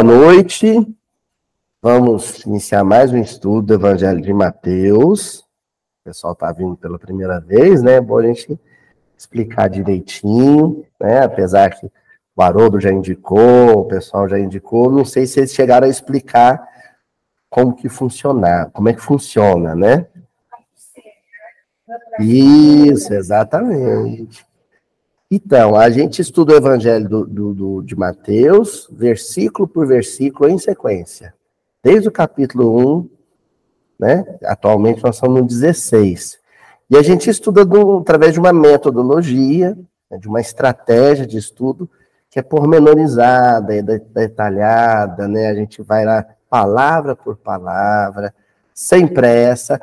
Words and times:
Boa 0.00 0.16
noite. 0.16 0.96
Vamos 1.82 2.44
iniciar 2.46 2.84
mais 2.84 3.12
um 3.12 3.18
estudo 3.18 3.62
do 3.62 3.74
Evangelho 3.74 4.20
de 4.20 4.32
Mateus. 4.32 5.40
O 5.40 6.04
pessoal 6.04 6.34
está 6.34 6.52
vindo 6.52 6.76
pela 6.76 7.00
primeira 7.00 7.40
vez, 7.40 7.82
né? 7.82 7.94
É 7.94 8.00
bom 8.00 8.16
a 8.18 8.22
gente 8.22 8.56
explicar 9.16 9.68
direitinho, 9.68 10.86
né? 11.00 11.24
Apesar 11.24 11.70
que 11.70 11.90
o 12.36 12.40
Haroldo 12.40 12.78
já 12.78 12.92
indicou, 12.92 13.80
o 13.80 13.84
pessoal 13.86 14.28
já 14.28 14.38
indicou, 14.38 14.88
não 14.88 15.04
sei 15.04 15.26
se 15.26 15.40
eles 15.40 15.52
chegaram 15.52 15.88
a 15.88 15.90
explicar 15.90 16.64
como 17.50 17.74
que 17.74 17.88
funciona, 17.88 18.70
como 18.72 18.88
é 18.88 18.92
que 18.92 19.02
funciona, 19.02 19.74
né? 19.74 20.06
Isso, 22.20 23.12
exatamente. 23.12 24.46
Então, 25.30 25.76
a 25.76 25.90
gente 25.90 26.22
estuda 26.22 26.54
o 26.54 26.56
Evangelho 26.56 27.06
do, 27.06 27.26
do, 27.26 27.54
do, 27.54 27.82
de 27.82 27.94
Mateus, 27.94 28.88
versículo 28.90 29.68
por 29.68 29.86
versículo, 29.86 30.48
em 30.48 30.58
sequência. 30.58 31.34
Desde 31.82 32.08
o 32.08 32.12
capítulo 32.12 32.98
1, 33.00 33.10
né? 34.00 34.38
Atualmente 34.44 35.02
nós 35.04 35.16
estamos 35.16 35.40
no 35.42 35.46
16. 35.46 36.38
E 36.88 36.96
a 36.96 37.02
gente 37.02 37.28
estuda 37.28 37.62
do, 37.62 37.98
através 37.98 38.32
de 38.32 38.40
uma 38.40 38.54
metodologia, 38.54 39.76
né, 40.10 40.16
de 40.16 40.26
uma 40.26 40.40
estratégia 40.40 41.26
de 41.26 41.36
estudo, 41.36 41.90
que 42.30 42.38
é 42.38 42.42
pormenorizada, 42.42 43.74
é 43.74 43.82
detalhada, 43.82 45.28
né? 45.28 45.48
A 45.48 45.54
gente 45.54 45.82
vai 45.82 46.06
lá 46.06 46.24
palavra 46.48 47.14
por 47.14 47.36
palavra, 47.36 48.34
sem 48.72 49.06
pressa, 49.06 49.78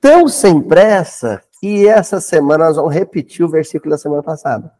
tão 0.00 0.26
sem 0.26 0.60
pressa 0.60 1.40
que 1.62 1.86
essa 1.86 2.20
semana 2.20 2.64
nós 2.64 2.76
vamos 2.76 2.92
repetir 2.92 3.46
o 3.46 3.48
versículo 3.48 3.92
da 3.92 3.98
semana 3.98 4.20
passada. 4.20 4.74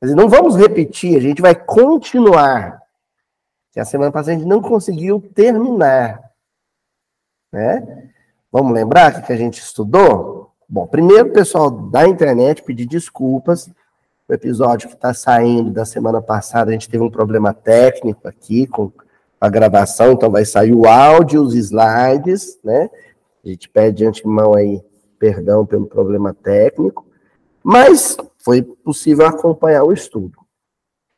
Não 0.00 0.26
vamos 0.26 0.56
repetir, 0.56 1.18
a 1.18 1.20
gente 1.20 1.42
vai 1.42 1.54
continuar. 1.54 2.80
Que 3.70 3.78
a 3.78 3.84
semana 3.84 4.10
passada 4.10 4.32
a 4.32 4.38
gente 4.38 4.48
não 4.48 4.62
conseguiu 4.62 5.20
terminar. 5.34 6.30
Né? 7.52 8.10
Vamos 8.50 8.72
lembrar 8.72 9.18
o 9.18 9.22
que 9.22 9.34
a 9.34 9.36
gente 9.36 9.60
estudou? 9.60 10.50
Bom, 10.66 10.86
primeiro, 10.86 11.30
pessoal 11.30 11.70
da 11.70 12.08
internet, 12.08 12.62
pedir 12.62 12.86
desculpas. 12.86 13.70
O 14.26 14.32
episódio 14.32 14.88
que 14.88 14.94
está 14.94 15.12
saindo 15.12 15.70
da 15.70 15.84
semana 15.84 16.22
passada, 16.22 16.70
a 16.70 16.72
gente 16.72 16.88
teve 16.88 17.04
um 17.04 17.10
problema 17.10 17.52
técnico 17.52 18.26
aqui 18.26 18.66
com 18.66 18.90
a 19.38 19.50
gravação, 19.50 20.12
então 20.12 20.30
vai 20.30 20.46
sair 20.46 20.72
o 20.72 20.86
áudio, 20.86 21.42
os 21.42 21.54
slides, 21.54 22.58
né? 22.64 22.88
A 23.44 23.48
gente 23.48 23.68
pede 23.68 23.98
de 23.98 24.06
antemão 24.06 24.54
aí 24.54 24.82
perdão 25.24 25.64
pelo 25.64 25.86
problema 25.86 26.34
técnico, 26.34 27.06
mas 27.62 28.14
foi 28.36 28.60
possível 28.60 29.24
acompanhar 29.26 29.82
o 29.82 29.92
estudo. 29.92 30.38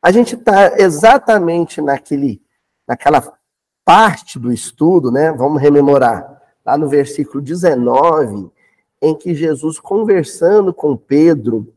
A 0.01 0.11
gente 0.11 0.35
está 0.35 0.79
exatamente 0.79 1.81
naquele, 1.81 2.41
naquela 2.87 3.37
parte 3.83 4.39
do 4.39 4.49
estudo, 4.49 5.11
né? 5.11 5.33
Vamos 5.33 5.61
rememorar, 5.61 6.41
lá 6.65 6.77
no 6.77 6.87
versículo 6.87 7.43
19, 7.43 8.49
em 9.01 9.13
que 9.13 9.35
Jesus, 9.35 9.77
conversando 9.77 10.73
com 10.73 10.95
Pedro, 10.95 11.75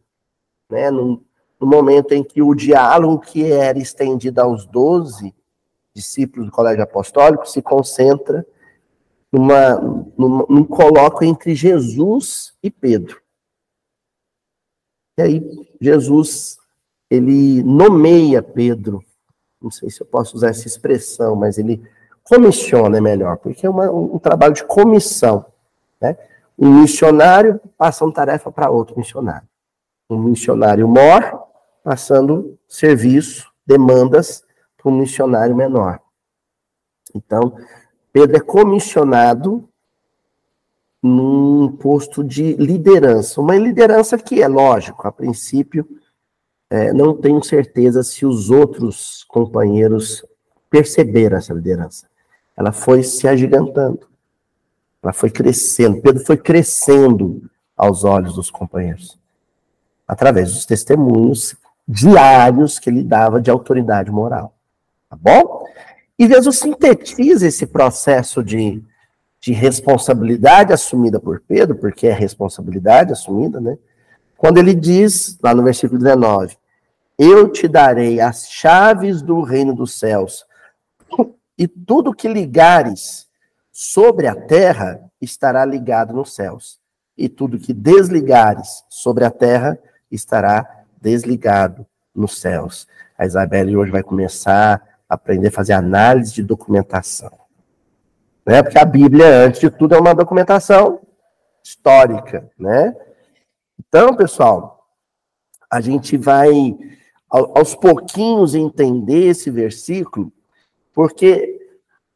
né, 0.70 0.88
no, 0.88 1.24
no 1.60 1.66
momento 1.66 2.12
em 2.12 2.22
que 2.22 2.40
o 2.40 2.54
diálogo 2.54 3.18
que 3.18 3.50
era 3.50 3.76
estendido 3.76 4.40
aos 4.40 4.64
doze 4.66 5.34
discípulos 5.92 6.46
do 6.46 6.52
colégio 6.52 6.84
apostólico 6.84 7.44
se 7.48 7.60
concentra 7.60 8.46
numa, 9.32 9.76
numa, 10.16 10.46
num 10.48 10.64
colóquio 10.64 11.26
entre 11.26 11.54
Jesus 11.54 12.54
e 12.62 12.70
Pedro. 12.70 13.20
E 15.18 15.22
aí, 15.22 15.66
Jesus, 15.80 16.58
ele 17.10 17.62
nomeia 17.62 18.42
Pedro, 18.42 19.04
não 19.60 19.70
sei 19.70 19.90
se 19.90 20.00
eu 20.00 20.06
posso 20.06 20.36
usar 20.36 20.48
essa 20.48 20.66
expressão, 20.66 21.36
mas 21.36 21.58
ele 21.58 21.82
comissiona, 22.24 22.98
é 22.98 23.00
melhor, 23.00 23.36
porque 23.36 23.66
é 23.66 23.70
uma, 23.70 23.90
um, 23.90 24.18
trabalho 24.18 24.54
de 24.54 24.64
comissão, 24.64 25.44
né? 26.00 26.16
Um 26.58 26.80
missionário 26.80 27.60
passa 27.76 28.04
uma 28.04 28.12
tarefa 28.12 28.52
para 28.52 28.70
outro 28.70 28.96
missionário. 28.98 29.48
Um 30.08 30.18
missionário 30.18 30.86
morre, 30.86 31.32
passando 31.82 32.58
serviço, 32.68 33.50
demandas 33.66 34.44
para 34.76 34.92
um 34.92 34.96
missionário 34.96 35.56
menor. 35.56 36.00
Então, 37.14 37.56
Pedro 38.12 38.36
é 38.36 38.40
comissionado 38.40 39.68
num 41.02 41.68
posto 41.80 42.22
de 42.22 42.54
liderança. 42.54 43.40
Uma 43.40 43.56
liderança 43.56 44.18
que 44.18 44.42
é 44.42 44.48
lógico, 44.48 45.06
a 45.06 45.12
princípio, 45.12 45.86
é, 46.68 46.92
não 46.92 47.16
tenho 47.16 47.42
certeza 47.42 48.02
se 48.02 48.26
os 48.26 48.50
outros 48.50 49.24
companheiros 49.28 50.24
perceberam 50.68 51.38
essa 51.38 51.54
liderança. 51.54 52.06
Ela 52.56 52.72
foi 52.72 53.02
se 53.02 53.26
agigantando, 53.26 54.06
ela 55.02 55.12
foi 55.12 55.30
crescendo. 55.30 56.00
Pedro 56.00 56.24
foi 56.24 56.36
crescendo 56.36 57.42
aos 57.76 58.04
olhos 58.04 58.34
dos 58.34 58.50
companheiros, 58.50 59.18
através 60.06 60.52
dos 60.52 60.66
testemunhos 60.66 61.56
diários 61.88 62.78
que 62.78 62.90
ele 62.90 63.02
dava 63.02 63.40
de 63.40 63.50
autoridade 63.50 64.10
moral. 64.10 64.54
Tá 65.08 65.16
bom? 65.16 65.59
E 66.20 66.28
Jesus 66.28 66.58
sintetiza 66.58 67.46
esse 67.46 67.66
processo 67.66 68.44
de, 68.44 68.84
de 69.40 69.54
responsabilidade 69.54 70.70
assumida 70.70 71.18
por 71.18 71.40
Pedro, 71.40 71.74
porque 71.74 72.06
é 72.08 72.12
responsabilidade 72.12 73.10
assumida, 73.10 73.58
né? 73.58 73.78
Quando 74.36 74.58
ele 74.58 74.74
diz, 74.74 75.38
lá 75.42 75.54
no 75.54 75.62
versículo 75.62 75.98
19, 75.98 76.58
eu 77.18 77.48
te 77.48 77.66
darei 77.66 78.20
as 78.20 78.50
chaves 78.50 79.22
do 79.22 79.40
reino 79.40 79.74
dos 79.74 79.94
céus, 79.98 80.44
e 81.56 81.66
tudo 81.66 82.12
que 82.12 82.28
ligares 82.28 83.26
sobre 83.72 84.26
a 84.26 84.34
terra 84.34 85.00
estará 85.22 85.64
ligado 85.64 86.12
nos 86.12 86.34
céus, 86.34 86.78
e 87.16 87.30
tudo 87.30 87.58
que 87.58 87.72
desligares 87.72 88.84
sobre 88.90 89.24
a 89.24 89.30
terra 89.30 89.78
estará 90.10 90.84
desligado 91.00 91.86
nos 92.14 92.38
céus. 92.38 92.86
A 93.16 93.24
Isabelle 93.24 93.74
hoje 93.74 93.90
vai 93.90 94.02
começar 94.02 94.89
aprender 95.10 95.48
a 95.48 95.52
fazer 95.52 95.72
análise 95.72 96.32
de 96.32 96.42
documentação. 96.44 97.32
Né? 98.46 98.62
Porque 98.62 98.78
a 98.78 98.84
Bíblia, 98.84 99.44
antes 99.44 99.60
de 99.60 99.68
tudo, 99.68 99.96
é 99.96 99.98
uma 99.98 100.14
documentação 100.14 101.00
histórica, 101.64 102.48
né? 102.56 102.96
Então, 103.78 104.14
pessoal, 104.16 104.88
a 105.68 105.80
gente 105.80 106.16
vai 106.16 106.48
aos 107.28 107.74
pouquinhos 107.74 108.54
entender 108.54 109.28
esse 109.28 109.50
versículo, 109.50 110.32
porque 110.92 111.58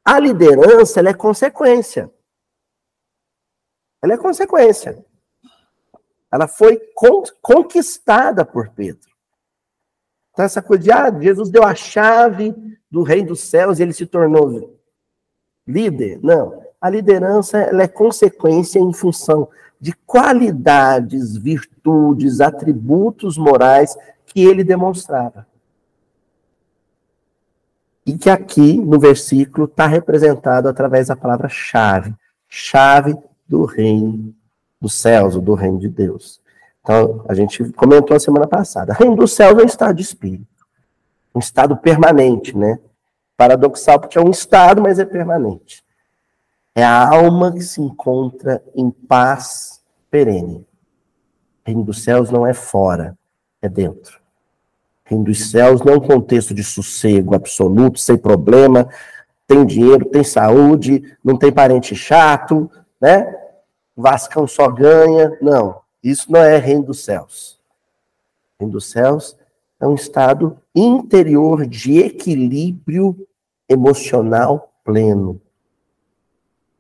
a 0.05 0.19
liderança 0.19 1.01
é 1.01 1.15
consequência. 1.15 2.11
Ela 4.03 4.15
é 4.15 4.19
consequência. 4.19 5.05
Ela 6.33 6.47
foi 6.49 6.81
conquistada 7.41 8.45
por 8.45 8.71
Pedro. 8.71 9.14
Então, 10.35 10.45
essa 10.45 10.61
coisa 10.61 10.83
de, 10.83 10.93
ah, 10.93 11.17
Jesus 11.19 11.49
deu 11.49 11.63
a 11.63 11.75
chave 11.75 12.55
do 12.91 13.03
reino 13.03 13.29
dos 13.29 13.41
céus 13.41 13.79
e 13.79 13.83
ele 13.83 13.95
se 13.95 14.05
tornou 14.05 14.77
líder. 15.67 16.19
Não. 16.23 16.63
A 16.79 16.91
liderança 16.91 17.59
é 17.59 17.89
consequência 17.89 18.79
em 18.79 18.93
função 18.93 19.49
de 19.81 19.93
qualidades, 20.05 21.37
virtudes, 21.37 22.41
atributos 22.41 23.39
morais 23.39 23.97
que 24.27 24.45
ele 24.45 24.63
demonstrava. 24.63 25.47
E 28.05 28.19
que 28.19 28.29
aqui 28.29 28.77
no 28.79 28.99
versículo 28.99 29.65
está 29.65 29.87
representado 29.87 30.69
através 30.69 31.09
da 31.09 31.17
palavra 31.17 31.49
chave 31.49 32.15
chave 32.57 33.17
do 33.49 33.65
reino 33.65 34.33
dos 34.81 34.95
céus, 34.95 35.35
ou 35.35 35.43
do 35.43 35.55
reino 35.55 35.79
de 35.79 35.89
Deus. 35.89 36.41
Então, 36.85 37.25
a 37.27 37.33
gente 37.33 37.73
comentou 37.73 38.15
a 38.15 38.21
semana 38.21 38.47
passada. 38.47 38.93
Reino 38.93 39.17
dos 39.17 39.33
céus 39.33 39.59
é 39.59 39.63
um 39.63 39.67
estado 39.67 39.97
de 39.97 40.03
espírito. 40.03 40.67
Um 41.35 41.39
estado 41.39 41.75
permanente, 41.79 42.55
né? 42.55 42.79
Paradoxal, 43.39 43.99
porque 43.99 44.19
é 44.19 44.21
um 44.21 44.31
estado, 44.31 44.83
mas 44.83 44.99
é 44.99 45.05
permanente. 45.07 45.83
É 46.75 46.85
a 46.85 47.09
alma 47.09 47.51
que 47.53 47.63
se 47.63 47.81
encontra 47.81 48.63
em 48.77 48.91
paz 48.91 49.83
perene. 50.11 50.67
Reino 51.65 51.83
dos 51.83 52.05
céus 52.05 52.31
não 52.31 52.47
é 52.47 52.53
fora, 52.53 53.17
é 53.63 53.69
dentro. 53.69 54.21
Reino 55.07 55.25
dos 55.25 55.51
céus 55.51 55.81
não 55.81 55.95
é 55.95 55.97
um 55.97 56.01
contexto 56.01 56.53
de 56.53 56.63
sossego 56.63 57.35
absoluto, 57.35 57.99
sem 57.99 58.19
problema, 58.19 58.87
tem 59.47 59.65
dinheiro, 59.65 60.05
tem 60.05 60.23
saúde, 60.23 61.17
não 61.25 61.39
tem 61.39 61.51
parente 61.51 61.97
chato, 61.97 62.71
né? 63.01 63.35
Vascão 63.97 64.47
só 64.47 64.69
ganha. 64.69 65.37
Não. 65.41 65.84
Isso 66.05 66.31
não 66.31 66.41
é 66.41 66.59
reino 66.59 66.85
dos 66.85 67.03
céus. 67.03 67.59
Reino 68.61 68.75
dos 68.75 68.91
céus 68.91 69.35
é 69.81 69.87
um 69.87 69.95
estado 69.95 70.61
interior 70.75 71.67
de 71.67 71.99
equilíbrio 71.99 73.27
emocional 73.67 74.71
pleno. 74.85 75.41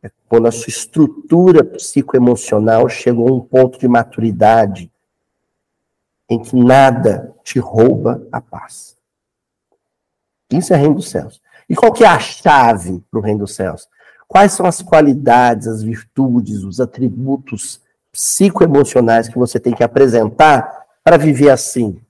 É 0.03 0.11
quando 0.29 0.47
a 0.47 0.53
sua 0.53 0.69
estrutura 0.69 1.65
psicoemocional 1.65 2.87
chegou 2.91 3.31
a 3.31 3.33
um 3.33 3.41
ponto 3.41 3.79
de 3.79 3.89
maturidade 3.89 4.93
em 6.29 6.43
que 6.43 6.55
nada 6.55 7.35
te 7.43 7.59
rouba 7.59 8.27
a 8.31 8.43
paz. 8.43 8.95
Isso 10.51 10.75
é 10.75 10.77
reino 10.77 10.97
dos 10.97 11.09
céus. 11.09 11.41
E 11.67 11.75
qual 11.75 11.93
que 11.95 12.05
é 12.05 12.09
a 12.09 12.21
chave 12.21 13.03
para 13.11 13.21
o 13.21 13.23
reino 13.23 13.41
dos 13.41 13.55
céus? 13.55 13.89
Quais 14.29 14.53
são 14.53 14.67
as 14.67 14.83
qualidades, 14.83 15.67
as 15.67 15.83
virtudes, 15.83 16.63
os 16.63 16.79
atributos 16.79 17.81
psicoemocionais 18.15 19.29
que 19.29 19.37
você 19.37 19.59
tem 19.59 19.75
que 19.75 19.83
apresentar 19.83 20.87
para 21.03 21.19
viver 21.19 21.51
assim? 21.51 22.01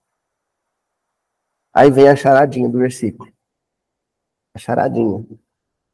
Aí 1.72 1.90
vem 1.90 2.08
a 2.08 2.14
charadinha 2.14 2.68
do 2.68 2.78
versículo. 2.78 3.32
A 4.54 4.58
charadinha. 4.58 5.24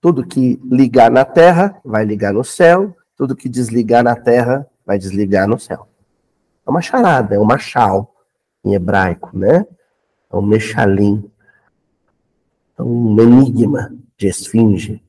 Tudo 0.00 0.26
que 0.26 0.60
ligar 0.64 1.10
na 1.12 1.24
terra 1.24 1.80
vai 1.84 2.04
ligar 2.04 2.32
no 2.32 2.42
céu, 2.42 2.94
tudo 3.16 3.36
que 3.36 3.48
desligar 3.48 4.02
na 4.02 4.16
terra 4.16 4.66
vai 4.84 4.98
desligar 4.98 5.46
no 5.46 5.60
céu. 5.60 5.86
É 6.66 6.70
uma 6.70 6.82
charada, 6.82 7.36
é 7.36 7.38
uma 7.38 7.54
machal 7.54 8.12
em 8.64 8.74
hebraico, 8.74 9.30
né? 9.38 9.64
É 10.30 10.36
um 10.36 10.42
mechalim. 10.42 11.30
É 12.76 12.82
um 12.82 13.16
enigma 13.20 13.94
de 14.16 14.26
esfinge. 14.26 15.02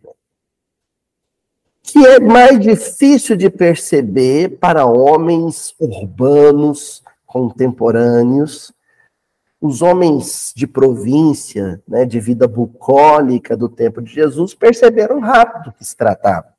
Que 1.83 2.05
é 2.05 2.19
mais 2.19 2.59
difícil 2.59 3.35
de 3.35 3.49
perceber 3.49 4.59
para 4.59 4.85
homens 4.85 5.75
urbanos, 5.79 7.03
contemporâneos, 7.25 8.73
os 9.59 9.81
homens 9.81 10.51
de 10.55 10.65
província, 10.65 11.81
né, 11.87 12.03
de 12.03 12.19
vida 12.19 12.47
bucólica 12.47 13.55
do 13.55 13.69
tempo 13.69 14.01
de 14.01 14.11
Jesus, 14.11 14.55
perceberam 14.55 15.19
rápido 15.19 15.71
que 15.73 15.85
se 15.85 15.95
tratava. 15.95 16.51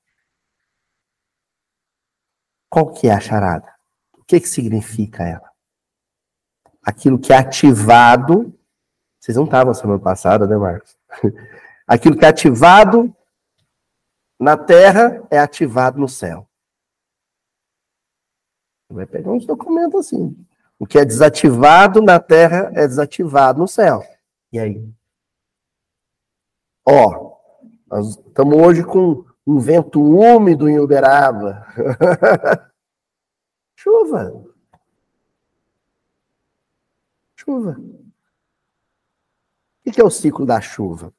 Qual 2.70 2.90
que 2.92 3.08
é 3.08 3.12
a 3.12 3.20
charada? 3.20 3.68
O 4.16 4.24
que, 4.24 4.40
que 4.40 4.48
significa 4.48 5.24
ela? 5.24 5.50
Aquilo 6.82 7.18
que 7.18 7.32
é 7.32 7.36
ativado. 7.36 8.56
Vocês 9.20 9.36
não 9.36 9.44
estavam 9.44 9.74
semana 9.74 9.98
passada, 9.98 10.46
né, 10.46 10.56
Marcos? 10.56 10.96
Aquilo 11.86 12.16
que 12.16 12.24
é 12.24 12.28
ativado 12.28 13.14
na 14.42 14.56
terra 14.56 15.24
é 15.30 15.38
ativado 15.38 16.00
no 16.00 16.08
céu. 16.08 16.48
Vai 18.90 19.06
pegar 19.06 19.30
uns 19.30 19.46
documentos 19.46 20.00
assim. 20.00 20.36
O 20.80 20.84
que 20.84 20.98
é 20.98 21.04
desativado 21.04 22.02
na 22.02 22.18
terra 22.18 22.72
é 22.74 22.84
desativado 22.88 23.60
no 23.60 23.68
céu. 23.68 24.02
E 24.52 24.58
aí? 24.58 24.92
Ó, 26.84 27.38
nós 27.86 28.16
estamos 28.16 28.58
hoje 28.58 28.82
com 28.82 29.24
um 29.46 29.60
vento 29.60 30.02
úmido 30.02 30.68
em 30.68 30.80
Uberaba. 30.80 31.64
Chuva. 33.78 34.44
Chuva. 37.36 37.76
O 39.86 39.90
que 39.92 40.00
é 40.00 40.04
o 40.04 40.10
ciclo 40.10 40.44
da 40.44 40.60
chuva? 40.60 41.14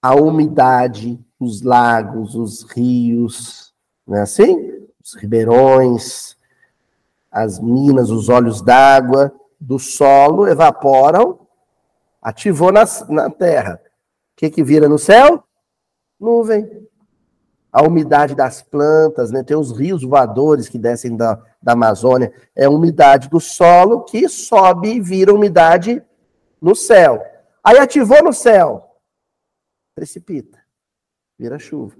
A 0.00 0.14
umidade, 0.14 1.18
os 1.38 1.62
lagos, 1.62 2.34
os 2.34 2.62
rios, 2.62 3.74
não 4.06 4.16
é 4.18 4.22
assim? 4.22 4.86
Os 5.02 5.14
ribeirões, 5.14 6.36
as 7.30 7.58
minas, 7.58 8.10
os 8.10 8.28
olhos 8.28 8.62
d'água 8.62 9.34
do 9.60 9.78
solo 9.78 10.46
evaporam, 10.46 11.40
ativou 12.22 12.70
na, 12.70 12.84
na 13.08 13.28
terra. 13.28 13.80
O 13.84 14.36
que, 14.36 14.50
que 14.50 14.62
vira 14.64 14.88
no 14.88 14.98
céu? 14.98 15.42
Nuvem. 16.18 16.86
A 17.72 17.82
umidade 17.82 18.34
das 18.34 18.62
plantas, 18.62 19.32
né? 19.32 19.42
tem 19.42 19.56
os 19.56 19.72
rios 19.76 20.04
voadores 20.04 20.68
que 20.68 20.78
descem 20.78 21.16
da, 21.16 21.42
da 21.60 21.72
Amazônia, 21.72 22.32
é 22.54 22.66
a 22.66 22.70
umidade 22.70 23.28
do 23.28 23.40
solo 23.40 24.04
que 24.04 24.28
sobe 24.28 24.94
e 24.94 25.00
vira 25.00 25.34
umidade 25.34 26.00
no 26.60 26.76
céu. 26.76 27.20
Aí 27.64 27.78
ativou 27.78 28.22
no 28.22 28.32
céu, 28.32 28.96
precipita, 29.94 30.58
vira 31.38 31.58
chuva. 31.58 31.96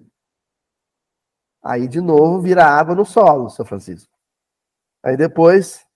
Aí 1.63 1.89
de 1.89 2.01
novo 2.01 2.41
vira 2.41 2.67
água 2.67 2.95
no 2.95 3.05
solo, 3.05 3.49
seu 3.51 3.65
Francisco. 3.65 4.13
Aí 5.03 5.17
depois 5.17 5.87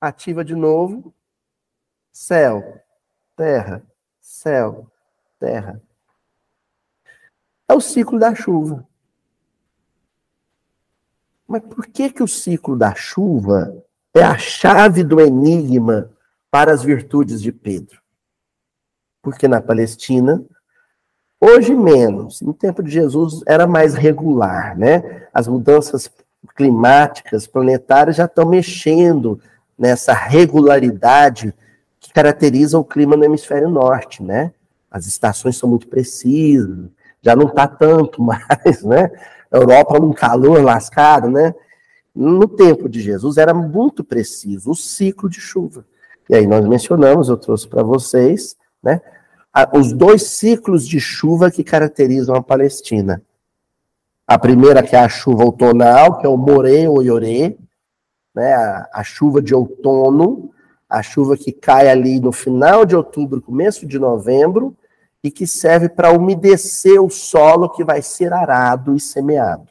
ativa 0.00 0.44
de 0.44 0.54
novo 0.54 1.14
céu, 2.12 2.82
terra, 3.36 3.86
céu, 4.20 4.90
terra. 5.38 5.82
É 7.68 7.74
o 7.74 7.80
ciclo 7.80 8.18
da 8.18 8.34
chuva. 8.34 8.88
Mas 11.46 11.62
por 11.62 11.86
que 11.86 12.10
que 12.10 12.22
o 12.22 12.28
ciclo 12.28 12.76
da 12.76 12.94
chuva 12.94 13.84
é 14.14 14.22
a 14.22 14.38
chave 14.38 15.04
do 15.04 15.20
enigma 15.20 16.10
para 16.50 16.72
as 16.72 16.82
virtudes 16.82 17.42
de 17.42 17.52
Pedro? 17.52 18.02
Porque 19.20 19.46
na 19.46 19.60
Palestina, 19.60 20.42
hoje 21.40 21.74
menos, 21.74 22.40
no 22.40 22.52
tempo 22.52 22.82
de 22.82 22.90
Jesus 22.90 23.42
era 23.46 23.66
mais 23.66 23.94
regular, 23.94 24.76
né? 24.76 25.22
As 25.32 25.46
mudanças 25.46 26.10
climáticas, 26.54 27.46
planetárias, 27.46 28.16
já 28.16 28.24
estão 28.24 28.46
mexendo 28.46 29.40
nessa 29.78 30.12
regularidade 30.12 31.54
que 32.00 32.12
caracteriza 32.12 32.78
o 32.78 32.84
clima 32.84 33.16
no 33.16 33.24
hemisfério 33.24 33.68
norte, 33.68 34.22
né? 34.22 34.52
As 34.90 35.06
estações 35.06 35.56
são 35.56 35.68
muito 35.68 35.88
precisas, 35.88 36.88
já 37.20 37.34
não 37.34 37.48
está 37.48 37.66
tanto 37.66 38.22
mais, 38.22 38.82
né? 38.82 39.10
A 39.50 39.58
Europa 39.58 39.98
num 39.98 40.12
calor 40.12 40.62
lascado, 40.62 41.28
né? 41.28 41.54
No 42.14 42.48
tempo 42.48 42.88
de 42.88 43.00
Jesus 43.00 43.36
era 43.36 43.52
muito 43.52 44.02
preciso 44.02 44.70
o 44.70 44.74
ciclo 44.74 45.28
de 45.28 45.40
chuva. 45.40 45.84
E 46.28 46.34
aí 46.34 46.46
nós 46.46 46.66
mencionamos, 46.66 47.28
eu 47.28 47.36
trouxe 47.36 47.68
para 47.68 47.82
vocês, 47.82 48.56
né? 48.82 49.00
Os 49.72 49.92
dois 49.92 50.22
ciclos 50.22 50.86
de 50.86 51.00
chuva 51.00 51.50
que 51.50 51.64
caracterizam 51.64 52.34
a 52.34 52.42
Palestina. 52.42 53.22
A 54.26 54.38
primeira 54.38 54.82
que 54.82 54.94
é 54.94 54.98
a 54.98 55.08
chuva 55.08 55.44
outonal, 55.44 56.18
que 56.18 56.26
é 56.26 56.28
o 56.28 56.36
Morê 56.36 56.86
ou 56.86 57.02
Iorê, 57.02 57.56
né, 58.34 58.54
a, 58.54 58.88
a, 58.92 59.02
chuva 59.02 59.40
de 59.40 59.54
outono, 59.54 60.52
a 60.88 61.02
chuva 61.02 61.36
que 61.36 61.52
cai 61.52 61.88
ali 61.88 62.20
no 62.20 62.32
final 62.32 62.84
de 62.84 62.94
outubro, 62.94 63.40
começo 63.40 63.86
de 63.86 63.98
novembro, 63.98 64.76
e 65.22 65.30
que 65.30 65.46
serve 65.46 65.88
para 65.88 66.12
umedecer 66.12 67.02
o 67.02 67.08
solo 67.08 67.70
que 67.70 67.82
vai 67.82 68.02
ser 68.02 68.32
arado 68.32 68.94
e 68.94 69.00
semeado. 69.00 69.68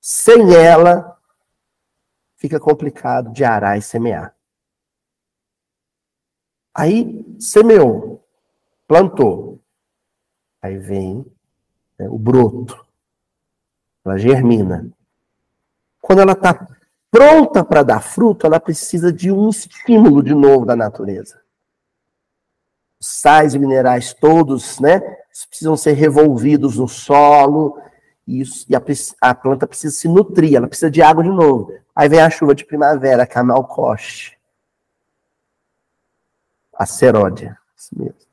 Sem 0.00 0.54
ela, 0.54 1.16
fica 2.36 2.60
complicado 2.60 3.32
de 3.32 3.44
arar 3.44 3.78
e 3.78 3.82
semear. 3.82 4.35
Aí 6.76 7.24
semeou, 7.40 8.22
plantou. 8.86 9.58
Aí 10.60 10.76
vem 10.76 11.24
né, 11.98 12.06
o 12.06 12.18
broto. 12.18 12.84
Ela 14.04 14.18
germina. 14.18 14.86
Quando 16.02 16.20
ela 16.20 16.32
está 16.32 16.68
pronta 17.10 17.64
para 17.64 17.82
dar 17.82 18.00
fruto, 18.02 18.46
ela 18.46 18.60
precisa 18.60 19.10
de 19.10 19.32
um 19.32 19.48
estímulo 19.48 20.22
de 20.22 20.34
novo 20.34 20.66
da 20.66 20.76
natureza. 20.76 21.40
Os 23.00 23.08
sais 23.08 23.54
e 23.54 23.58
minerais 23.58 24.12
todos, 24.12 24.78
né, 24.78 25.00
precisam 25.48 25.78
ser 25.78 25.92
revolvidos 25.92 26.76
no 26.76 26.86
solo, 26.86 27.80
e, 28.26 28.40
isso, 28.40 28.66
e 28.68 28.76
a, 28.76 28.82
a, 29.20 29.34
planta 29.34 29.66
precisa 29.66 29.94
se 29.94 30.08
nutrir, 30.08 30.56
ela 30.56 30.68
precisa 30.68 30.90
de 30.90 31.00
água 31.00 31.24
de 31.24 31.30
novo. 31.30 31.72
Aí 31.94 32.08
vem 32.08 32.20
a 32.20 32.28
chuva 32.28 32.54
de 32.54 32.66
primavera, 32.66 33.26
que 33.26 33.38
é 33.38 33.40
a 36.78 36.86
seródia. 36.86 37.58
Isso 37.76 37.96
mesmo. 37.96 38.26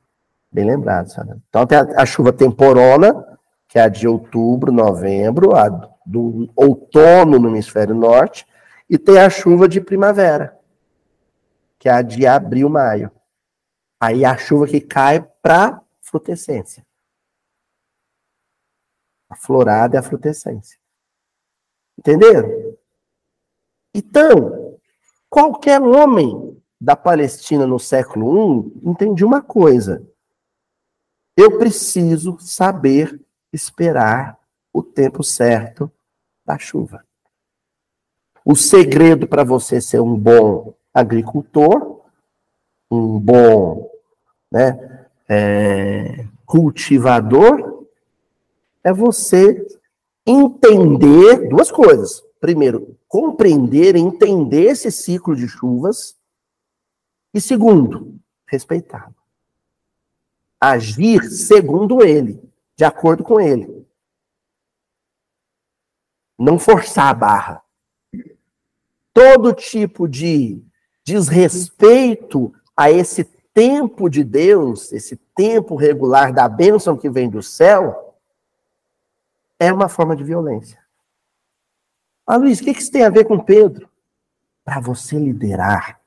Bem 0.50 0.64
lembrado, 0.64 1.08
sabe? 1.08 1.34
Então 1.48 1.66
tem 1.66 1.78
a, 1.78 2.02
a 2.02 2.06
chuva 2.06 2.32
temporona, 2.32 3.38
que 3.66 3.78
é 3.78 3.82
a 3.82 3.88
de 3.88 4.06
outubro, 4.06 4.70
novembro, 4.70 5.56
a 5.56 5.68
do 6.06 6.48
outono 6.54 7.38
no 7.38 7.48
hemisfério 7.48 7.94
norte, 7.94 8.46
e 8.88 8.98
tem 8.98 9.18
a 9.18 9.30
chuva 9.30 9.66
de 9.66 9.80
primavera, 9.80 10.56
que 11.78 11.88
é 11.88 11.92
a 11.92 12.02
de 12.02 12.26
abril, 12.26 12.68
maio. 12.68 13.10
Aí 13.98 14.24
a 14.24 14.36
chuva 14.36 14.66
que 14.66 14.80
cai 14.80 15.26
para 15.42 15.80
frutescência. 16.02 16.86
A 19.28 19.34
florada 19.34 19.96
e 19.96 19.98
a 19.98 20.02
frutescência. 20.02 20.78
Entenderam? 21.98 22.76
Então, 23.94 24.78
qualquer 25.30 25.80
homem 25.80 26.62
da 26.84 26.94
Palestina 26.94 27.66
no 27.66 27.78
século 27.78 28.70
I 28.84 28.90
entende 28.90 29.24
uma 29.24 29.40
coisa. 29.40 30.06
Eu 31.34 31.58
preciso 31.58 32.36
saber 32.38 33.18
esperar 33.50 34.38
o 34.72 34.82
tempo 34.82 35.24
certo 35.24 35.90
da 36.44 36.58
chuva. 36.58 37.02
O 38.44 38.54
segredo 38.54 39.26
para 39.26 39.42
você 39.42 39.80
ser 39.80 40.00
um 40.00 40.14
bom 40.14 40.74
agricultor, 40.92 42.02
um 42.90 43.18
bom 43.18 43.90
né, 44.52 45.06
é, 45.26 46.26
cultivador, 46.44 47.86
é 48.84 48.92
você 48.92 49.66
entender 50.26 51.48
duas 51.48 51.72
coisas. 51.72 52.22
Primeiro, 52.38 52.94
compreender, 53.08 53.96
entender 53.96 54.64
esse 54.64 54.92
ciclo 54.92 55.34
de 55.34 55.48
chuvas. 55.48 56.14
E 57.34 57.40
segundo, 57.40 58.20
respeitá-lo. 58.46 59.14
agir 60.60 61.24
segundo 61.24 62.02
ele, 62.02 62.40
de 62.76 62.84
acordo 62.84 63.24
com 63.24 63.40
ele. 63.40 63.86
Não 66.38 66.58
forçar 66.58 67.08
a 67.08 67.14
barra. 67.14 67.62
Todo 69.12 69.52
tipo 69.52 70.08
de 70.08 70.64
desrespeito 71.04 72.54
a 72.76 72.90
esse 72.90 73.24
tempo 73.52 74.08
de 74.08 74.24
Deus, 74.24 74.92
esse 74.92 75.16
tempo 75.16 75.76
regular 75.76 76.32
da 76.32 76.48
bênção 76.48 76.96
que 76.96 77.10
vem 77.10 77.28
do 77.28 77.42
céu, 77.42 78.16
é 79.58 79.72
uma 79.72 79.88
forma 79.88 80.16
de 80.16 80.24
violência. 80.24 80.82
Ah, 82.26 82.36
Luiz, 82.36 82.60
o 82.60 82.64
que 82.64 82.70
isso 82.70 82.90
tem 82.90 83.04
a 83.04 83.10
ver 83.10 83.24
com 83.24 83.38
Pedro? 83.38 83.88
Para 84.64 84.80
você 84.80 85.18
liderar, 85.18 86.00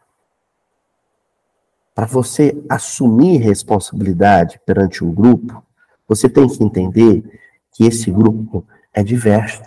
para 1.97 2.05
você 2.05 2.55
assumir 2.69 3.39
responsabilidade 3.39 4.61
perante 4.63 5.03
um 5.03 5.11
grupo, 5.11 5.65
você 6.07 6.29
tem 6.29 6.47
que 6.47 6.63
entender 6.63 7.23
que 7.71 7.85
esse 7.85 8.11
grupo 8.11 8.63
é 8.93 9.01
diverso. 9.01 9.63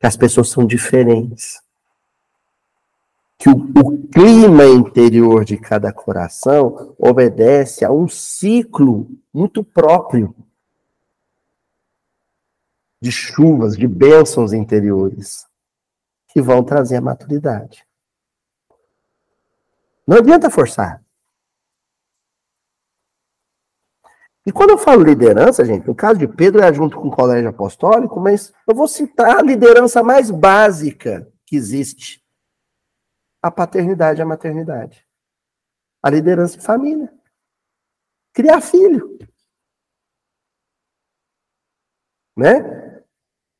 Que 0.00 0.04
as 0.04 0.16
pessoas 0.16 0.48
são 0.48 0.66
diferentes. 0.66 1.62
Que 3.38 3.48
o, 3.48 3.52
o 3.52 4.08
clima 4.08 4.64
interior 4.64 5.44
de 5.44 5.56
cada 5.56 5.92
coração 5.92 6.96
obedece 6.98 7.84
a 7.84 7.92
um 7.92 8.08
ciclo 8.08 9.08
muito 9.32 9.62
próprio 9.62 10.34
de 13.00 13.12
chuvas, 13.12 13.76
de 13.76 13.86
bênçãos 13.86 14.52
interiores, 14.52 15.46
que 16.30 16.42
vão 16.42 16.64
trazer 16.64 16.96
a 16.96 17.00
maturidade. 17.00 17.83
Não 20.06 20.18
adianta 20.18 20.50
forçar. 20.50 21.04
E 24.46 24.52
quando 24.52 24.70
eu 24.70 24.78
falo 24.78 25.02
liderança, 25.02 25.64
gente, 25.64 25.86
no 25.86 25.94
caso 25.94 26.18
de 26.18 26.28
Pedro 26.28 26.62
é 26.62 26.72
junto 26.72 27.00
com 27.00 27.08
o 27.08 27.14
colégio 27.14 27.48
apostólico, 27.48 28.20
mas 28.20 28.52
eu 28.68 28.74
vou 28.74 28.86
citar 28.86 29.38
a 29.38 29.42
liderança 29.42 30.02
mais 30.02 30.30
básica 30.30 31.32
que 31.46 31.56
existe: 31.56 32.22
a 33.42 33.50
paternidade 33.50 34.20
e 34.20 34.22
a 34.22 34.26
maternidade. 34.26 35.06
A 36.02 36.10
liderança 36.10 36.58
de 36.58 36.64
família. 36.64 37.10
Criar 38.34 38.60
filho. 38.60 39.18
Né? 42.36 43.02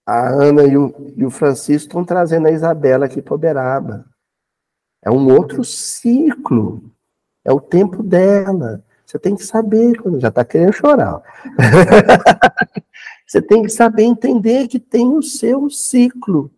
A 0.07 0.29
Ana 0.29 0.65
e 0.65 0.77
o, 0.77 1.15
e 1.17 1.25
o 1.25 1.31
Francisco 1.31 1.89
estão 1.89 2.05
trazendo 2.05 2.49
a 2.49 2.51
Isabela 2.51 3.07
aqui 3.07 3.23
para 3.23 3.35
Uberaba. 3.35 4.14
É 5.05 5.11
um 5.11 5.31
outro 5.33 5.63
ciclo. 5.63 6.83
É 7.45 7.53
o 7.53 7.61
tempo 7.61 8.03
dela. 8.03 8.83
Você 9.05 9.19
tem 9.19 9.37
que 9.37 9.45
saber, 9.45 10.01
quando 10.01 10.19
já 10.19 10.29
está 10.29 10.45
querendo 10.45 10.73
chorar. 10.73 11.21
Você 13.27 13.43
tem 13.43 13.63
que 13.63 13.69
saber 13.69 14.05
entender 14.05 14.67
que 14.67 14.79
tem 14.79 15.15
o 15.15 15.23
seu 15.23 15.69
ciclo. 15.69 16.51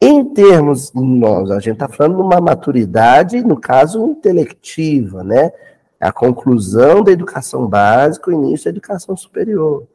Em 0.00 0.24
termos, 0.24 0.92
nós, 0.92 1.50
a 1.50 1.60
gente 1.60 1.74
está 1.74 1.88
falando 1.88 2.16
de 2.16 2.22
uma 2.22 2.40
maturidade, 2.40 3.42
no 3.42 3.58
caso, 3.58 4.04
intelectiva, 4.06 5.24
né? 5.24 5.52
A 6.00 6.12
conclusão 6.12 7.02
da 7.02 7.10
educação 7.10 7.66
básica, 7.66 8.30
o 8.30 8.34
início 8.34 8.64
da 8.64 8.70
educação 8.70 9.16
superior. 9.16 9.86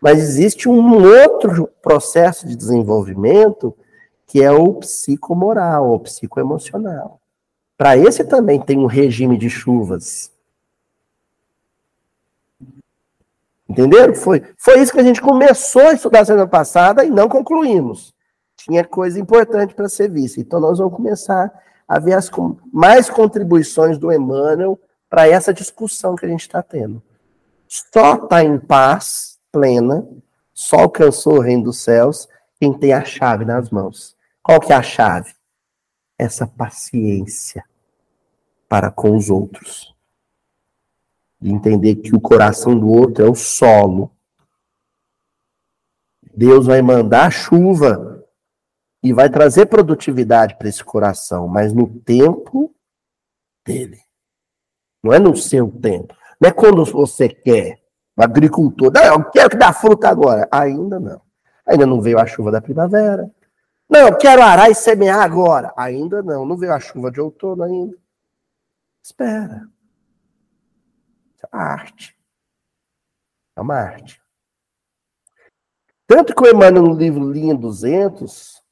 Mas 0.00 0.18
existe 0.18 0.68
um 0.68 1.02
outro 1.02 1.68
processo 1.82 2.46
de 2.46 2.56
desenvolvimento 2.56 3.74
que 4.30 4.40
é 4.40 4.52
o 4.52 4.74
psicomoral, 4.74 5.92
o 5.92 5.98
psicoemocional. 5.98 7.20
Para 7.76 7.96
esse 7.96 8.22
também 8.22 8.60
tem 8.60 8.78
um 8.78 8.86
regime 8.86 9.36
de 9.36 9.50
chuvas. 9.50 10.30
Entenderam? 13.68 14.14
Foi, 14.14 14.40
foi 14.56 14.80
isso 14.80 14.92
que 14.92 15.00
a 15.00 15.02
gente 15.02 15.20
começou 15.20 15.82
a 15.82 15.94
estudar 15.94 16.24
semana 16.24 16.46
passada 16.46 17.04
e 17.04 17.10
não 17.10 17.28
concluímos. 17.28 18.14
Tinha 18.56 18.84
coisa 18.84 19.18
importante 19.18 19.74
para 19.74 19.88
ser 19.88 20.08
vista. 20.08 20.40
Então 20.40 20.60
nós 20.60 20.78
vamos 20.78 20.94
começar 20.94 21.52
a 21.88 21.98
ver 21.98 22.12
as 22.12 22.30
mais 22.72 23.10
contribuições 23.10 23.98
do 23.98 24.12
Emmanuel 24.12 24.78
para 25.08 25.26
essa 25.26 25.52
discussão 25.52 26.14
que 26.14 26.24
a 26.24 26.28
gente 26.28 26.42
está 26.42 26.62
tendo. 26.62 27.02
Só 27.66 28.14
está 28.14 28.44
em 28.44 28.60
paz 28.60 29.40
plena, 29.50 30.06
só 30.54 30.82
alcançou 30.82 31.38
o 31.38 31.40
reino 31.40 31.64
dos 31.64 31.82
céus 31.82 32.28
quem 32.60 32.72
tem 32.72 32.92
a 32.92 33.04
chave 33.04 33.44
nas 33.44 33.70
mãos. 33.70 34.19
Qual 34.50 34.58
que 34.58 34.72
é 34.72 34.76
a 34.76 34.82
chave? 34.82 35.32
Essa 36.18 36.44
paciência 36.44 37.64
para 38.68 38.90
com 38.90 39.16
os 39.16 39.30
outros. 39.30 39.94
De 41.40 41.52
entender 41.52 41.94
que 41.94 42.16
o 42.16 42.20
coração 42.20 42.76
do 42.76 42.88
outro 42.88 43.24
é 43.24 43.30
o 43.30 43.34
solo. 43.36 44.10
Deus 46.34 46.66
vai 46.66 46.82
mandar 46.82 47.30
chuva 47.30 48.26
e 49.00 49.12
vai 49.12 49.30
trazer 49.30 49.66
produtividade 49.66 50.58
para 50.58 50.68
esse 50.68 50.82
coração, 50.82 51.46
mas 51.46 51.72
no 51.72 51.86
tempo 52.00 52.74
dele. 53.64 54.00
Não 55.00 55.12
é 55.12 55.20
no 55.20 55.36
seu 55.36 55.70
tempo. 55.70 56.12
Não 56.40 56.50
é 56.50 56.52
quando 56.52 56.84
você 56.86 57.28
quer. 57.28 57.80
O 58.16 58.22
agricultor, 58.24 58.90
não, 58.92 59.04
eu 59.04 59.30
quero 59.30 59.50
que 59.50 59.56
dá 59.56 59.72
fruta 59.72 60.08
agora. 60.08 60.48
Ainda 60.50 60.98
não. 60.98 61.22
Ainda 61.64 61.86
não 61.86 62.00
veio 62.00 62.18
a 62.18 62.26
chuva 62.26 62.50
da 62.50 62.60
primavera. 62.60 63.32
Não, 63.90 64.16
quero 64.16 64.42
arar 64.42 64.70
e 64.70 64.74
semear 64.74 65.20
agora. 65.20 65.72
Ainda 65.76 66.22
não. 66.22 66.46
Não 66.46 66.56
veio 66.56 66.72
a 66.72 66.80
chuva 66.80 67.10
de 67.10 67.20
outono 67.20 67.64
ainda. 67.64 67.96
Espera. 69.02 69.68
É 71.42 71.48
arte. 71.50 72.16
É 73.56 73.60
uma 73.60 73.74
arte. 73.74 74.22
Tanto 76.06 76.34
que 76.34 76.42
o 76.42 76.48
Emmanuel, 76.48 76.84
no 76.84 76.94
livro 76.94 77.30
Linha 77.30 77.54
200, 77.54 78.62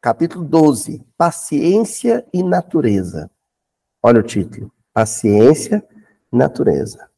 capítulo 0.00 0.44
12, 0.44 1.04
Paciência 1.16 2.26
e 2.32 2.42
Natureza. 2.42 3.30
Olha 4.02 4.20
o 4.20 4.24
título. 4.24 4.72
Paciência 4.92 5.86
e 6.32 6.36
Natureza 6.36 7.08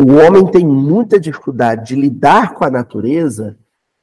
o 0.00 0.12
homem 0.12 0.48
tem 0.48 0.64
muita 0.64 1.18
dificuldade 1.18 1.88
de 1.88 2.00
lidar 2.00 2.54
com 2.54 2.64
a 2.64 2.70
natureza 2.70 3.58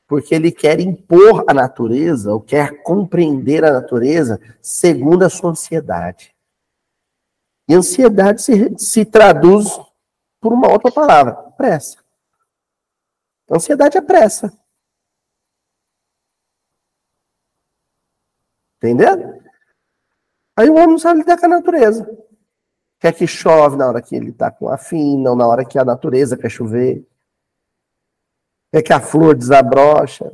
porque 0.07 0.35
ele 0.35 0.51
quer 0.51 0.79
impor 0.79 1.43
a 1.47 1.53
natureza, 1.53 2.31
ou 2.31 2.39
quer 2.39 2.83
compreender 2.83 3.63
a 3.65 3.71
natureza 3.71 4.39
segundo 4.61 5.23
a 5.23 5.29
sua 5.29 5.51
ansiedade. 5.51 6.35
E 7.67 7.73
ansiedade 7.73 8.41
se, 8.41 8.77
se 8.77 9.03
traduz 9.03 9.79
por 10.39 10.53
uma 10.53 10.71
outra 10.71 10.91
palavra, 10.91 11.33
pressa. 11.57 12.03
Ansiedade 13.49 13.97
é 13.97 14.01
pressa. 14.01 14.55
Entendeu? 18.77 19.41
Aí 20.55 20.69
o 20.69 20.75
homem 20.75 20.87
não 20.89 20.99
sabe 20.99 21.21
lidar 21.21 21.39
com 21.39 21.45
a 21.47 21.49
natureza. 21.49 22.07
Quer 22.99 23.13
que 23.13 23.27
chove 23.27 23.75
na 23.75 23.87
hora 23.87 24.01
que 24.01 24.15
ele 24.15 24.29
está 24.29 24.51
com 24.51 24.69
a 24.69 24.77
fina, 24.77 25.31
ou 25.31 25.35
na 25.35 25.47
hora 25.47 25.65
que 25.65 25.77
a 25.77 25.83
natureza 25.83 26.37
quer 26.37 26.49
chover. 26.49 27.05
Quer 28.75 28.81
que 28.81 28.91
a 28.91 28.99
flor 28.99 29.33
desabrocha. 29.33 30.33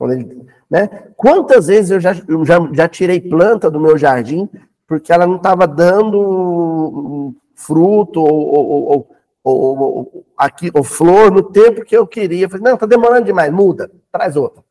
Ele, 0.00 0.46
né? 0.70 0.86
Quantas 1.16 1.66
vezes 1.66 1.90
eu 1.90 1.98
já, 1.98 2.12
eu 2.28 2.44
já, 2.44 2.56
já 2.72 2.88
tirei 2.88 3.20
planta 3.20 3.68
do 3.68 3.80
meu 3.80 3.98
jardim 3.98 4.48
porque 4.86 5.12
ela 5.12 5.26
não 5.26 5.34
estava 5.34 5.66
dando 5.66 7.34
fruto 7.56 8.20
ou, 8.20 8.30
ou, 8.30 9.08
ou, 9.42 9.78
ou, 9.78 10.24
aqui, 10.36 10.70
ou 10.72 10.84
flor 10.84 11.32
no 11.32 11.42
tempo 11.42 11.84
que 11.84 11.96
eu 11.96 12.06
queria. 12.06 12.44
Eu 12.44 12.48
falei, 12.48 12.62
não, 12.62 12.74
está 12.74 12.86
demorando 12.86 13.26
demais, 13.26 13.52
muda, 13.52 13.90
traz 14.12 14.36
outra. 14.36 14.62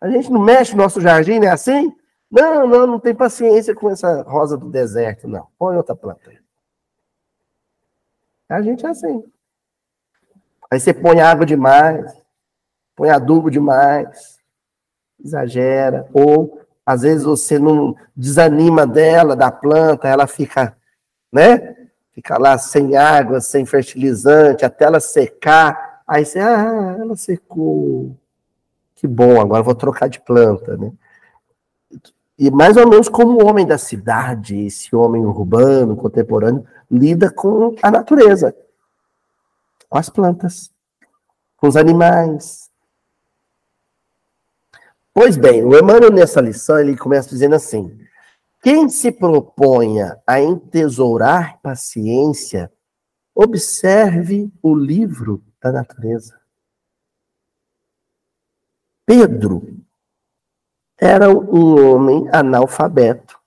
A 0.00 0.08
gente 0.08 0.30
não 0.30 0.40
mexe 0.40 0.76
no 0.76 0.82
nosso 0.84 1.00
jardim, 1.00 1.40
não 1.40 1.48
é 1.48 1.50
assim? 1.50 1.92
Não, 2.30 2.68
não, 2.68 2.86
não 2.86 3.00
tem 3.00 3.16
paciência 3.16 3.74
com 3.74 3.90
essa 3.90 4.22
rosa 4.22 4.56
do 4.56 4.70
deserto, 4.70 5.26
não. 5.26 5.48
Põe 5.58 5.76
outra 5.76 5.96
planta. 5.96 6.30
A 8.48 8.62
gente 8.62 8.86
é 8.86 8.90
assim. 8.90 9.24
Aí 10.70 10.78
você 10.78 10.94
põe 10.94 11.20
água 11.20 11.44
demais, 11.44 12.12
põe 12.94 13.10
adubo 13.10 13.50
demais, 13.50 14.38
exagera, 15.22 16.06
ou 16.12 16.60
às 16.86 17.02
vezes 17.02 17.24
você 17.24 17.58
não 17.58 17.94
desanima 18.16 18.86
dela, 18.86 19.34
da 19.34 19.50
planta, 19.50 20.08
ela 20.08 20.26
fica, 20.26 20.76
né? 21.32 21.76
Fica 22.12 22.38
lá 22.38 22.58
sem 22.58 22.96
água, 22.96 23.40
sem 23.40 23.64
fertilizante, 23.64 24.64
até 24.64 24.84
ela 24.84 25.00
secar. 25.00 26.02
Aí 26.06 26.24
você, 26.24 26.38
ah, 26.38 26.96
ela 26.98 27.16
secou. 27.16 28.16
Que 28.96 29.06
bom, 29.06 29.40
agora 29.40 29.62
vou 29.62 29.74
trocar 29.74 30.08
de 30.08 30.20
planta, 30.20 30.76
né? 30.76 30.92
E 32.38 32.50
mais 32.50 32.76
ou 32.76 32.88
menos 32.88 33.08
como 33.08 33.42
o 33.42 33.46
homem 33.46 33.66
da 33.66 33.78
cidade, 33.78 34.66
esse 34.66 34.94
homem 34.96 35.24
urbano, 35.24 35.96
contemporâneo, 35.96 36.66
lida 36.90 37.30
com 37.30 37.74
a 37.82 37.90
natureza, 37.90 38.54
com 39.90 39.98
as 39.98 40.08
plantas, 40.08 40.72
com 41.56 41.66
os 41.66 41.76
animais. 41.76 42.70
Pois 45.12 45.36
bem, 45.36 45.64
o 45.64 45.76
Emmanuel 45.76 46.12
nessa 46.12 46.40
lição 46.40 46.78
ele 46.78 46.96
começa 46.96 47.28
dizendo 47.28 47.56
assim: 47.56 47.98
Quem 48.62 48.88
se 48.88 49.10
proponha 49.10 50.16
a 50.24 50.40
entesourar 50.40 51.60
paciência, 51.60 52.72
observe 53.34 54.50
o 54.62 54.74
livro 54.74 55.42
da 55.60 55.72
natureza. 55.72 56.40
Pedro 59.04 59.76
era 60.96 61.28
um 61.28 61.92
homem 61.92 62.28
analfabeto, 62.32 63.40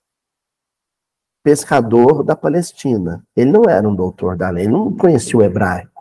pescador 1.42 2.22
da 2.22 2.36
Palestina. 2.36 3.26
Ele 3.34 3.52
não 3.52 3.64
era 3.70 3.88
um 3.88 3.96
doutor 3.96 4.36
da 4.36 4.50
lei, 4.50 4.66
ele 4.66 4.74
não 4.74 4.92
conhecia 4.98 5.40
o 5.40 5.44
hebraico. 5.44 5.93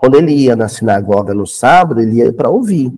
Quando 0.00 0.16
ele 0.16 0.32
ia 0.32 0.56
na 0.56 0.66
sinagoga 0.66 1.34
no 1.34 1.46
sábado, 1.46 2.00
ele 2.00 2.16
ia 2.16 2.32
para 2.32 2.48
ouvir. 2.48 2.90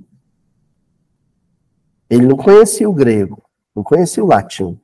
Ele 2.09 2.25
não 2.25 2.37
conhecia 2.37 2.89
o 2.89 2.95
grego, 2.95 3.43
não 3.75 3.83
conhecia 3.83 4.23
o 4.23 4.27
latim. 4.29 4.81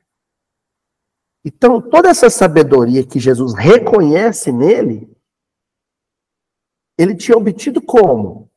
Então, 1.45 1.81
toda 1.81 2.09
essa 2.09 2.29
sabedoria 2.29 3.07
que 3.07 3.21
Jesus 3.21 3.55
reconhece 3.55 4.51
nele, 4.51 5.17
ele 6.99 7.15
tinha 7.15 7.39
obtido 7.39 7.81
como? 7.81 8.51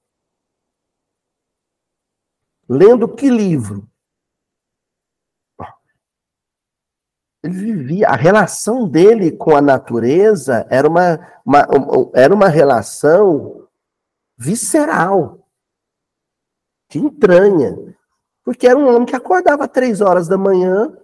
Lendo 2.68 3.08
que 3.14 3.30
livro? 3.30 3.88
Ele 7.44 7.54
vivia, 7.54 8.08
a 8.08 8.16
relação 8.16 8.88
dele 8.88 9.32
com 9.32 9.56
a 9.56 9.62
natureza 9.62 10.66
era 10.70 10.88
uma, 10.88 11.20
uma, 11.44 11.68
era 12.14 12.34
uma 12.34 12.48
relação 12.48 13.68
visceral, 14.38 15.40
de 16.88 17.00
entranha. 17.00 17.96
Porque 18.44 18.68
era 18.68 18.78
um 18.78 18.88
homem 18.88 19.06
que 19.06 19.16
acordava 19.16 19.68
três 19.68 20.02
horas 20.02 20.28
da 20.28 20.38
manhã 20.38 20.96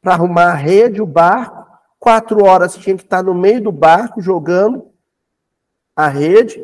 para 0.00 0.14
arrumar 0.14 0.52
a 0.52 0.54
rede, 0.54 1.02
o 1.02 1.06
barco. 1.06 1.66
Quatro 1.98 2.44
horas 2.44 2.76
tinha 2.76 2.96
que 2.96 3.02
estar 3.02 3.22
no 3.22 3.34
meio 3.34 3.62
do 3.62 3.72
barco 3.72 4.20
jogando 4.20 4.92
a 5.96 6.06
rede. 6.06 6.62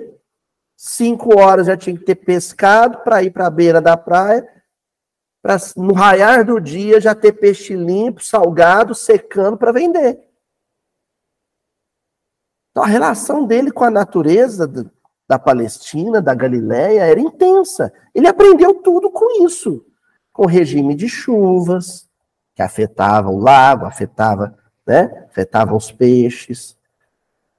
Cinco 0.77 1.39
horas 1.39 1.67
já 1.67 1.77
tinha 1.77 1.97
que 1.97 2.05
ter 2.05 2.17
pescado 2.17 2.99
para 2.99 3.23
ir 3.23 3.31
para 3.31 3.47
a 3.47 3.51
beira 3.51 3.81
da 3.81 3.97
praia. 3.97 4.47
Para 5.43 5.57
no 5.77 5.93
raiar 5.93 6.45
do 6.47 6.61
dia 6.61 7.01
já 7.01 7.15
ter 7.15 7.33
peixe 7.33 7.75
limpo, 7.75 8.25
salgado, 8.25 8.95
secando 8.95 9.57
para 9.57 9.73
vender. 9.73 10.21
Então 12.71 12.85
a 12.85 12.87
relação 12.87 13.45
dele 13.45 13.71
com 13.71 13.85
a 13.85 13.91
natureza 13.91 14.67
da 15.29 15.39
Palestina, 15.39 16.23
da 16.23 16.35
Galiléia, 16.35 17.03
era 17.03 17.21
intensa. 17.21 17.93
Ele 18.15 18.29
aprendeu 18.29 18.75
tudo 18.75 19.11
com 19.11 19.45
isso, 19.45 19.85
com 20.33 20.45
o 20.45 20.49
regime 20.49 20.95
de 20.95 21.09
chuvas, 21.09 22.09
que 22.55 22.63
afetava 22.63 23.29
o 23.31 23.39
lago, 23.39 23.85
afetava, 23.85 24.57
né, 24.87 25.27
afetava 25.29 25.75
os 25.75 25.91
peixes, 25.91 26.77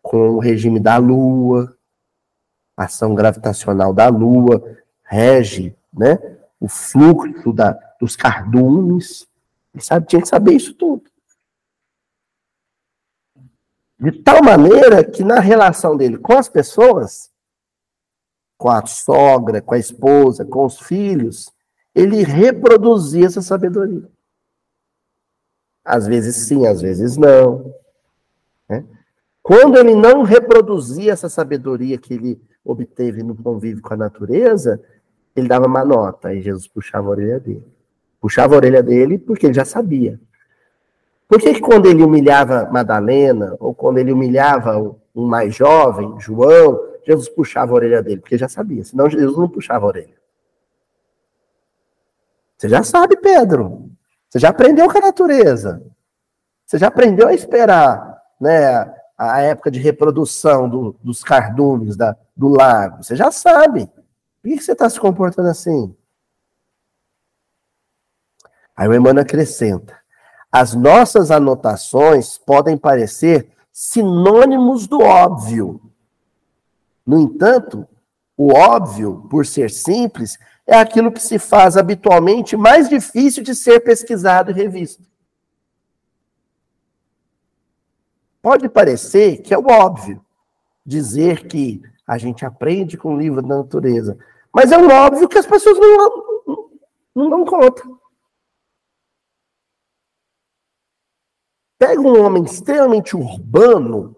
com 0.01 0.31
o 0.31 0.39
regime 0.39 0.79
da 0.79 0.97
lua, 0.97 1.75
ação 2.75 3.13
gravitacional 3.13 3.93
da 3.93 4.07
lua 4.07 4.77
rege, 5.03 5.75
né, 5.93 6.17
o 6.63 6.67
fluxo 6.69 7.51
da, 7.51 7.73
dos 7.99 8.15
cardumes. 8.15 9.27
Ele 9.73 9.83
sabe, 9.83 10.07
tinha 10.07 10.21
que 10.21 10.27
saber 10.29 10.53
isso 10.53 10.73
tudo. 10.73 11.03
De 13.99 14.13
tal 14.23 14.41
maneira 14.41 15.03
que 15.03 15.25
na 15.25 15.41
relação 15.41 15.97
dele 15.97 16.17
com 16.17 16.37
as 16.37 16.47
pessoas, 16.47 17.29
com 18.57 18.69
a 18.69 18.85
sogra, 18.85 19.61
com 19.61 19.73
a 19.73 19.77
esposa, 19.77 20.45
com 20.45 20.65
os 20.65 20.79
filhos, 20.79 21.51
ele 21.93 22.23
reproduzia 22.23 23.25
essa 23.25 23.41
sabedoria. 23.41 24.09
Às 25.83 26.07
vezes 26.07 26.47
sim, 26.47 26.65
às 26.65 26.81
vezes 26.81 27.17
não. 27.17 27.75
Né? 28.69 28.85
Quando 29.41 29.77
ele 29.77 29.95
não 29.95 30.23
reproduzia 30.23 31.11
essa 31.11 31.27
sabedoria 31.27 31.97
que 31.97 32.13
ele 32.13 32.41
obteve 32.63 33.21
no 33.21 33.35
convívio 33.35 33.81
com 33.81 33.93
a 33.93 33.97
natureza, 33.97 34.81
ele 35.35 35.47
dava 35.47 35.65
uma 35.65 35.83
nota, 35.83 36.29
aí 36.29 36.41
Jesus 36.41 36.67
puxava 36.67 37.07
a 37.07 37.11
orelha 37.11 37.39
dele. 37.39 37.65
Puxava 38.21 38.53
a 38.53 38.57
orelha 38.57 38.83
dele 38.83 39.17
porque 39.17 39.47
ele 39.47 39.53
já 39.53 39.65
sabia. 39.65 40.19
Por 41.27 41.39
que, 41.39 41.53
que 41.53 41.61
quando 41.61 41.87
ele 41.87 42.03
humilhava 42.03 42.69
Madalena, 42.71 43.55
ou 43.59 43.73
quando 43.73 43.97
ele 43.97 44.11
humilhava 44.11 44.77
um 45.15 45.25
mais 45.25 45.55
jovem, 45.55 46.15
João, 46.19 46.79
Jesus 47.05 47.27
puxava 47.29 47.71
a 47.71 47.75
orelha 47.75 48.03
dele, 48.03 48.21
porque 48.21 48.37
já 48.37 48.47
sabia, 48.47 48.83
senão 48.83 49.09
Jesus 49.09 49.37
não 49.37 49.49
puxava 49.49 49.85
a 49.85 49.87
orelha. 49.87 50.23
Você 52.57 52.69
já 52.69 52.83
sabe, 52.83 53.17
Pedro. 53.17 53.89
Você 54.29 54.39
já 54.39 54.49
aprendeu 54.49 54.89
com 54.89 54.97
a 54.97 55.01
natureza. 55.01 55.83
Você 56.65 56.77
já 56.77 56.87
aprendeu 56.87 57.27
a 57.27 57.33
esperar 57.33 58.21
né, 58.39 58.93
a 59.17 59.41
época 59.41 59.69
de 59.69 59.79
reprodução 59.79 60.69
do, 60.69 60.95
dos 61.03 61.23
cardumes 61.23 61.97
da, 61.97 62.15
do 62.35 62.47
lago. 62.47 63.03
Você 63.03 63.15
já 63.15 63.31
sabe. 63.31 63.89
Por 64.43 64.49
que 64.49 64.61
você 64.61 64.73
está 64.73 64.89
se 64.89 64.99
comportando 64.99 65.47
assim? 65.47 65.95
Aí 68.75 68.87
o 68.87 68.93
Emmanuel 68.93 69.23
acrescenta: 69.23 69.97
as 70.51 70.75
nossas 70.75 71.31
anotações 71.31 72.37
podem 72.37 72.77
parecer 72.77 73.49
sinônimos 73.71 74.85
do 74.85 75.01
óbvio, 75.01 75.81
no 77.05 77.19
entanto, 77.19 77.87
o 78.37 78.53
óbvio, 78.53 79.27
por 79.29 79.45
ser 79.45 79.69
simples, 79.69 80.37
é 80.65 80.75
aquilo 80.75 81.11
que 81.11 81.21
se 81.21 81.37
faz 81.37 81.75
habitualmente 81.75 82.55
mais 82.55 82.89
difícil 82.89 83.43
de 83.43 83.53
ser 83.53 83.81
pesquisado 83.81 84.51
e 84.51 84.53
revisto. 84.53 85.03
Pode 88.41 88.67
parecer 88.69 89.41
que 89.41 89.53
é 89.53 89.57
o 89.57 89.67
óbvio 89.67 90.23
dizer 90.85 91.47
que 91.47 91.81
a 92.05 92.17
gente 92.17 92.45
aprende 92.45 92.97
com 92.97 93.15
o 93.15 93.17
livro 93.17 93.41
da 93.41 93.57
natureza, 93.57 94.17
mas 94.53 94.71
é 94.71 94.77
um 94.77 94.87
óbvio 94.87 95.27
que 95.27 95.37
as 95.39 95.47
pessoas 95.47 95.79
não, 95.79 96.69
não, 97.15 97.29
dão 97.29 97.45
conta. 97.45 97.81
Pega 101.79 101.99
um 101.99 102.23
homem 102.23 102.43
extremamente 102.43 103.15
urbano, 103.15 104.15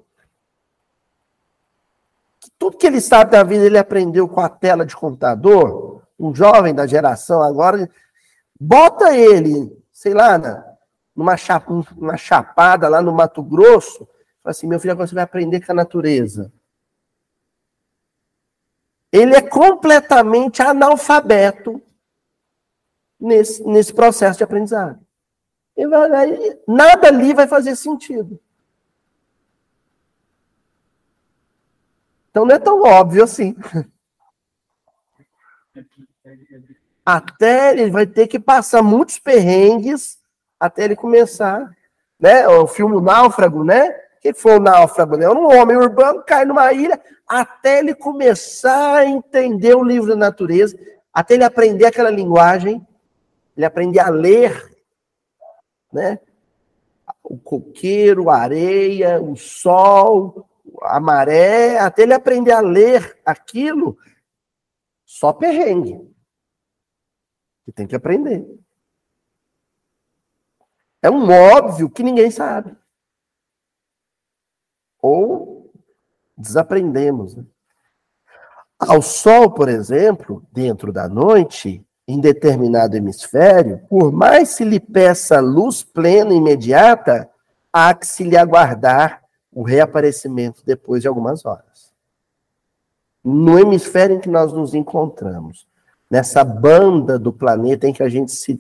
tudo 2.59 2.77
que 2.77 2.85
ele 2.85 2.99
sabe 2.99 3.31
da 3.31 3.43
vida 3.43 3.65
ele 3.65 3.77
aprendeu 3.77 4.27
com 4.27 4.41
a 4.41 4.49
tela 4.49 4.85
de 4.85 4.95
computador. 4.95 6.03
Um 6.19 6.33
jovem 6.33 6.73
da 6.73 6.85
geração 6.85 7.41
agora, 7.41 7.89
bota 8.59 9.15
ele, 9.15 9.83
sei 9.91 10.13
lá, 10.13 10.37
numa, 11.15 11.35
numa 11.95 12.17
chapada 12.17 12.87
lá 12.87 13.01
no 13.01 13.13
Mato 13.13 13.41
Grosso, 13.41 14.07
fala 14.43 14.51
assim: 14.51 14.67
meu 14.67 14.79
filho, 14.79 14.91
agora 14.91 15.07
você 15.07 15.15
vai 15.15 15.23
aprender 15.23 15.65
com 15.65 15.71
a 15.71 15.75
natureza. 15.75 16.51
Ele 19.15 19.33
é 19.33 19.41
completamente 19.41 20.61
analfabeto 20.61 21.81
nesse, 23.17 23.63
nesse 23.63 23.93
processo 23.93 24.37
de 24.37 24.43
aprendizado. 24.43 24.99
Vai, 25.89 26.59
nada 26.67 27.07
ali 27.07 27.33
vai 27.33 27.47
fazer 27.47 27.77
sentido. 27.77 28.37
Então 32.29 32.45
não 32.45 32.55
é 32.55 32.59
tão 32.59 32.81
óbvio 32.81 33.23
assim. 33.23 33.55
Até 37.05 37.71
ele 37.71 37.89
vai 37.89 38.05
ter 38.05 38.27
que 38.27 38.37
passar 38.37 38.83
muitos 38.83 39.17
perrengues 39.17 40.19
até 40.59 40.83
ele 40.83 40.95
começar, 40.95 41.73
né? 42.19 42.45
O 42.49 42.67
filme 42.67 42.99
Náufrago, 42.99 43.63
né? 43.63 44.04
Que 44.25 44.33
foi 44.33 44.57
o 44.57 44.59
náufrago? 44.59 45.17
Né? 45.17 45.29
Um 45.29 45.55
homem 45.55 45.77
urbano 45.77 46.23
cai 46.23 46.45
numa 46.45 46.73
ilha 46.73 46.99
até 47.27 47.77
ele 47.77 47.93
começar 47.93 48.95
a 48.95 49.05
entender 49.05 49.75
o 49.75 49.83
livro 49.83 50.09
da 50.09 50.15
natureza, 50.15 50.75
até 51.13 51.35
ele 51.35 51.43
aprender 51.43 51.85
aquela 51.85 52.09
linguagem, 52.09 52.83
ele 53.55 53.63
aprender 53.67 53.99
a 53.99 54.09
ler, 54.09 54.75
né? 55.93 56.19
O 57.23 57.37
coqueiro, 57.37 58.31
a 58.31 58.37
areia, 58.37 59.21
o 59.21 59.35
sol, 59.35 60.49
a 60.81 60.99
maré, 60.99 61.77
até 61.77 62.01
ele 62.01 62.15
aprender 62.15 62.51
a 62.51 62.61
ler 62.61 63.19
aquilo, 63.23 63.95
só 65.05 65.31
perrengue. 65.33 66.01
Que 67.63 67.71
tem 67.71 67.85
que 67.85 67.95
aprender. 67.95 68.43
É 70.99 71.11
um 71.11 71.29
óbvio 71.29 71.91
que 71.91 72.01
ninguém 72.01 72.31
sabe. 72.31 72.75
Ou 75.07 75.71
desaprendemos. 76.35 77.35
Né? 77.35 77.43
Ao 78.79 79.03
sol, 79.03 79.51
por 79.51 79.69
exemplo, 79.69 80.43
dentro 80.51 80.91
da 80.91 81.07
noite, 81.07 81.85
em 82.07 82.19
determinado 82.19 82.97
hemisfério, 82.97 83.81
por 83.87 84.11
mais 84.11 84.49
se 84.49 84.63
lhe 84.63 84.79
peça 84.79 85.39
luz 85.39 85.83
plena 85.83 86.33
e 86.33 86.37
imediata, 86.37 87.29
há 87.71 87.93
que 87.93 88.07
se 88.07 88.23
lhe 88.23 88.35
aguardar 88.35 89.21
o 89.53 89.61
reaparecimento 89.61 90.63
depois 90.65 91.03
de 91.03 91.07
algumas 91.07 91.45
horas. 91.45 91.93
No 93.23 93.59
hemisfério 93.59 94.15
em 94.15 94.19
que 94.19 94.29
nós 94.29 94.51
nos 94.53 94.73
encontramos, 94.73 95.67
nessa 96.09 96.43
banda 96.43 97.19
do 97.19 97.31
planeta 97.31 97.87
em 97.87 97.93
que 97.93 98.01
a 98.01 98.09
gente 98.09 98.31
se, 98.31 98.59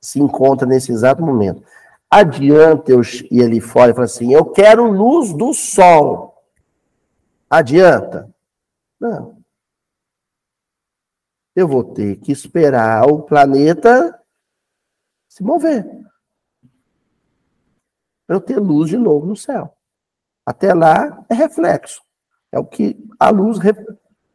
se 0.00 0.18
encontra 0.18 0.66
nesse 0.66 0.92
exato 0.92 1.22
momento. 1.22 1.62
Adianta 2.10 2.90
eu 2.90 3.02
ir 3.30 3.44
ali 3.44 3.60
fora 3.60 3.90
e 3.90 3.94
falar 3.94 4.06
assim: 4.06 4.32
eu 4.32 4.50
quero 4.50 4.90
luz 4.90 5.32
do 5.34 5.52
sol. 5.52 6.42
Adianta? 7.50 8.34
Não. 8.98 9.42
Eu 11.54 11.66
vou 11.68 11.84
ter 11.92 12.16
que 12.16 12.32
esperar 12.32 13.06
o 13.06 13.22
planeta 13.22 14.18
se 15.28 15.42
mover. 15.42 15.84
Para 18.26 18.36
eu 18.36 18.40
ter 18.40 18.58
luz 18.58 18.90
de 18.90 18.96
novo 18.96 19.26
no 19.26 19.36
céu. 19.36 19.76
Até 20.46 20.72
lá 20.72 21.24
é 21.28 21.34
reflexo. 21.34 22.02
É 22.50 22.58
o 22.58 22.64
que 22.64 22.96
a 23.18 23.28
luz 23.30 23.58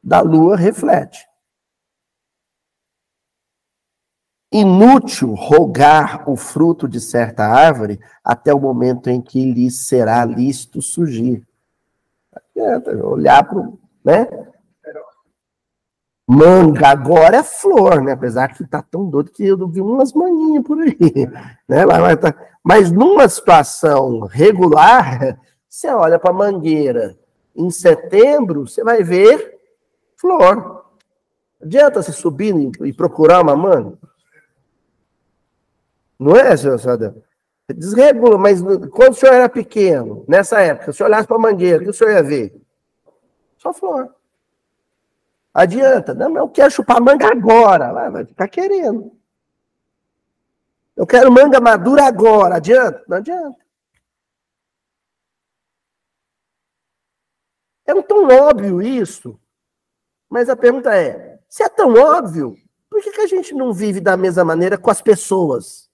da 0.04 0.22
lua 0.22 0.56
reflete. 0.56 1.28
Inútil 4.54 5.34
rogar 5.34 6.30
o 6.30 6.36
fruto 6.36 6.88
de 6.88 7.02
certa 7.02 7.44
árvore 7.44 8.00
até 8.24 8.54
o 8.54 8.60
momento 8.60 9.10
em 9.10 9.20
que 9.20 9.52
lhe 9.52 9.72
será 9.72 10.24
lícito 10.24 10.80
surgir. 10.80 11.44
Olhar 13.04 13.44
para 13.44 13.58
o. 13.58 13.80
Né? 14.06 14.28
Manga 16.28 16.88
agora 16.88 17.38
é 17.38 17.44
flor, 17.44 18.00
né? 18.04 18.12
Apesar 18.12 18.50
que 18.50 18.64
tá 18.68 18.82
tão 18.84 19.10
doido 19.10 19.32
que 19.32 19.44
eu 19.44 19.68
vi 19.68 19.82
umas 19.82 20.14
manhinhas 20.14 20.64
por 20.64 20.80
aí. 20.80 20.98
Né? 21.68 21.86
Mas, 21.88 22.20
tá... 22.20 22.36
Mas 22.64 22.92
numa 22.92 23.28
situação 23.28 24.20
regular, 24.20 25.36
você 25.68 25.90
olha 25.90 26.20
para 26.20 26.30
a 26.30 26.34
mangueira 26.34 27.18
em 27.56 27.72
setembro, 27.72 28.68
você 28.68 28.84
vai 28.84 29.02
ver 29.02 29.60
flor. 30.16 30.86
Adianta 31.60 32.04
você 32.04 32.12
subir 32.12 32.54
e 32.84 32.94
procurar 32.94 33.42
uma 33.42 33.56
manga? 33.56 33.98
Não 36.24 36.38
é, 36.38 36.56
senhor 36.56 36.80
Sadam? 36.80 37.22
Desregula, 37.68 38.38
mas 38.38 38.62
quando 38.92 39.12
o 39.12 39.16
senhor 39.16 39.34
era 39.34 39.50
pequeno, 39.50 40.24
nessa 40.28 40.62
época, 40.62 40.86
se 40.86 40.90
o 40.92 40.94
senhor 40.94 41.10
olhasse 41.10 41.28
para 41.28 41.36
a 41.36 41.40
mangueira, 41.40 41.80
o 41.80 41.84
que 41.84 41.90
o 41.90 41.94
senhor 41.94 42.12
ia 42.12 42.24
ver? 42.24 42.62
Só 43.58 43.74
flor. 43.74 44.14
Adianta. 45.54 46.14
Não, 46.14 46.36
eu 46.38 46.50
quero 46.50 46.72
chupar 46.72 47.02
manga 47.02 47.28
agora. 47.28 48.10
Vai 48.10 48.26
ficar 48.26 48.48
querendo. 48.48 49.12
Eu 50.96 51.06
quero 51.06 51.32
manga 51.32 51.60
madura 51.60 52.06
agora. 52.06 52.56
Adianta? 52.56 53.04
Não 53.08 53.18
adianta. 53.18 53.58
É 57.86 58.02
tão 58.02 58.28
óbvio 58.28 58.82
isso. 58.82 59.40
Mas 60.30 60.50
a 60.50 60.56
pergunta 60.56 60.96
é: 60.96 61.40
se 61.50 61.64
é 61.64 61.70
tão 61.70 61.94
óbvio, 61.94 62.56
por 62.90 63.02
que, 63.02 63.12
que 63.12 63.22
a 63.22 63.28
gente 63.28 63.54
não 63.54 63.74
vive 63.74 64.00
da 64.00 64.16
mesma 64.16 64.44
maneira 64.44 64.78
com 64.78 64.90
as 64.90 65.02
pessoas? 65.02 65.92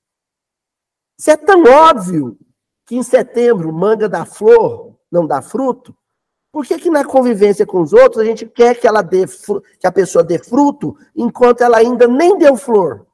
Se 1.20 1.32
é 1.32 1.36
tão 1.36 1.66
óbvio 1.66 2.40
que 2.86 2.96
em 2.96 3.04
setembro 3.04 3.74
manga 3.74 4.08
dá 4.08 4.26
flor, 4.26 4.98
não 5.12 5.28
dá 5.28 5.42
fruto, 5.42 5.94
por 6.50 6.66
que, 6.66 6.80
que 6.80 6.90
na 6.90 7.04
convivência 7.04 7.66
com 7.66 7.82
os 7.82 7.92
outros 7.92 8.24
a 8.24 8.26
gente 8.26 8.46
quer 8.46 8.80
que 8.80 8.88
ela 8.88 9.02
dê 9.02 9.26
que 9.80 9.86
a 9.86 9.92
pessoa 9.92 10.24
dê 10.24 10.40
fruto 10.40 10.98
enquanto 11.14 11.62
ela 11.62 11.78
ainda 11.78 12.08
nem 12.08 12.38
deu 12.38 12.56
flor? 12.56 13.06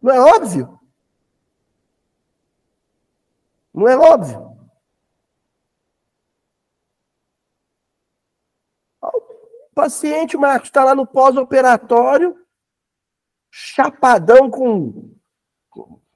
Não 0.00 0.10
é 0.10 0.18
óbvio? 0.18 0.80
Não 3.72 3.86
é 3.86 3.96
óbvio? 3.96 4.56
O 9.02 9.74
paciente, 9.74 10.36
Marcos, 10.36 10.70
está 10.70 10.82
lá 10.82 10.94
no 10.94 11.06
pós-operatório, 11.06 12.42
chapadão 13.50 14.50
com 14.50 15.12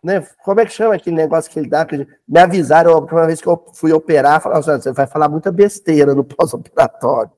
né? 0.07 0.25
Como 0.45 0.61
é 0.61 0.64
que 0.64 0.73
chama 0.73 0.95
aquele 0.95 1.16
negócio 1.16 1.51
que 1.51 1.59
ele 1.59 1.69
dá? 1.69 1.85
Que 1.85 2.07
me 2.29 2.38
avisaram 2.38 2.92
a 2.92 2.99
última 2.99 3.27
vez 3.27 3.40
que 3.40 3.49
eu 3.49 3.61
fui 3.75 3.92
operar, 3.92 4.40
falaram 4.40 4.61
assim, 4.61 4.83
você 4.83 4.92
vai 4.92 5.07
falar 5.07 5.29
muita 5.29 5.51
besteira 5.51 6.14
no 6.14 6.23
pós-operatório. 6.23 7.33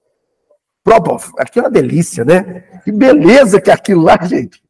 Aquilo 1.39 1.65
é 1.65 1.69
uma 1.69 1.73
delícia, 1.73 2.25
né? 2.25 2.61
Que 2.85 2.93
beleza 2.93 3.61
que 3.61 3.71
é 3.71 3.75
aquilo 3.75 4.03
lá, 4.03 4.19
gente. 4.23 4.63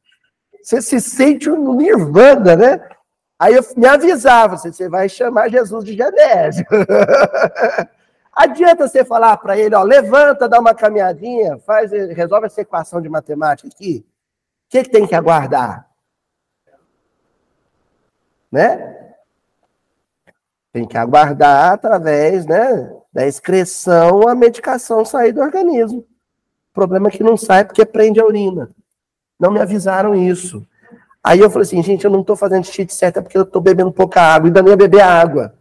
Você 0.63 0.81
se 0.81 1.01
sente 1.01 1.49
no 1.49 1.75
nirvana, 1.75 2.55
né? 2.55 2.89
Aí 3.37 3.55
eu 3.55 3.65
me 3.77 3.87
avisava, 3.87 4.57
você, 4.57 4.89
vai 4.89 5.09
chamar 5.09 5.49
Jesus 5.49 5.85
de 5.85 5.97
Genésio. 5.97 6.67
Adianta 8.35 8.87
você 8.87 9.05
falar 9.05 9.37
para 9.39 9.59
ele, 9.59 9.75
ó, 9.75 9.83
levanta, 9.83 10.49
dá 10.49 10.61
uma 10.61 10.75
caminhadinha, 10.75 11.59
faz, 11.59 11.91
resolve 11.91 12.47
essa 12.47 12.61
equação 12.61 13.01
de 13.01 13.09
matemática 13.09 13.69
aqui. 13.69 14.05
O 14.67 14.71
que, 14.71 14.85
que 14.85 14.91
tem 14.91 15.07
que 15.07 15.15
aguardar? 15.15 15.88
Né? 18.51 18.97
Tem 20.73 20.87
que 20.87 20.97
aguardar 20.97 21.73
através, 21.73 22.47
né, 22.47 22.93
da 23.13 23.27
excreção 23.27 24.29
a 24.29 24.35
medicação 24.35 25.05
sair 25.05 25.33
do 25.33 25.41
organismo. 25.41 26.01
O 26.01 26.75
problema 26.75 27.09
é 27.09 27.11
que 27.11 27.23
não 27.23 27.37
sai 27.37 27.65
porque 27.65 27.85
prende 27.85 28.21
a 28.21 28.27
urina. 28.27 28.71
Não 29.39 29.51
me 29.51 29.61
avisaram 29.61 30.15
isso. 30.15 30.67
Aí 31.23 31.41
eu 31.41 31.51
falei 31.51 31.67
assim, 31.67 31.83
gente, 31.83 32.05
eu 32.05 32.11
não 32.11 32.21
estou 32.21 32.37
fazendo 32.37 32.65
xixi 32.65 32.95
certo 32.95 33.19
é 33.19 33.23
porque 33.23 33.37
eu 33.37 33.43
estou 33.43 33.61
bebendo 33.61 33.93
pouca 33.93 34.21
água, 34.21 34.49
ainda 34.49 34.63
nem 34.63 34.71
ia 34.71 34.77
beber 34.77 35.01
água. 35.01 35.55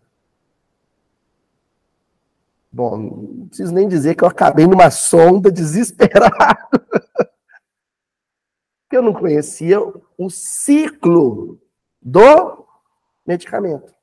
Bom, 2.71 2.97
não 2.97 3.47
preciso 3.47 3.73
nem 3.73 3.87
dizer 3.87 4.15
que 4.15 4.23
eu 4.23 4.27
acabei 4.27 4.67
numa 4.67 4.91
sonda 4.91 5.51
desesperado. 5.51 6.31
eu 8.91 9.01
não 9.01 9.13
conhecia 9.13 9.79
o 10.17 10.29
ciclo 10.29 11.59
do 12.01 12.66
medicamento. 13.27 13.93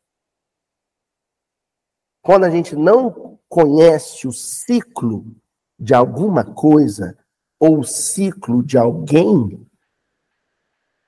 Quando 2.23 2.45
a 2.45 2.51
gente 2.51 2.77
não 2.77 3.39
conhece 3.49 4.27
o 4.27 4.33
ciclo 4.33 5.25
de 5.79 5.95
alguma 5.95 6.45
coisa 6.45 7.17
ou 7.59 7.81
o 7.81 7.85
ciclo 7.85 8.63
de 8.63 8.79
alguém, 8.79 9.67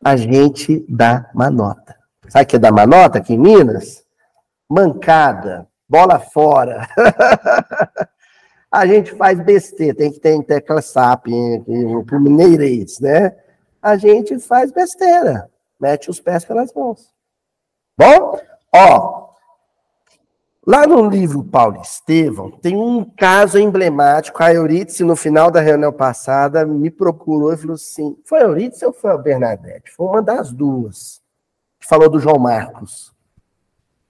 a 0.04 0.16
gente 0.16 0.84
dá 0.88 1.30
uma 1.34 1.50
nota. 1.50 1.96
Sabe 2.28 2.44
o 2.44 2.48
que 2.48 2.56
é 2.56 2.58
dar 2.58 2.72
uma 2.72 2.86
nota 2.86 3.18
aqui 3.18 3.34
em 3.34 3.38
Minas? 3.38 4.04
Mancada, 4.68 5.68
bola 5.88 6.18
fora. 6.18 6.86
a 8.70 8.86
gente 8.86 9.14
faz 9.14 9.38
besteira, 9.40 9.96
tem 9.96 10.12
que 10.12 10.20
ter 10.20 10.42
tecla 10.44 10.82
SAP, 10.82 11.28
pro 12.04 12.20
mineirês, 12.20 13.00
né? 13.00 13.36
A 13.80 13.96
gente 13.96 14.38
faz 14.38 14.70
besteira, 14.72 15.50
mete 15.80 16.10
os 16.10 16.20
pés 16.20 16.44
pelas 16.44 16.72
mãos. 16.74 17.15
Bom, 17.98 18.38
ó, 18.74 19.30
lá 20.66 20.86
no 20.86 21.08
livro 21.08 21.42
Paulo 21.42 21.80
Estevão, 21.80 22.50
tem 22.50 22.76
um 22.76 23.02
caso 23.04 23.58
emblemático. 23.58 24.42
A 24.42 24.52
Eurídice, 24.52 25.02
no 25.02 25.16
final 25.16 25.50
da 25.50 25.60
reunião 25.60 25.90
passada, 25.90 26.66
me 26.66 26.90
procurou 26.90 27.54
e 27.54 27.56
falou 27.56 27.74
assim: 27.74 28.18
foi 28.24 28.40
a 28.40 28.44
Eurídice 28.44 28.84
ou 28.84 28.92
foi 28.92 29.12
a 29.12 29.16
Bernadette? 29.16 29.90
Foi 29.92 30.06
uma 30.06 30.20
das 30.20 30.52
duas. 30.52 31.22
Que 31.80 31.86
falou 31.86 32.10
do 32.10 32.18
João 32.18 32.38
Marcos. 32.38 33.14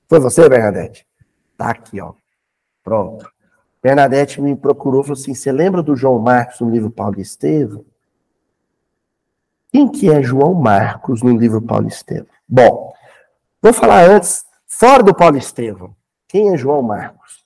Foi 0.09 0.18
você, 0.18 0.49
Bernadette? 0.49 1.07
Tá 1.57 1.70
aqui, 1.70 2.01
ó. 2.01 2.14
Pronto. 2.83 3.31
Bernadette 3.81 4.40
me 4.40 4.57
procurou 4.57 5.03
e 5.03 5.05
falou 5.05 5.20
assim: 5.20 5.33
você 5.33 5.53
lembra 5.53 5.81
do 5.81 5.94
João 5.94 6.18
Marcos 6.18 6.59
no 6.59 6.70
livro 6.70 6.90
Paulo 6.90 7.20
Estevão? 7.20 7.85
Quem 9.70 9.88
que 9.88 10.11
é 10.11 10.22
João 10.22 10.55
Marcos 10.55 11.22
no 11.22 11.37
livro 11.37 11.62
Paulo 11.62 11.87
Estevão? 11.87 12.27
Bom, 12.49 12.95
Vou 13.61 13.73
falar 13.73 14.09
antes, 14.09 14.45
fora 14.66 15.03
do 15.03 15.14
Paulo 15.14 15.37
Estevão. 15.37 15.97
Quem 16.29 16.53
é 16.53 16.57
João 16.57 16.83
Marcos? 16.83 17.45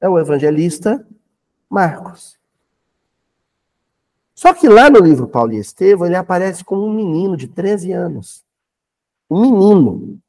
É 0.00 0.08
o 0.08 0.18
evangelista 0.18 1.06
Marcos. 1.68 2.38
Só 4.34 4.54
que 4.54 4.68
lá 4.68 4.88
no 4.88 5.00
livro 5.00 5.26
Paulo 5.26 5.52
e 5.52 5.58
Estevão, 5.58 6.06
ele 6.06 6.14
aparece 6.14 6.64
como 6.64 6.86
um 6.86 6.92
menino 6.92 7.36
de 7.36 7.48
13 7.48 7.90
anos. 7.92 8.46
Um 9.28 9.40
menino. 9.40 10.20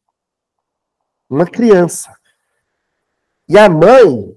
Uma 1.29 1.45
criança. 1.45 2.17
E 3.47 3.57
a 3.57 3.69
mãe 3.69 4.35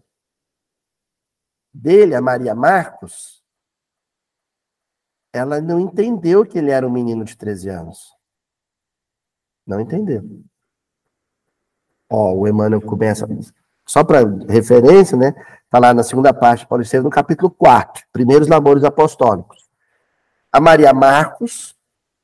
dele, 1.73 2.15
a 2.15 2.21
Maria 2.21 2.55
Marcos, 2.55 3.43
ela 5.33 5.59
não 5.61 5.81
entendeu 5.81 6.45
que 6.45 6.59
ele 6.59 6.71
era 6.71 6.87
um 6.87 6.93
menino 6.93 7.25
de 7.25 7.35
13 7.35 7.71
anos. 7.71 8.15
Não 9.67 9.81
entendeu. 9.81 10.23
Ó, 12.15 12.35
o 12.35 12.47
Emmanuel 12.47 12.83
começa, 12.83 13.27
só 13.87 14.05
para 14.05 14.21
referência, 14.47 15.17
né? 15.17 15.35
Está 15.65 15.79
lá 15.79 15.95
na 15.95 16.03
segunda 16.03 16.35
parte, 16.35 16.67
Paulo 16.67 16.83
Estevam, 16.83 17.05
no 17.05 17.11
capítulo 17.11 17.51
4, 17.51 18.05
Primeiros 18.13 18.47
Namores 18.47 18.85
Apostólicos. 18.85 19.71
A 20.53 20.61
Maria 20.61 20.93
Marcos, 20.93 21.75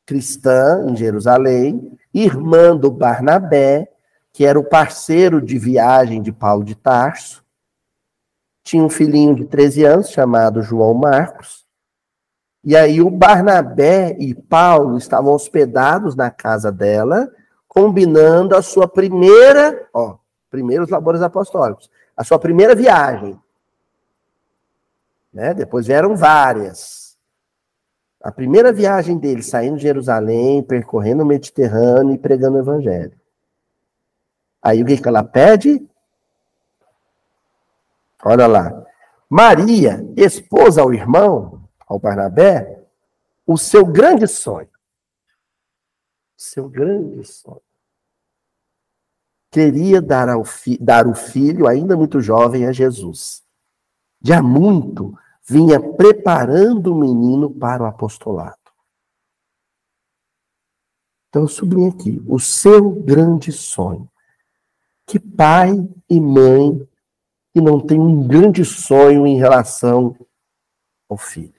cristã 0.04 0.84
em 0.86 0.94
Jerusalém, 0.94 1.98
irmã 2.12 2.76
do 2.76 2.90
Barnabé, 2.90 3.88
que 4.30 4.44
era 4.44 4.60
o 4.60 4.68
parceiro 4.68 5.40
de 5.40 5.58
viagem 5.58 6.20
de 6.20 6.32
Paulo 6.32 6.62
de 6.62 6.74
Tarso, 6.74 7.42
tinha 8.62 8.84
um 8.84 8.90
filhinho 8.90 9.34
de 9.34 9.46
13 9.46 9.84
anos 9.84 10.10
chamado 10.10 10.60
João 10.60 10.92
Marcos, 10.92 11.66
E 12.62 12.76
aí 12.76 13.00
o 13.00 13.08
Barnabé 13.08 14.14
e 14.18 14.34
Paulo 14.34 14.98
estavam 14.98 15.32
hospedados 15.32 16.14
na 16.14 16.30
casa 16.30 16.70
dela, 16.70 17.30
combinando 17.68 18.56
a 18.56 18.62
sua 18.62 18.88
primeira, 18.88 19.88
ó, 19.92 20.16
primeiros 20.50 20.88
labores 20.88 21.20
apostólicos, 21.20 21.90
a 22.16 22.24
sua 22.24 22.38
primeira 22.38 22.74
viagem. 22.74 23.38
Né? 25.32 25.52
Depois 25.52 25.86
vieram 25.86 26.16
várias. 26.16 27.16
A 28.20 28.32
primeira 28.32 28.72
viagem 28.72 29.16
dele, 29.18 29.42
saindo 29.42 29.76
de 29.76 29.82
Jerusalém, 29.82 30.62
percorrendo 30.62 31.22
o 31.22 31.26
Mediterrâneo 31.26 32.14
e 32.14 32.18
pregando 32.18 32.56
o 32.56 32.60
evangelho. 32.60 33.12
Aí 34.60 34.82
o 34.82 34.86
que, 34.86 34.96
que 34.96 35.08
ela 35.08 35.22
pede? 35.22 35.86
Olha 38.24 38.46
lá. 38.46 38.84
Maria, 39.30 40.04
esposa 40.16 40.82
ao 40.82 40.92
irmão, 40.92 41.62
ao 41.86 41.98
Barnabé, 41.98 42.82
o 43.46 43.56
seu 43.56 43.84
grande 43.84 44.26
sonho. 44.26 44.68
Seu 46.38 46.68
grande 46.68 47.24
sonho. 47.24 47.60
Queria 49.50 50.00
dar, 50.00 50.28
ao 50.28 50.44
dar 50.80 51.08
o 51.08 51.14
filho, 51.14 51.66
ainda 51.66 51.96
muito 51.96 52.20
jovem, 52.20 52.64
a 52.64 52.72
Jesus. 52.72 53.44
Há 54.30 54.40
muito 54.40 55.18
vinha 55.48 55.80
preparando 55.80 56.92
o 56.92 56.98
menino 56.98 57.50
para 57.50 57.82
o 57.82 57.86
apostolado. 57.86 58.56
Então 61.28 61.42
eu 61.42 61.48
sublinho 61.48 61.90
aqui, 61.90 62.22
o 62.28 62.38
seu 62.38 62.90
grande 62.90 63.50
sonho. 63.50 64.08
Que 65.06 65.18
pai 65.18 65.72
e 66.08 66.20
mãe 66.20 66.86
que 67.52 67.60
não 67.60 67.80
tem 67.80 67.98
um 67.98 68.28
grande 68.28 68.64
sonho 68.64 69.26
em 69.26 69.38
relação 69.38 70.16
ao 71.08 71.16
filho. 71.16 71.57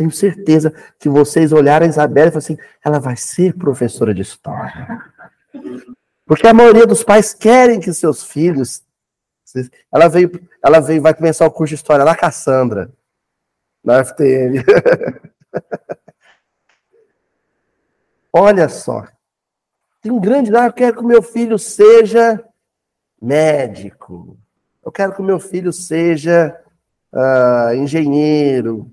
Tenho 0.00 0.10
certeza 0.10 0.72
que 0.98 1.10
vocês 1.10 1.52
olharam 1.52 1.84
a 1.84 1.88
Isabela 1.90 2.28
e 2.28 2.30
falaram 2.30 2.38
assim, 2.38 2.56
ela 2.82 2.98
vai 2.98 3.18
ser 3.18 3.54
professora 3.54 4.14
de 4.14 4.22
história. 4.22 4.98
Porque 6.24 6.46
a 6.46 6.54
maioria 6.54 6.86
dos 6.86 7.04
pais 7.04 7.34
querem 7.34 7.78
que 7.78 7.92
seus 7.92 8.24
filhos 8.24 8.82
ela 9.92 10.08
veio, 10.08 10.30
ela 10.64 10.80
veio, 10.80 11.02
vai 11.02 11.12
começar 11.12 11.44
o 11.44 11.50
curso 11.50 11.72
de 11.72 11.74
história 11.74 12.02
lá, 12.02 12.16
Cassandra, 12.16 12.90
na 13.84 14.02
FTN. 14.02 14.64
Olha 18.32 18.70
só. 18.70 19.06
Tem 20.00 20.10
um 20.10 20.18
grande. 20.18 20.56
Ah, 20.56 20.64
eu 20.64 20.72
quero 20.72 20.96
que 20.96 21.02
o 21.02 21.06
meu 21.06 21.20
filho 21.20 21.58
seja 21.58 22.42
médico. 23.20 24.38
Eu 24.82 24.90
quero 24.90 25.12
que 25.12 25.20
o 25.20 25.24
meu 25.24 25.38
filho 25.38 25.74
seja 25.74 26.58
uh, 27.12 27.74
engenheiro. 27.74 28.90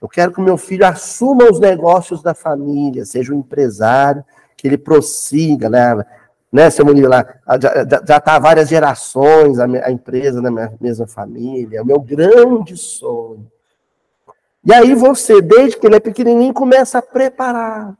Eu 0.00 0.08
quero 0.08 0.32
que 0.32 0.40
o 0.40 0.44
meu 0.44 0.56
filho 0.56 0.86
assuma 0.86 1.50
os 1.50 1.58
negócios 1.58 2.22
da 2.22 2.34
família, 2.34 3.04
seja 3.04 3.34
um 3.34 3.38
empresário, 3.38 4.24
que 4.56 4.66
ele 4.66 4.78
prossiga, 4.78 5.68
né? 5.68 6.04
né, 6.52 6.70
seu 6.70 6.84
Murilo, 6.84 7.08
lá, 7.08 7.26
já 8.06 8.16
está 8.16 8.38
várias 8.38 8.68
gerações 8.68 9.58
a, 9.58 9.64
a, 9.64 9.90
empresa 9.90 10.40
na 10.40 10.50
minha 10.50 10.72
mesma 10.80 11.06
família, 11.06 11.78
é 11.78 11.82
o 11.82 11.86
meu 11.86 12.00
grande 12.00 12.76
sonho. 12.76 13.50
E 14.64 14.72
aí 14.72 14.94
você, 14.94 15.40
desde 15.40 15.78
que 15.78 15.86
ele 15.86 15.96
é 15.96 16.00
pequenininho, 16.00 16.52
começa 16.52 16.98
a 16.98 17.02
preparar. 17.02 17.96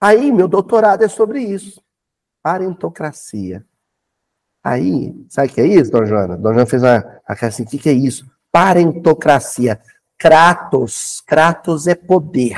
Aí, 0.00 0.30
meu 0.30 0.46
doutorado 0.46 1.02
é 1.02 1.08
sobre 1.08 1.40
isso. 1.40 1.82
Parentocracia. 2.42 3.64
Aí, 4.62 5.14
sabe 5.28 5.48
o 5.48 5.54
que 5.54 5.60
é 5.60 5.66
isso, 5.66 5.90
Dona 5.90 6.06
Joana? 6.06 6.36
Dona 6.36 6.54
Joana 6.54 6.66
fez 6.66 6.82
uma, 6.82 7.20
assim, 7.26 7.62
o 7.62 7.66
que, 7.66 7.78
que 7.78 7.88
é 7.88 7.92
isso? 7.92 8.30
Parentocracia. 8.54 9.82
Kratos. 10.16 11.20
Kratos 11.26 11.88
é 11.88 11.96
poder, 11.96 12.56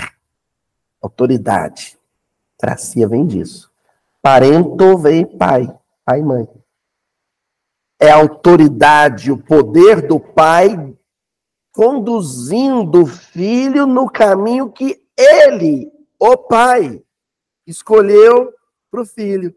autoridade. 1.00 1.98
Cracia 2.58 3.08
vem 3.08 3.26
disso. 3.26 3.72
Parento 4.20 4.98
vem 4.98 5.24
pai, 5.24 5.66
pai 6.04 6.20
e 6.20 6.22
mãe. 6.22 6.46
É 7.98 8.10
a 8.10 8.16
autoridade, 8.16 9.32
o 9.32 9.42
poder 9.42 10.06
do 10.06 10.20
pai 10.20 10.94
conduzindo 11.72 13.04
o 13.04 13.06
filho 13.06 13.86
no 13.86 14.10
caminho 14.10 14.70
que 14.70 15.02
ele, 15.16 15.90
o 16.18 16.36
pai, 16.36 17.02
escolheu 17.66 18.52
para 18.90 19.00
o 19.00 19.06
filho. 19.06 19.56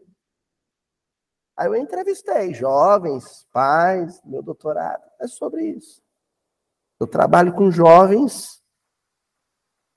Aí 1.54 1.66
eu 1.66 1.76
entrevistei 1.76 2.54
jovens, 2.54 3.46
pais, 3.52 4.22
meu 4.24 4.42
doutorado 4.42 5.02
é 5.20 5.26
sobre 5.26 5.64
isso. 5.64 6.02
Eu 7.00 7.06
trabalho 7.06 7.52
com 7.54 7.70
jovens 7.70 8.60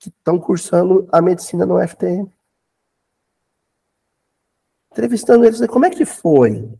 que 0.00 0.08
estão 0.08 0.38
cursando 0.38 1.06
a 1.12 1.20
medicina 1.20 1.64
no 1.64 1.78
FTM 1.86 2.32
entrevistando 4.94 5.44
eles, 5.44 5.60
como 5.66 5.84
é 5.84 5.90
que 5.90 6.06
foi? 6.06 6.72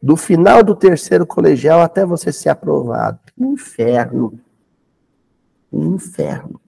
Do 0.00 0.14
final 0.14 0.62
do 0.62 0.76
terceiro 0.76 1.26
colegial 1.26 1.80
até 1.80 2.04
você 2.04 2.30
ser 2.30 2.50
aprovado. 2.50 3.18
Um 3.38 3.54
inferno. 3.54 4.38
Um 5.72 5.94
inferno. 5.94 6.60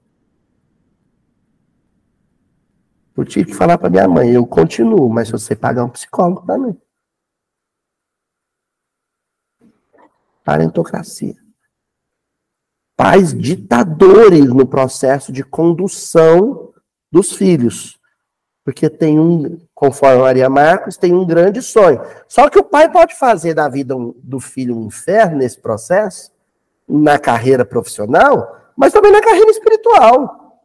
Eu 3.17 3.25
tive 3.25 3.51
que 3.51 3.55
falar 3.55 3.77
para 3.77 3.91
minha 3.91 4.09
mãe, 4.09 4.31
eu 4.31 4.47
continuo, 4.47 5.09
mas 5.09 5.31
você 5.31 5.55
pagar 5.55 5.85
um 5.85 5.91
psicólogo 5.91 6.45
mim. 6.59 6.81
Parentocracia. 10.43 11.44
Pais 12.97 13.35
ditadores 13.35 14.47
no 14.47 14.67
processo 14.67 15.33
de 15.33 15.43
condução 15.43 16.73
dos 17.11 17.33
filhos. 17.33 17.99
Porque 18.65 18.89
tem 18.89 19.19
um, 19.21 19.59
conforme 19.75 20.23
Maria 20.23 20.49
Marcos, 20.49 20.97
tem 20.97 21.13
um 21.13 21.27
grande 21.27 21.61
sonho. 21.61 22.01
Só 22.29 22.49
que 22.49 22.59
o 22.59 22.65
pai 22.65 22.91
pode 22.91 23.15
fazer 23.15 23.53
da 23.53 23.69
vida 23.69 23.95
do 24.23 24.41
filho 24.41 24.79
um 24.79 24.87
inferno 24.87 25.39
nesse 25.39 25.61
processo, 25.61 26.33
na 26.89 27.19
carreira 27.19 27.65
profissional, 27.65 28.57
mas 28.77 28.93
também 28.93 29.13
na 29.13 29.21
carreira 29.21 29.51
espiritual. 29.51 30.63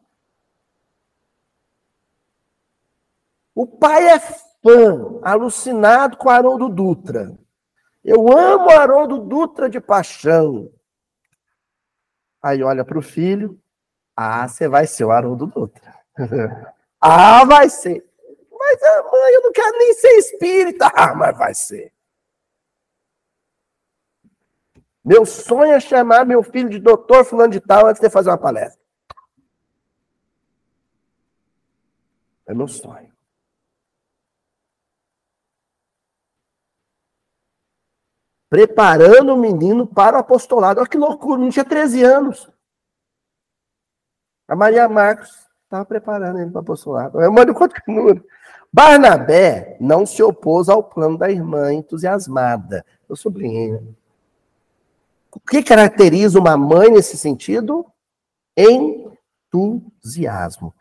O 3.53 3.67
pai 3.67 4.07
é 4.07 4.19
fã, 4.19 5.19
alucinado 5.21 6.15
com 6.15 6.29
Haroldo 6.29 6.69
Dutra. 6.69 7.37
Eu 8.03 8.31
amo 8.31 8.69
Haroldo 8.69 9.17
Dutra 9.17 9.69
de 9.69 9.81
paixão. 9.81 10.71
Aí 12.41 12.63
olha 12.63 12.85
para 12.85 12.97
o 12.97 13.01
filho, 13.01 13.59
ah, 14.15 14.47
você 14.47 14.67
vai 14.67 14.87
ser 14.87 15.05
o 15.05 15.11
Haroldo 15.11 15.47
Dutra. 15.47 15.93
Ah, 17.01 17.45
vai 17.45 17.69
ser. 17.69 18.05
Mas, 18.51 18.81
mãe, 18.81 19.33
eu 19.33 19.41
não 19.41 19.53
quero 19.53 19.77
nem 19.77 19.93
ser 19.93 20.17
espírita. 20.17 20.91
Ah, 20.93 21.15
mas 21.15 21.37
vai 21.37 21.53
ser. 21.53 21.93
Meu 25.01 25.25
sonho 25.25 25.71
é 25.71 25.79
chamar 25.79 26.25
meu 26.25 26.43
filho 26.43 26.69
de 26.69 26.77
doutor 26.77 27.23
fulano 27.23 27.53
de 27.53 27.61
tal 27.61 27.87
antes 27.87 28.01
de 28.01 28.09
fazer 28.09 28.29
uma 28.29 28.37
palestra. 28.37 28.83
É 32.45 32.53
meu 32.53 32.67
sonho. 32.67 33.08
Preparando 38.49 39.33
o 39.33 39.37
menino 39.37 39.85
para 39.85 40.17
o 40.17 40.19
apostolado. 40.19 40.79
Olha 40.79 40.89
que 40.89 40.97
loucura, 40.97 41.39
não 41.39 41.49
tinha 41.49 41.65
13 41.65 42.03
anos. 42.03 42.49
A 44.47 44.55
Maria 44.55 44.89
Marcos 44.89 45.49
Estava 45.69 45.85
preparando 45.85 46.39
ele 46.39 46.49
para 46.49 46.61
apostolado. 46.61 47.21
Eu 47.21 47.31
mando 47.31 47.53
continua. 47.53 48.19
Barnabé 48.73 49.77
não 49.79 50.03
se 50.03 50.23
opôs 50.23 50.67
ao 50.67 50.81
plano 50.81 51.15
da 51.15 51.29
irmã 51.29 51.71
entusiasmada. 51.71 52.83
Eu 53.07 53.15
sublinhei. 53.15 53.75
O 55.31 55.39
que 55.39 55.61
caracteriza 55.61 56.39
uma 56.39 56.57
mãe 56.57 56.89
nesse 56.89 57.15
sentido? 57.19 57.85
Entusiasmo. 59.53 60.73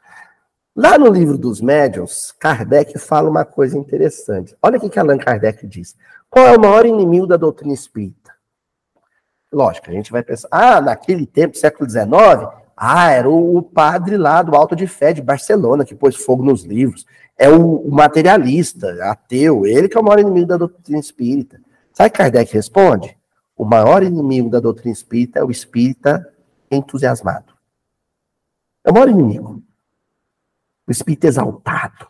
Lá 0.74 0.96
no 0.96 1.11
livro 1.11 1.37
dos 1.37 1.61
médiuns, 1.61 2.33
Kardec 2.33 2.98
fala 2.98 3.28
uma 3.28 3.44
coisa 3.44 3.76
interessante. 3.76 4.57
Olha 4.62 4.78
o 4.78 4.88
que 4.88 4.98
Allan 4.98 5.18
Kardec 5.18 5.66
diz. 5.66 5.94
Qual 6.31 6.47
é 6.47 6.57
o 6.57 6.61
maior 6.61 6.85
inimigo 6.85 7.27
da 7.27 7.37
doutrina 7.37 7.73
espírita? 7.73 8.33
Lógico, 9.51 9.91
a 9.91 9.93
gente 9.93 10.12
vai 10.12 10.23
pensar, 10.23 10.49
ah, 10.51 10.81
naquele 10.81 11.27
tempo, 11.27 11.57
século 11.57 11.88
XIX, 11.88 12.07
ah, 12.77 13.11
era 13.11 13.29
o, 13.29 13.62
padre 13.62 14.17
lá 14.17 14.43
do 14.43 14.55
Alto 14.55 14.77
de 14.77 14.87
Fé 14.87 15.12
de 15.12 15.23
Barcelona 15.23 15.85
que 15.85 15.95
pôs 15.95 16.17
fogo 16.17 16.45
nos 16.45 16.64
livros. 16.64 17.07
É 17.37 17.49
o, 17.49 17.91
materialista, 17.91 19.05
ateu, 19.11 19.67
ele 19.67 19.88
que 19.88 19.97
é 19.97 20.01
o 20.01 20.05
maior 20.05 20.21
inimigo 20.21 20.47
da 20.47 20.57
doutrina 20.59 20.99
espírita. 20.99 21.61
Sabe 21.93 22.11
que 22.11 22.19
Kardec 22.19 22.53
responde? 22.53 23.17
O 23.57 23.64
maior 23.64 24.03
inimigo 24.03 24.51
da 24.51 24.61
doutrina 24.61 24.93
espírita 24.93 25.41
é 25.41 25.45
o 25.45 25.51
espírita 25.51 26.33
entusiasmado. 26.71 27.55
É 28.85 28.91
o 28.91 28.95
maior 28.95 29.09
inimigo. 29.09 29.62
O 30.87 30.93
espírito 30.93 31.25
exaltado. 31.25 32.07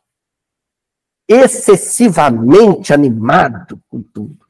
Excessivamente 1.29 2.93
animado 2.93 3.81
com 3.88 4.03
tudo. 4.03 4.49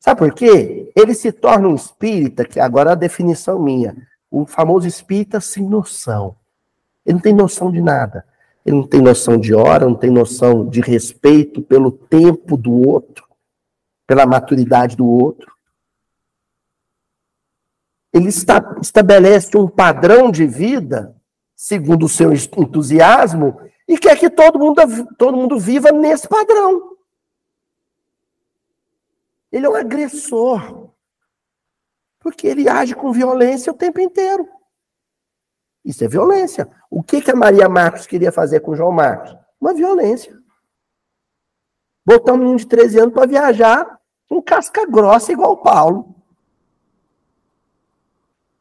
Sabe 0.00 0.18
por 0.18 0.34
quê? 0.34 0.92
Ele 0.94 1.14
se 1.14 1.32
torna 1.32 1.68
um 1.68 1.74
espírita, 1.74 2.44
que 2.44 2.60
agora 2.60 2.90
é 2.90 2.92
a 2.92 2.96
definição 2.96 3.58
minha, 3.58 3.96
o 4.30 4.44
famoso 4.44 4.86
espírita 4.86 5.40
sem 5.40 5.66
noção. 5.66 6.36
Ele 7.06 7.14
não 7.14 7.22
tem 7.22 7.32
noção 7.32 7.70
de 7.72 7.80
nada. 7.80 8.26
Ele 8.66 8.76
não 8.76 8.86
tem 8.86 9.00
noção 9.00 9.38
de 9.38 9.54
hora, 9.54 9.86
não 9.86 9.94
tem 9.94 10.10
noção 10.10 10.68
de 10.68 10.80
respeito 10.80 11.62
pelo 11.62 11.92
tempo 11.92 12.56
do 12.56 12.72
outro, 12.72 13.26
pela 14.06 14.26
maturidade 14.26 14.96
do 14.96 15.06
outro. 15.06 15.52
Ele 18.12 18.28
está, 18.28 18.76
estabelece 18.80 19.56
um 19.56 19.68
padrão 19.68 20.30
de 20.30 20.46
vida, 20.46 21.14
segundo 21.54 22.06
o 22.06 22.08
seu 22.08 22.32
entusiasmo, 22.32 23.60
e 23.86 23.98
quer 23.98 24.18
que 24.18 24.30
todo 24.30 24.58
mundo, 24.58 24.80
todo 25.16 25.36
mundo 25.36 25.58
viva 25.58 25.92
nesse 25.92 26.26
padrão. 26.26 26.96
Ele 29.52 29.66
é 29.66 29.68
um 29.68 29.74
agressor. 29.74 30.90
Porque 32.18 32.46
ele 32.46 32.68
age 32.68 32.94
com 32.94 33.12
violência 33.12 33.72
o 33.72 33.76
tempo 33.76 34.00
inteiro. 34.00 34.48
Isso 35.84 36.02
é 36.02 36.08
violência. 36.08 36.68
O 36.90 37.02
que, 37.02 37.20
que 37.20 37.30
a 37.30 37.36
Maria 37.36 37.68
Marcos 37.68 38.06
queria 38.06 38.32
fazer 38.32 38.60
com 38.60 38.70
o 38.70 38.76
João 38.76 38.90
Marcos? 38.90 39.36
Uma 39.60 39.74
violência. 39.74 40.34
Botar 42.04 42.32
um 42.32 42.38
menino 42.38 42.56
de 42.56 42.66
13 42.66 42.98
anos 43.00 43.14
para 43.14 43.26
viajar 43.26 44.00
um 44.30 44.40
casca 44.40 44.86
grossa 44.86 45.32
igual 45.32 45.52
o 45.52 45.56
Paulo. 45.58 46.14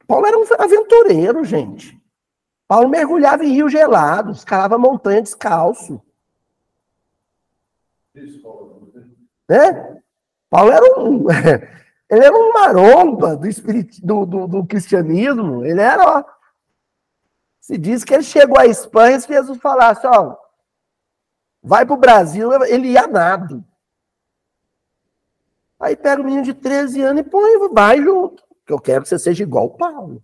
Paulo 0.06 0.26
era 0.26 0.38
um 0.38 0.46
aventureiro, 0.60 1.44
gente. 1.46 2.03
Paulo 2.74 2.90
mergulhava 2.90 3.46
em 3.46 3.54
rio 3.54 3.70
gelado, 3.70 4.32
escalava 4.32 4.80
montanha 4.80 5.22
descalço. 5.22 6.02
Né? 9.48 10.02
Paulo 10.50 10.72
era 10.72 11.00
um, 11.00 11.28
ele 12.10 12.26
era 12.26 12.36
um 12.36 12.52
maromba 12.52 13.38
do, 13.38 13.48
espirit, 13.48 14.04
do, 14.04 14.26
do, 14.26 14.48
do 14.48 14.66
cristianismo. 14.66 15.64
Ele 15.64 15.80
era, 15.80 16.04
ó, 16.04 16.24
se 17.62 17.78
diz 17.78 18.04
que 18.04 18.16
ele 18.16 18.24
chegou 18.24 18.58
à 18.58 18.66
Espanha 18.66 19.18
e 19.18 19.22
Jesus 19.22 19.60
falasse, 19.60 20.08
ó, 20.08 20.36
vai 21.62 21.86
para 21.86 21.94
o 21.94 22.00
Brasil, 22.00 22.52
ele 22.64 22.88
ia 22.88 23.06
nado. 23.06 23.64
Aí 25.80 25.96
pega 25.96 26.24
o 26.24 26.26
menino 26.26 26.42
de 26.42 26.56
13 26.56 27.04
anos 27.04 27.22
e 27.22 27.30
põe, 27.30 27.70
vai 27.72 28.02
junto. 28.02 28.44
Que 28.66 28.74
eu 28.74 28.80
quero 28.80 29.04
que 29.04 29.10
você 29.10 29.20
seja 29.20 29.44
igual 29.44 29.66
o 29.66 29.78
Paulo. 29.78 30.24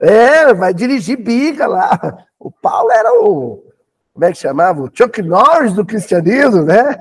É, 0.00 0.54
vai 0.54 0.72
dirigir 0.72 1.18
biga 1.18 1.66
lá. 1.66 2.26
O 2.38 2.50
Paulo 2.50 2.90
era 2.90 3.12
o. 3.20 3.64
Como 4.12 4.24
é 4.24 4.32
que 4.32 4.38
chamava? 4.38 4.82
O 4.82 4.90
Chuck 4.92 5.22
Norris 5.22 5.74
do 5.74 5.84
cristianismo, 5.84 6.62
né? 6.62 7.00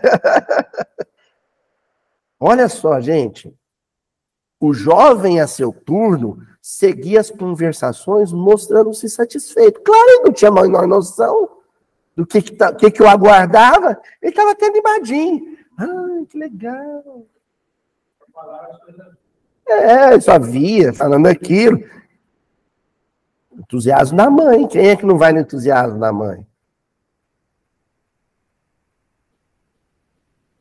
Olha 2.39 2.67
só, 2.69 2.99
gente. 2.99 3.53
O 4.59 4.73
jovem 4.73 5.39
a 5.39 5.47
seu 5.47 5.71
turno 5.71 6.39
seguia 6.61 7.19
as 7.19 7.29
conversações 7.29 8.31
mostrando-se 8.31 9.09
satisfeito. 9.09 9.81
Claro, 9.81 10.09
ele 10.09 10.23
não 10.23 10.33
tinha 10.33 10.49
a 10.49 10.53
menor 10.53 10.87
noção 10.87 11.49
do 12.15 12.25
que, 12.25 12.41
que, 12.41 12.53
tá, 12.53 12.73
que, 12.73 12.89
que 12.89 13.01
o 13.01 13.07
aguardava. 13.07 13.99
Ele 14.21 14.31
estava 14.31 14.51
até 14.51 14.67
animadinho. 14.67 15.57
Ah, 15.77 16.25
que 16.27 16.37
legal. 16.37 17.25
É, 19.67 20.19
só 20.19 20.39
via 20.39 20.91
falando 20.93 21.27
aquilo. 21.27 21.79
Entusiasmo 23.57 24.17
da 24.17 24.29
mãe. 24.29 24.67
Quem 24.67 24.89
é 24.89 24.95
que 24.95 25.05
não 25.05 25.17
vai 25.17 25.33
no 25.33 25.39
entusiasmo 25.39 25.99
da 25.99 26.11
mãe? 26.13 26.45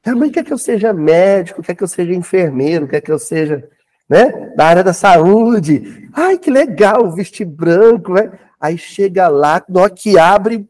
A 0.04 0.14
mãe 0.14 0.30
quer 0.30 0.44
que 0.44 0.52
eu 0.52 0.58
seja 0.58 0.92
médico, 0.92 1.62
quer 1.62 1.74
que 1.74 1.82
eu 1.82 1.88
seja 1.88 2.14
enfermeiro, 2.14 2.86
quer 2.86 3.00
que 3.00 3.10
eu 3.10 3.18
seja 3.18 3.68
né? 4.08 4.52
Da 4.54 4.66
área 4.66 4.84
da 4.84 4.92
saúde. 4.92 6.08
Ai, 6.12 6.38
que 6.38 6.50
legal, 6.50 7.10
vestir 7.10 7.44
branco, 7.44 8.12
né? 8.12 8.38
Aí 8.60 8.78
chega 8.78 9.28
lá, 9.28 9.62
na 9.68 9.90
que 9.90 10.18
abre 10.18 10.68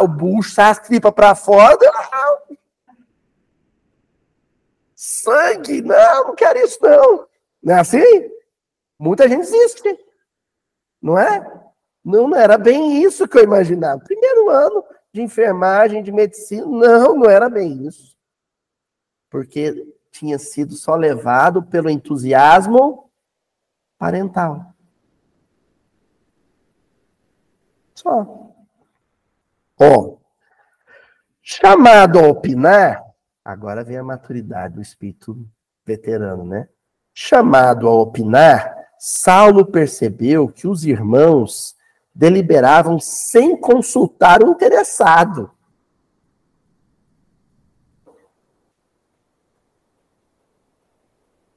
o 0.00 0.08
bucho, 0.08 0.50
sai 0.50 0.70
as 0.70 0.78
tripas 0.80 1.12
para 1.12 1.34
fora. 1.34 1.78
Sangue, 4.94 5.82
não, 5.82 6.28
não 6.28 6.34
quero 6.34 6.58
isso 6.60 6.78
não. 6.80 7.26
Não 7.62 7.74
é 7.74 7.80
assim? 7.80 8.30
Muita 8.98 9.28
gente 9.28 9.42
existe. 9.42 9.98
Não 11.00 11.18
é? 11.18 11.61
Não, 12.04 12.26
não 12.28 12.36
era 12.36 12.58
bem 12.58 13.02
isso 13.02 13.28
que 13.28 13.38
eu 13.38 13.44
imaginava. 13.44 14.02
Primeiro 14.02 14.50
ano 14.50 14.84
de 15.12 15.22
enfermagem, 15.22 16.02
de 16.02 16.10
medicina, 16.10 16.66
não, 16.66 17.16
não 17.16 17.30
era 17.30 17.48
bem 17.48 17.86
isso. 17.86 18.16
Porque 19.30 19.86
tinha 20.10 20.38
sido 20.38 20.74
só 20.74 20.94
levado 20.94 21.62
pelo 21.62 21.88
entusiasmo 21.88 23.10
parental. 23.98 24.74
Só. 27.94 28.50
Ó, 29.78 30.16
chamado 31.40 32.18
a 32.18 32.28
opinar, 32.28 33.02
agora 33.44 33.84
vem 33.84 33.96
a 33.96 34.02
maturidade 34.02 34.74
do 34.74 34.82
espírito 34.82 35.48
veterano, 35.84 36.44
né? 36.44 36.68
Chamado 37.14 37.88
a 37.88 37.92
opinar, 37.92 38.88
Saulo 38.98 39.66
percebeu 39.66 40.48
que 40.48 40.66
os 40.66 40.84
irmãos 40.84 41.76
deliberavam 42.14 42.98
sem 42.98 43.56
consultar 43.56 44.42
o 44.42 44.50
interessado. 44.50 45.50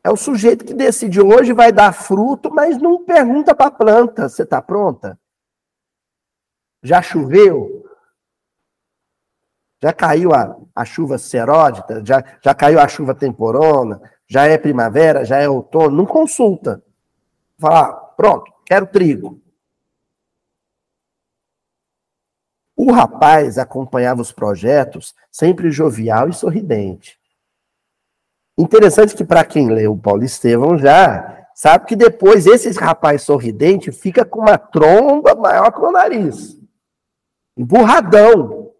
É 0.03 0.09
o 0.11 0.15
sujeito 0.15 0.63
que 0.63 0.73
decide 0.73 1.19
hoje 1.19 1.51
vai 1.51 1.71
dar 1.71 1.91
fruto, 1.91 2.53
mas 2.53 2.77
não 2.77 3.03
pergunta 3.03 3.55
para 3.55 3.67
a 3.67 3.71
planta: 3.71 4.29
você 4.29 4.43
está 4.43 4.61
pronta? 4.61 5.19
Já 6.83 7.01
choveu? 7.01 7.83
Já 9.81 9.91
caiu 9.91 10.31
a, 10.33 10.55
a 10.75 10.85
chuva 10.85 11.17
seródita? 11.17 12.03
Já, 12.05 12.23
já 12.43 12.53
caiu 12.53 12.79
a 12.79 12.87
chuva 12.87 13.15
temporona? 13.15 13.99
Já 14.27 14.45
é 14.45 14.57
primavera? 14.57 15.25
Já 15.25 15.37
é 15.37 15.49
outono? 15.49 15.97
Não 15.97 16.05
consulta. 16.05 16.83
Fala, 17.57 17.81
ah, 17.81 17.93
pronto, 18.15 18.51
quero 18.65 18.85
trigo. 18.87 19.41
O 22.75 22.91
rapaz 22.91 23.57
acompanhava 23.57 24.21
os 24.21 24.31
projetos 24.31 25.15
sempre 25.31 25.71
jovial 25.71 26.27
e 26.27 26.33
sorridente. 26.33 27.17
Interessante 28.57 29.15
que 29.15 29.23
para 29.23 29.45
quem 29.45 29.69
leu 29.69 29.93
o 29.93 29.97
Paulo 29.97 30.23
Estevão 30.23 30.77
já 30.77 31.47
sabe 31.53 31.85
que 31.85 31.95
depois 31.95 32.45
esse 32.45 32.69
rapaz 32.71 33.23
sorridente 33.23 33.91
fica 33.91 34.25
com 34.25 34.41
uma 34.41 34.57
tromba 34.57 35.33
maior 35.35 35.71
que 35.71 35.79
o 35.79 35.91
nariz. 35.91 36.57
Emburradão. 37.55 38.71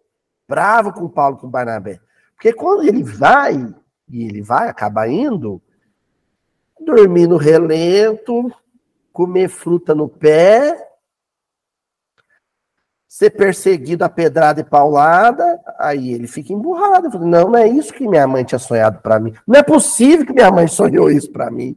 Bravo 0.48 0.92
com 0.92 1.04
o 1.04 1.10
Paulo 1.10 1.38
com 1.38 1.48
Barnabé. 1.48 1.98
Porque 2.34 2.52
quando 2.52 2.82
ele 2.86 3.02
vai, 3.02 3.74
e 4.08 4.24
ele 4.24 4.42
vai, 4.42 4.68
acaba 4.68 5.08
indo, 5.08 5.60
dormir 6.78 7.26
no 7.26 7.36
relento, 7.36 8.52
comer 9.12 9.48
fruta 9.48 9.94
no 9.94 10.08
pé, 10.08 10.85
ser 13.16 13.30
perseguido 13.30 14.04
a 14.04 14.10
pedrada 14.10 14.60
e 14.60 14.64
paulada, 14.64 15.58
aí 15.78 16.12
ele 16.12 16.26
fica 16.26 16.52
emburrado. 16.52 17.10
Falo, 17.10 17.26
não, 17.26 17.48
não 17.48 17.58
é 17.58 17.66
isso 17.66 17.94
que 17.94 18.06
minha 18.06 18.26
mãe 18.26 18.44
tinha 18.44 18.58
sonhado 18.58 19.00
para 19.00 19.18
mim. 19.18 19.32
Não 19.46 19.58
é 19.58 19.62
possível 19.62 20.26
que 20.26 20.34
minha 20.34 20.50
mãe 20.50 20.68
sonhou 20.68 21.10
isso 21.10 21.32
para 21.32 21.50
mim. 21.50 21.74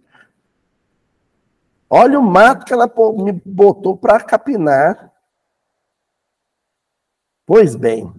Olha 1.89 2.19
o 2.19 2.21
mato 2.21 2.65
que 2.65 2.73
ela 2.73 2.91
me 3.15 3.31
botou 3.45 3.95
para 3.95 4.19
capinar. 4.19 5.13
Pois 7.45 7.73
bem, 7.73 8.13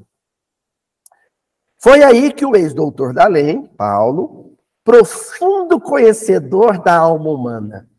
foi 1.77 2.03
aí 2.03 2.33
que 2.33 2.47
o 2.47 2.57
ex-doutor 2.57 3.13
da 3.13 3.27
lei, 3.27 3.69
Paulo, 3.77 4.57
profundo 4.83 5.79
conhecedor 5.79 6.83
da 6.83 6.97
alma 6.97 7.29
humana, 7.29 7.90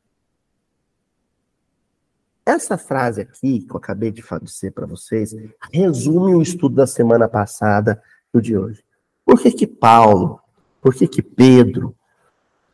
essa 2.54 2.78
frase 2.78 3.22
aqui, 3.22 3.60
que 3.60 3.72
eu 3.72 3.78
acabei 3.78 4.12
de 4.12 4.24
dizer 4.42 4.72
para 4.72 4.86
vocês, 4.86 5.36
resume 5.72 6.36
o 6.36 6.42
estudo 6.42 6.76
da 6.76 6.88
semana 6.88 7.28
passada 7.28 8.02
e 8.34 8.38
o 8.38 8.42
de 8.42 8.58
hoje. 8.58 8.84
Por 9.26 9.40
que 9.40 9.52
que 9.52 9.68
Paulo, 9.68 10.40
por 10.82 10.94
que 10.94 11.08
que 11.08 11.22
Pedro 11.22 11.96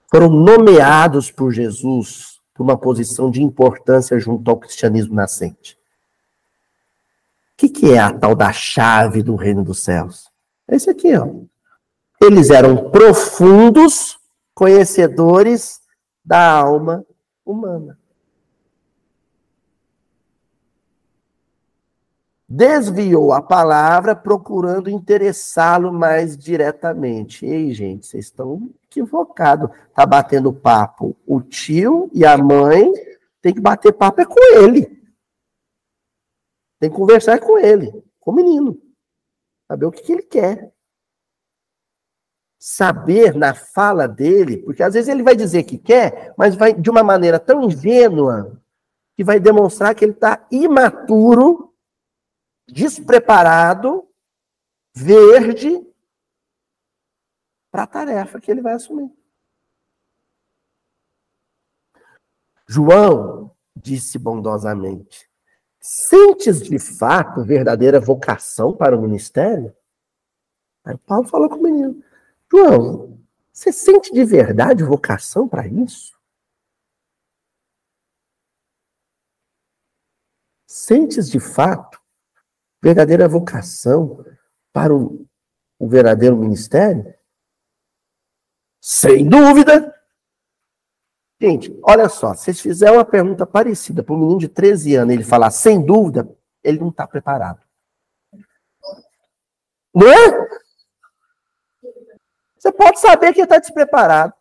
foram 0.10 0.30
nomeados 0.30 1.30
por 1.32 1.52
Jesus 1.52 2.40
para 2.54 2.64
uma 2.64 2.78
posição 2.78 3.30
de 3.30 3.44
importância 3.44 4.20
junto 4.20 4.50
ao 4.50 4.58
cristianismo 4.58 5.14
nascente? 5.14 5.78
O 7.54 7.58
que, 7.58 7.70
que 7.70 7.92
é 7.92 8.00
a 8.00 8.14
tal 8.14 8.36
da 8.36 8.54
chave 8.54 9.24
do 9.24 9.36
reino 9.36 9.64
dos 9.64 9.84
céus? 9.84 10.30
É 10.68 10.76
isso 10.76 10.90
aqui, 10.90 11.16
ó. 11.16 11.28
Eles 12.22 12.50
eram 12.50 12.90
profundos 12.90 14.18
conhecedores 14.54 15.80
da 16.24 16.52
alma 16.52 17.06
humana. 17.46 17.98
Desviou 22.48 23.34
a 23.34 23.42
palavra 23.42 24.16
procurando 24.16 24.90
interessá-lo 24.90 25.92
mais 25.92 26.38
diretamente. 26.38 27.46
Ei, 27.46 27.74
gente, 27.74 28.08
vocês 28.08 28.26
estão 28.26 28.70
equivocados. 28.86 29.70
Tá 29.94 30.06
batendo 30.06 30.54
papo. 30.54 31.16
O 31.26 31.42
tio 31.42 32.10
e 32.14 32.26
a 32.26 32.38
mãe 32.38 32.92
tem 33.42 33.54
que 33.54 33.60
bater 33.60 33.92
papo 33.92 34.22
é 34.22 34.26
com 34.26 34.42
ele. 34.56 34.86
Tem 36.80 36.90
que 36.90 36.96
conversar 36.96 37.40
com 37.40 37.58
ele, 37.58 37.92
com 38.20 38.32
o 38.32 38.36
menino. 38.36 38.80
Saber 39.68 39.86
o 39.86 39.92
que, 39.92 40.04
que 40.04 40.14
ele 40.14 40.24
quer. 40.24 40.72
Saber 42.60 43.36
na 43.36 43.54
fala 43.54 44.08
dele, 44.08 44.58
porque 44.58 44.84
às 44.84 44.94
vezes 44.94 45.10
ele 45.10 45.24
vai 45.24 45.36
dizer 45.36 45.64
que 45.64 45.78
quer, 45.78 46.34
mas 46.38 46.56
vai 46.56 46.74
de 46.74 46.90
uma 46.90 47.04
maneira 47.04 47.40
tão 47.40 47.64
ingênua 47.64 48.60
que 49.16 49.24
vai 49.24 49.40
demonstrar 49.40 49.94
que 49.96 50.06
ele 50.06 50.14
está 50.14 50.46
imaturo 50.52 51.67
despreparado, 52.68 54.08
verde, 54.94 55.86
para 57.72 57.84
a 57.84 57.88
tarefa 57.88 58.40
que 58.40 58.52
ele 58.52 58.62
vai 58.62 58.74
assumir. 58.74 59.12
João 62.68 63.56
disse 63.76 64.20
bondosamente: 64.20 65.30
Sentes 65.80 66.62
de 66.62 66.78
fato 66.80 67.44
verdadeira 67.44 68.00
vocação 68.00 68.76
para 68.76 68.98
o 68.98 69.02
ministério? 69.02 69.76
Aí 70.84 70.98
Paulo 70.98 71.28
falou 71.28 71.50
com 71.50 71.56
o 71.56 71.64
menino: 71.64 72.04
João, 72.52 73.20
você 73.54 73.72
sente 73.72 74.14
de 74.14 74.26
verdade 74.26 74.84
vocação 74.84 75.48
para 75.48 75.68
isso? 75.68 76.18
Sentes 80.66 81.30
de 81.30 81.40
fato 81.40 81.97
verdadeira 82.82 83.28
vocação 83.28 84.24
para 84.72 84.94
o, 84.94 85.26
o 85.80 85.88
verdadeiro 85.88 86.36
ministério? 86.36 87.14
Sem 88.82 89.28
dúvida. 89.28 89.94
Gente, 91.40 91.78
olha 91.84 92.10
só, 92.10 92.34
se 92.34 92.46
vocês 92.46 92.60
fizerem 92.60 92.96
uma 92.96 93.06
pergunta 93.06 93.46
parecida 93.46 94.02
para 94.02 94.16
um 94.16 94.20
menino 94.20 94.40
de 94.40 94.48
13 94.48 94.96
anos, 94.96 95.14
ele 95.14 95.24
falar 95.24 95.52
sem 95.52 95.86
dúvida, 95.86 96.28
ele 96.64 96.80
não 96.80 96.90
está 96.90 97.08
preparado. 97.08 97.62
Não 99.94 100.08
é? 100.08 100.48
Você 102.58 102.72
pode 102.72 103.00
saber 103.00 103.34
que 103.34 103.40
ele 103.40 103.46
está 103.46 103.60
despreparado. 103.60 104.34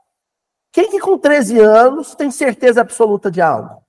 Quem 0.73 0.91
que 0.91 1.01
com 1.01 1.19
13 1.19 1.59
anos 1.61 2.15
tem 2.15 2.31
certeza 2.31 2.81
absoluta 2.81 3.31
de 3.31 3.41
algo? 3.41 3.86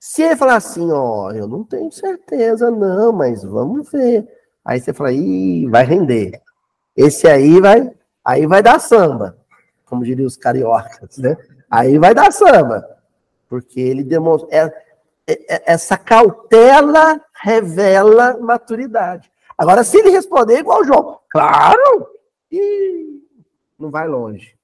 Se 0.00 0.22
ele 0.22 0.34
falar 0.34 0.56
assim, 0.56 0.90
ó, 0.90 1.30
eu 1.30 1.46
não 1.46 1.62
tenho 1.62 1.92
certeza, 1.92 2.70
não, 2.70 3.12
mas 3.12 3.44
vamos 3.44 3.90
ver. 3.92 4.26
Aí 4.64 4.80
você 4.80 4.94
fala, 4.94 5.12
ih, 5.12 5.68
vai 5.68 5.84
render. 5.84 6.40
Esse 6.96 7.28
aí 7.28 7.60
vai, 7.60 7.94
aí 8.24 8.46
vai 8.46 8.62
dar 8.62 8.80
samba, 8.80 9.36
como 9.84 10.02
diriam 10.02 10.26
os 10.26 10.38
cariocas, 10.38 11.18
né? 11.18 11.36
Aí 11.70 11.98
vai 11.98 12.14
dar 12.14 12.32
samba, 12.32 12.82
porque 13.46 13.78
ele 13.78 14.02
demonstra 14.02 14.48
é, 14.50 14.64
é, 15.26 15.54
é, 15.54 15.62
essa 15.66 15.98
cautela 15.98 17.20
revela 17.42 18.38
maturidade. 18.38 19.30
Agora, 19.56 19.84
se 19.84 19.98
ele 19.98 20.08
responder 20.08 20.60
igual 20.60 20.80
o 20.80 20.84
João, 20.84 21.20
claro, 21.28 22.08
ih, 22.50 23.22
não 23.78 23.90
vai 23.90 24.08
longe. 24.08 24.56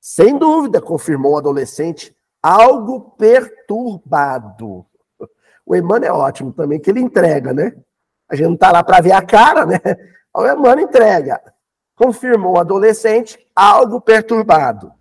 Sem 0.00 0.36
dúvida, 0.36 0.80
confirmou 0.80 1.34
o 1.34 1.38
adolescente 1.38 2.17
algo 2.42 3.12
perturbado. 3.12 4.86
O 5.64 5.76
Emmanuel 5.76 6.14
é 6.14 6.16
ótimo 6.16 6.52
também, 6.52 6.80
que 6.80 6.90
ele 6.90 7.00
entrega, 7.00 7.52
né? 7.52 7.76
A 8.28 8.34
gente 8.34 8.46
não 8.46 8.54
está 8.54 8.72
lá 8.72 8.82
para 8.82 9.00
ver 9.00 9.12
a 9.12 9.22
cara, 9.22 9.66
né? 9.66 9.78
O 10.34 10.44
Emmanuel 10.46 10.80
entrega. 10.80 11.40
Confirmou 11.94 12.54
o 12.54 12.60
adolescente 12.60 13.38
algo 13.54 14.00
perturbado. 14.00 14.92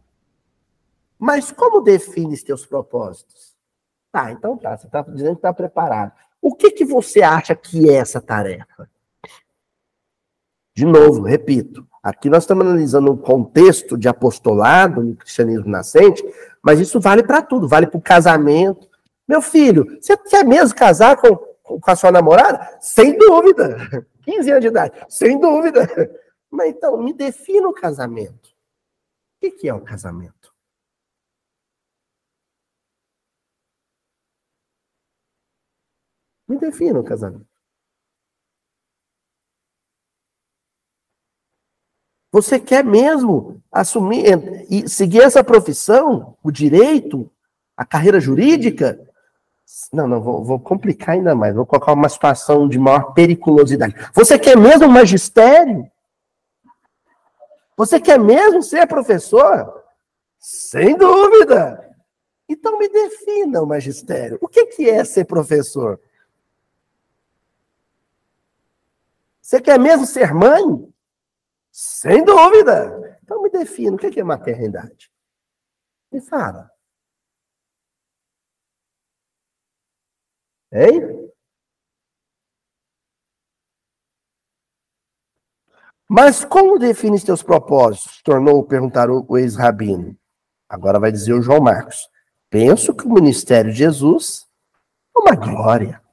Mas 1.18 1.52
como 1.52 1.82
define 1.82 2.34
os 2.34 2.44
teus 2.44 2.66
propósitos? 2.66 3.56
Tá, 4.12 4.32
então 4.32 4.58
tá, 4.58 4.78
você 4.78 4.88
está 4.88 5.02
dizendo 5.02 5.32
que 5.32 5.40
está 5.40 5.54
preparado. 5.54 6.12
O 6.42 6.56
que, 6.56 6.72
que 6.72 6.86
você 6.86 7.22
acha 7.22 7.56
que 7.56 7.90
é 7.90 7.96
essa 7.96 8.22
tarefa? 8.22 8.90
De 10.76 10.86
novo, 10.86 11.24
repito, 11.24 11.87
aqui 12.08 12.30
nós 12.30 12.43
estamos 12.43 12.66
analisando 12.66 13.12
um 13.12 13.18
contexto 13.18 13.97
de 13.97 14.08
apostolado 14.08 15.03
no 15.03 15.16
cristianismo 15.16 15.68
nascente, 15.68 16.24
mas 16.62 16.80
isso 16.80 17.01
vale 17.01 17.22
para 17.22 17.41
tudo, 17.41 17.68
vale 17.68 17.86
para 17.86 17.97
o 17.97 18.01
casamento. 18.01 18.88
Meu 19.28 19.41
filho, 19.41 19.86
você 19.99 20.16
quer 20.16 20.45
mesmo 20.45 20.74
casar 20.74 21.18
com, 21.18 21.36
com 21.36 21.91
a 21.91 21.95
sua 21.97 22.10
namorada? 22.10 22.78
Sem 22.80 23.18
dúvida. 23.18 24.08
15 24.24 24.51
anos 24.51 24.62
de 24.62 24.68
idade, 24.68 25.05
sem 25.10 25.38
dúvida. 25.38 25.82
Mas 26.49 26.70
então, 26.70 26.97
me 26.97 27.14
defina 27.14 27.68
o 27.68 27.74
casamento. 27.74 28.55
O 29.43 29.51
que 29.51 29.68
é 29.68 29.74
o 29.74 29.82
casamento? 29.82 30.53
Me 36.47 36.58
defina 36.58 36.99
o 36.99 37.03
casamento. 37.03 37.47
Você 42.32 42.59
quer 42.59 42.84
mesmo 42.84 43.61
assumir 43.71 44.25
e 44.69 44.88
seguir 44.89 45.21
essa 45.21 45.43
profissão, 45.43 46.36
o 46.43 46.51
direito, 46.51 47.30
a 47.75 47.86
carreira 47.86 48.19
jurídica? 48.19 48.99
Não, 49.91 50.07
não, 50.07 50.21
vou, 50.21 50.43
vou, 50.43 50.59
complicar 50.59 51.15
ainda 51.15 51.36
mais, 51.36 51.55
vou 51.55 51.65
colocar 51.65 51.93
uma 51.93 52.09
situação 52.09 52.67
de 52.67 52.78
maior 52.78 53.13
periculosidade. 53.13 53.95
Você 54.13 54.38
quer 54.38 54.57
mesmo 54.57 54.88
magistério? 54.88 55.89
Você 57.75 57.99
quer 57.99 58.19
mesmo 58.19 58.63
ser 58.63 58.88
professor? 58.88 59.84
Sem 60.39 60.97
dúvida! 60.97 61.86
Então 62.49 62.78
me 62.78 62.88
defina 62.88 63.61
o 63.61 63.67
magistério. 63.67 64.38
O 64.41 64.47
que, 64.47 64.67
que 64.67 64.89
é 64.89 65.03
ser 65.03 65.25
professor? 65.25 65.99
Você 69.41 69.61
quer 69.61 69.78
mesmo 69.80 70.05
ser 70.05 70.34
mãe? 70.34 70.91
Sem 71.80 72.25
dúvida. 72.25 73.19
Então 73.23 73.43
me 73.43 73.51
defina, 73.51 73.95
o 73.95 73.99
que 73.99 74.19
é 74.19 74.23
maternidade? 74.23 75.11
Me 76.11 76.19
fala. 76.19 76.71
Hein? 80.71 81.32
Mas 86.09 86.43
como 86.43 86.80
define 86.80 87.23
teus 87.23 87.43
propósitos? 87.43 88.23
Tornou 88.23 88.65
perguntar 88.65 89.11
o 89.11 89.38
ex-rabino. 89.38 90.17
Agora 90.67 90.99
vai 90.99 91.11
dizer 91.11 91.34
o 91.34 91.43
João 91.43 91.61
Marcos. 91.61 92.09
Penso 92.49 92.95
que 92.95 93.05
o 93.05 93.13
ministério 93.13 93.71
de 93.71 93.78
Jesus 93.78 94.49
é 95.15 95.19
uma 95.19 95.36
glória 95.36 96.07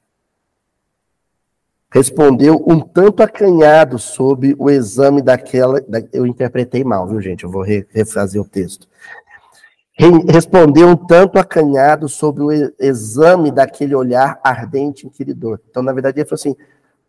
respondeu 1.95 2.61
um 2.67 2.81
tanto 2.81 3.23
acanhado 3.23 3.97
sobre 3.97 4.53
o 4.59 4.69
exame 4.69 5.21
daquela. 5.21 5.79
Da, 5.79 5.99
eu 6.11 6.27
interpretei 6.27 6.83
mal, 6.83 7.07
viu, 7.07 7.21
gente? 7.21 7.45
Eu 7.45 7.49
vou 7.49 7.61
re, 7.61 7.87
refazer 7.89 8.41
o 8.41 8.45
texto. 8.45 8.85
Re, 9.93 10.09
respondeu 10.29 10.89
um 10.89 10.97
tanto 10.97 11.39
acanhado 11.39 12.09
sobre 12.09 12.43
o 12.43 12.51
exame 12.77 13.49
daquele 13.49 13.95
olhar 13.95 14.37
ardente 14.43 15.05
e 15.05 15.07
inquiridor. 15.07 15.61
Então, 15.69 15.81
na 15.81 15.93
verdade, 15.93 16.19
ele 16.19 16.27
falou 16.27 16.35
assim: 16.35 16.55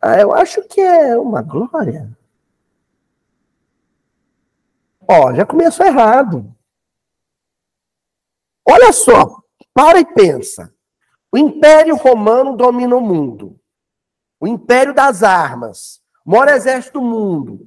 ah, 0.01 0.21
eu 0.21 0.33
acho 0.33 0.63
que 0.69 0.81
é 0.81 1.19
uma 1.19 1.43
glória. 1.43 2.17
Ó, 5.09 5.35
já 5.35 5.45
começou 5.45 5.85
errado. 5.85 6.55
Olha 8.65 8.93
só, 8.93 9.41
para 9.75 9.99
e 9.99 10.05
pensa. 10.05 10.73
O 11.33 11.37
Império 11.37 11.97
Romano 11.97 12.57
domina 12.57 12.95
o 12.95 13.01
mundo 13.01 13.59
o 14.39 14.47
império 14.47 14.95
das 14.95 15.23
armas, 15.23 16.03
maior 16.25 16.49
exército 16.49 17.01
do 17.01 17.07
mundo. 17.07 17.67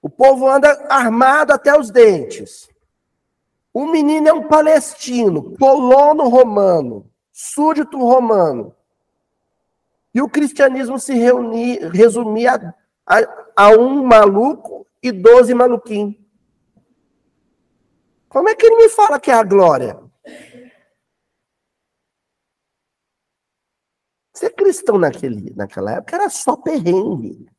O 0.00 0.08
povo 0.08 0.48
anda 0.48 0.86
armado 0.88 1.52
até 1.52 1.78
os 1.78 1.90
dentes. 1.90 2.68
O 3.72 3.86
menino 3.86 4.28
é 4.28 4.32
um 4.32 4.48
palestino, 4.48 5.56
colono 5.58 6.28
romano, 6.28 7.10
súdito 7.32 7.98
romano. 7.98 8.74
E 10.14 10.22
o 10.22 10.28
cristianismo 10.28 10.98
se 10.98 11.14
reunia, 11.14 11.90
resumia 11.90 12.74
a, 13.06 13.18
a, 13.56 13.70
um 13.70 14.02
maluco 14.02 14.86
e 15.02 15.12
doze 15.12 15.54
maluquinhos. 15.54 16.16
Como 18.28 18.48
é 18.48 18.54
que 18.54 18.66
ele 18.66 18.76
me 18.76 18.88
fala 18.88 19.20
que 19.20 19.30
é 19.30 19.34
a 19.34 19.42
glória? 19.42 19.98
Ser 24.38 24.50
cristão 24.50 24.96
naquele, 24.96 25.52
naquela 25.56 25.94
época 25.94 26.14
era 26.14 26.30
só 26.30 26.56
perrengue. 26.56 27.50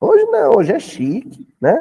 Hoje 0.00 0.24
não, 0.24 0.56
hoje 0.56 0.72
é 0.72 0.80
chique, 0.80 1.54
né? 1.60 1.76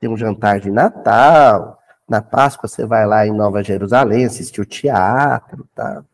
Tem 0.00 0.10
um 0.10 0.16
jantar 0.16 0.58
de 0.58 0.72
Natal, 0.72 1.80
Na 2.08 2.20
Páscoa 2.20 2.68
você 2.68 2.84
vai 2.84 3.06
lá 3.06 3.24
em 3.24 3.30
Nova 3.30 3.62
Jerusalém 3.62 4.24
assistir 4.24 4.60
o 4.60 4.66
teatro, 4.66 5.68
tá? 5.72 6.04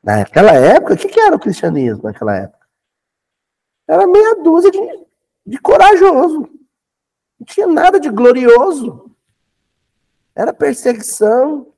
Naquela 0.00 0.52
época, 0.52 0.94
o 0.94 0.96
que, 0.96 1.08
que 1.08 1.18
era 1.18 1.34
o 1.34 1.40
cristianismo 1.40 2.04
naquela 2.04 2.36
época? 2.36 2.64
Era 3.88 4.06
meia 4.06 4.36
dúzia 4.36 4.70
de, 4.70 5.06
de 5.44 5.58
corajoso. 5.58 6.48
Não 7.40 7.44
tinha 7.44 7.66
nada 7.66 7.98
de 7.98 8.08
glorioso. 8.08 9.10
Era 10.32 10.54
perseguição, 10.54 11.72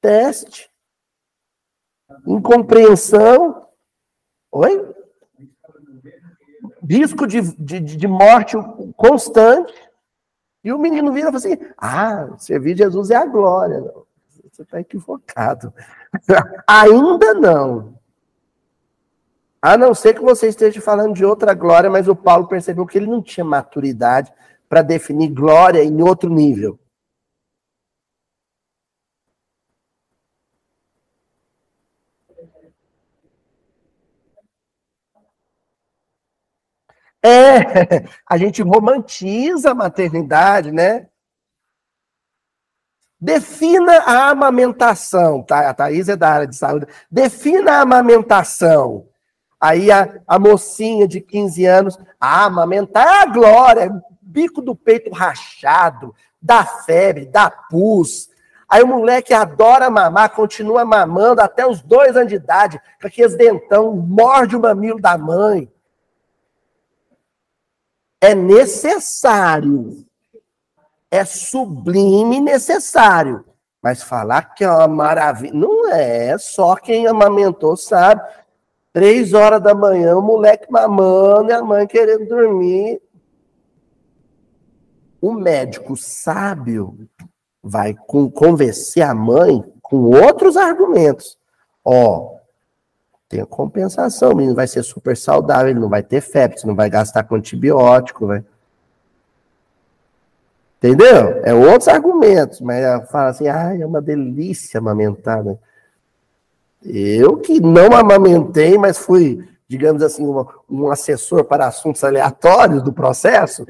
teste, 0.00 0.69
incompreensão. 2.26 3.66
Oi? 4.52 4.88
Risco 6.88 7.26
de, 7.26 7.40
de, 7.56 7.80
de 7.80 8.08
morte 8.08 8.56
constante. 8.96 9.72
E 10.62 10.72
o 10.72 10.78
menino 10.78 11.12
vira 11.12 11.28
e 11.28 11.32
fala 11.32 11.36
assim: 11.36 11.56
Ah, 11.76 12.28
servir 12.38 12.76
Jesus 12.76 13.10
é 13.10 13.16
a 13.16 13.26
glória. 13.26 13.82
Você 14.50 14.62
está 14.62 14.80
equivocado. 14.80 15.72
Ainda 16.66 17.34
não. 17.34 17.94
A 19.62 19.76
não 19.76 19.94
ser 19.94 20.14
que 20.14 20.22
você 20.22 20.48
esteja 20.48 20.80
falando 20.80 21.14
de 21.14 21.24
outra 21.24 21.52
glória, 21.52 21.90
mas 21.90 22.08
o 22.08 22.16
Paulo 22.16 22.46
percebeu 22.46 22.86
que 22.86 22.96
ele 22.96 23.06
não 23.06 23.22
tinha 23.22 23.44
maturidade 23.44 24.32
para 24.68 24.82
definir 24.82 25.28
glória 25.28 25.84
em 25.84 26.02
outro 26.02 26.30
nível. 26.30 26.78
É, 37.22 38.04
a 38.28 38.36
gente 38.36 38.62
romantiza 38.62 39.72
a 39.72 39.74
maternidade, 39.74 40.72
né? 40.72 41.06
Defina 43.20 43.98
a 43.98 44.30
amamentação, 44.30 45.42
tá? 45.42 45.68
A 45.68 45.74
Thaís 45.74 46.08
é 46.08 46.16
da 46.16 46.30
área 46.30 46.46
de 46.46 46.56
saúde. 46.56 46.86
Defina 47.10 47.72
a 47.72 47.80
amamentação. 47.82 49.06
Aí 49.60 49.92
a, 49.92 50.20
a 50.26 50.38
mocinha 50.38 51.06
de 51.06 51.20
15 51.20 51.66
anos, 51.66 51.98
a 52.18 52.46
amamentar 52.46 53.06
é 53.06 53.22
a 53.22 53.26
glória, 53.26 54.02
bico 54.22 54.62
do 54.62 54.74
peito 54.74 55.12
rachado, 55.12 56.14
dá 56.40 56.64
febre, 56.64 57.26
dá 57.26 57.50
pus. 57.50 58.30
Aí 58.66 58.82
o 58.82 58.86
moleque 58.86 59.34
adora 59.34 59.90
mamar, 59.90 60.30
continua 60.30 60.82
mamando 60.84 61.42
até 61.42 61.66
os 61.66 61.82
dois 61.82 62.16
anos 62.16 62.28
de 62.28 62.36
idade, 62.36 62.80
com 62.98 63.06
aqueles 63.06 63.36
dentão, 63.36 63.94
morde 63.94 64.56
o 64.56 64.60
mamilo 64.60 64.98
da 64.98 65.18
mãe. 65.18 65.70
É 68.20 68.34
necessário 68.34 70.04
é 71.10 71.24
sublime 71.24 72.40
necessário. 72.40 73.44
Mas 73.82 74.02
falar 74.02 74.54
que 74.54 74.62
é 74.62 74.70
uma 74.70 74.86
maravilha. 74.86 75.54
Não 75.54 75.90
é, 75.90 76.36
só 76.38 76.76
quem 76.76 77.06
amamentou 77.06 77.76
sabe. 77.76 78.22
Três 78.92 79.32
horas 79.32 79.62
da 79.62 79.74
manhã, 79.74 80.16
o 80.16 80.22
moleque 80.22 80.70
mamando 80.70 81.50
e 81.50 81.52
a 81.52 81.62
mãe 81.62 81.86
querendo 81.86 82.28
dormir. 82.28 83.00
O 85.20 85.32
médico 85.32 85.96
sábio 85.96 87.08
vai 87.62 87.94
convencer 88.34 89.02
a 89.02 89.14
mãe 89.14 89.62
com 89.82 89.96
outros 90.04 90.56
argumentos. 90.56 91.38
Ó, 91.84 92.36
tem 93.30 93.40
a 93.40 93.46
compensação, 93.46 94.32
o 94.32 94.36
menino 94.36 94.56
vai 94.56 94.66
ser 94.66 94.82
super 94.82 95.16
saudável, 95.16 95.70
ele 95.70 95.78
não 95.78 95.88
vai 95.88 96.02
ter 96.02 96.20
febre, 96.20 96.58
não 96.64 96.74
vai 96.74 96.90
gastar 96.90 97.22
com 97.22 97.36
antibiótico, 97.36 98.26
vai. 98.26 98.44
Entendeu? 100.78 101.40
É 101.44 101.54
outros 101.54 101.86
argumentos, 101.86 102.60
mas 102.60 103.08
fala 103.08 103.28
assim, 103.28 103.46
ah, 103.46 103.72
é 103.78 103.86
uma 103.86 104.02
delícia 104.02 104.78
amamentar, 104.78 105.44
né? 105.44 105.56
Eu 106.82 107.36
que 107.36 107.60
não 107.60 107.92
amamentei, 107.92 108.76
mas 108.76 108.98
fui, 108.98 109.48
digamos 109.68 110.02
assim, 110.02 110.26
um, 110.26 110.44
um 110.68 110.90
assessor 110.90 111.44
para 111.44 111.68
assuntos 111.68 112.02
aleatórios 112.02 112.82
do 112.82 112.92
processo. 112.92 113.64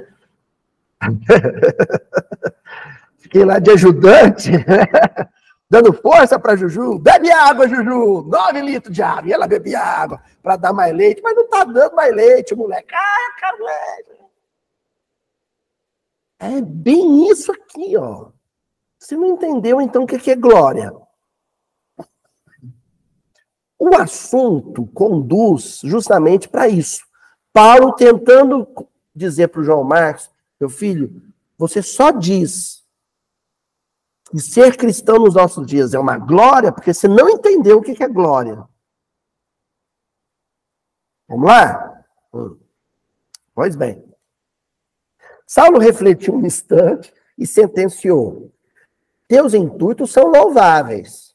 Fiquei 3.18 3.44
lá 3.44 3.58
de 3.58 3.72
ajudante? 3.72 4.52
dando 5.70 5.92
força 5.92 6.38
para 6.38 6.56
Juju. 6.56 6.98
Bebe 6.98 7.30
água, 7.30 7.68
Juju! 7.68 8.22
Nove 8.22 8.60
litros 8.60 8.92
de 8.92 9.02
água. 9.02 9.28
E 9.30 9.32
ela 9.32 9.46
bebia 9.46 9.78
água 9.78 10.20
para 10.42 10.56
dar 10.56 10.72
mais 10.72 10.92
leite, 10.92 11.22
mas 11.22 11.36
não 11.36 11.48
tá 11.48 11.62
dando 11.62 11.94
mais 11.94 12.12
leite, 12.12 12.56
moleque. 12.56 12.92
Ah, 12.92 13.52
leite. 13.60 14.20
É 16.40 16.60
bem 16.60 17.30
isso 17.30 17.52
aqui, 17.52 17.96
ó. 17.96 18.30
Você 18.98 19.16
não 19.16 19.28
entendeu 19.28 19.80
então 19.80 20.02
o 20.02 20.06
que 20.06 20.30
é 20.30 20.34
glória? 20.34 20.92
O 23.78 23.94
assunto 23.96 24.86
conduz 24.88 25.80
justamente 25.84 26.48
para 26.48 26.68
isso. 26.68 27.02
Paulo 27.52 27.92
tentando 27.92 28.66
dizer 29.14 29.48
para 29.48 29.60
o 29.60 29.64
João 29.64 29.84
Marcos, 29.84 30.30
meu 30.60 30.68
filho, 30.68 31.22
você 31.56 31.82
só 31.82 32.10
diz 32.10 32.79
que 34.30 34.38
ser 34.38 34.76
cristão 34.76 35.16
nos 35.16 35.34
nossos 35.34 35.66
dias 35.66 35.92
é 35.92 35.98
uma 35.98 36.16
glória 36.16 36.72
porque 36.72 36.94
você 36.94 37.08
não 37.08 37.28
entendeu 37.28 37.78
o 37.78 37.82
que 37.82 38.02
é 38.02 38.08
glória. 38.08 38.64
Vamos 41.28 41.46
lá? 41.46 42.04
Hum. 42.32 42.58
Pois 43.54 43.76
bem. 43.76 44.04
Saulo 45.46 45.78
refletiu 45.78 46.34
um 46.34 46.46
instante 46.46 47.12
e 47.36 47.46
sentenciou: 47.46 48.52
Teus 49.26 49.52
intuitos 49.52 50.12
são 50.12 50.28
louváveis, 50.28 51.34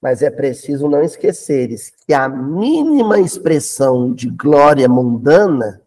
mas 0.00 0.22
é 0.22 0.30
preciso 0.30 0.88
não 0.88 1.02
esqueceres 1.02 1.90
que 1.90 2.14
a 2.14 2.28
mínima 2.28 3.20
expressão 3.20 4.12
de 4.14 4.30
glória 4.30 4.88
mundana 4.88 5.82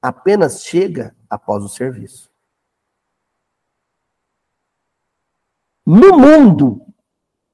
apenas 0.00 0.62
chega 0.62 1.16
após 1.28 1.64
o 1.64 1.68
serviço. 1.68 2.27
No 5.90 6.18
mundo, 6.18 6.82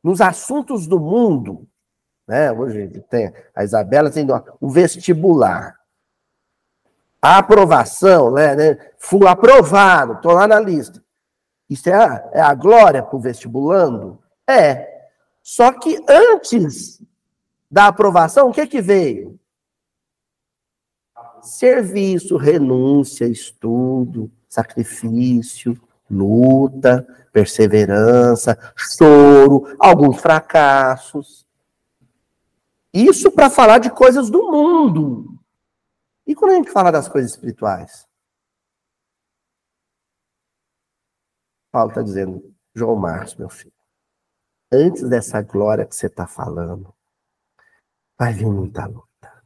nos 0.02 0.20
assuntos 0.20 0.88
do 0.88 0.98
mundo, 0.98 1.68
né? 2.26 2.50
Hoje 2.50 2.88
tem 3.08 3.32
a 3.54 3.62
Isabela 3.62 4.10
tem 4.10 4.26
o 4.60 4.68
vestibular. 4.68 5.78
A 7.22 7.38
aprovação, 7.38 8.32
né, 8.32 8.56
né? 8.56 8.90
Fui 8.98 9.24
aprovado, 9.24 10.14
estou 10.14 10.32
lá 10.32 10.48
na 10.48 10.58
lista. 10.58 11.00
Isso 11.70 11.88
é 11.88 11.94
a, 11.94 12.30
é 12.32 12.40
a 12.40 12.52
glória 12.54 13.04
para 13.04 13.14
o 13.14 13.20
vestibulando? 13.20 14.18
É. 14.48 15.08
Só 15.40 15.72
que 15.72 16.04
antes 16.08 17.00
da 17.70 17.86
aprovação, 17.86 18.48
o 18.48 18.52
que 18.52 18.66
que 18.66 18.82
veio? 18.82 19.38
Serviço, 21.40 22.36
renúncia, 22.36 23.26
estudo, 23.26 24.28
sacrifício, 24.48 25.80
luta, 26.10 27.06
perseverança, 27.32 28.56
choro, 28.76 29.76
alguns 29.78 30.20
fracassos. 30.20 31.46
Isso 32.92 33.30
para 33.32 33.50
falar 33.50 33.78
de 33.78 33.90
coisas 33.90 34.30
do 34.30 34.50
mundo. 34.50 35.38
E 36.26 36.34
quando 36.34 36.52
a 36.52 36.54
gente 36.54 36.70
fala 36.70 36.90
das 36.90 37.08
coisas 37.08 37.32
espirituais? 37.32 38.06
Paulo 41.72 41.88
está 41.88 42.02
dizendo, 42.02 42.54
João 42.72 42.94
Marcos, 42.94 43.34
meu 43.34 43.48
filho, 43.48 43.72
antes 44.72 45.08
dessa 45.08 45.42
glória 45.42 45.84
que 45.84 45.94
você 45.94 46.06
está 46.06 46.26
falando, 46.26 46.94
vai 48.16 48.32
vir 48.32 48.46
muita 48.46 48.86
luta. 48.86 49.42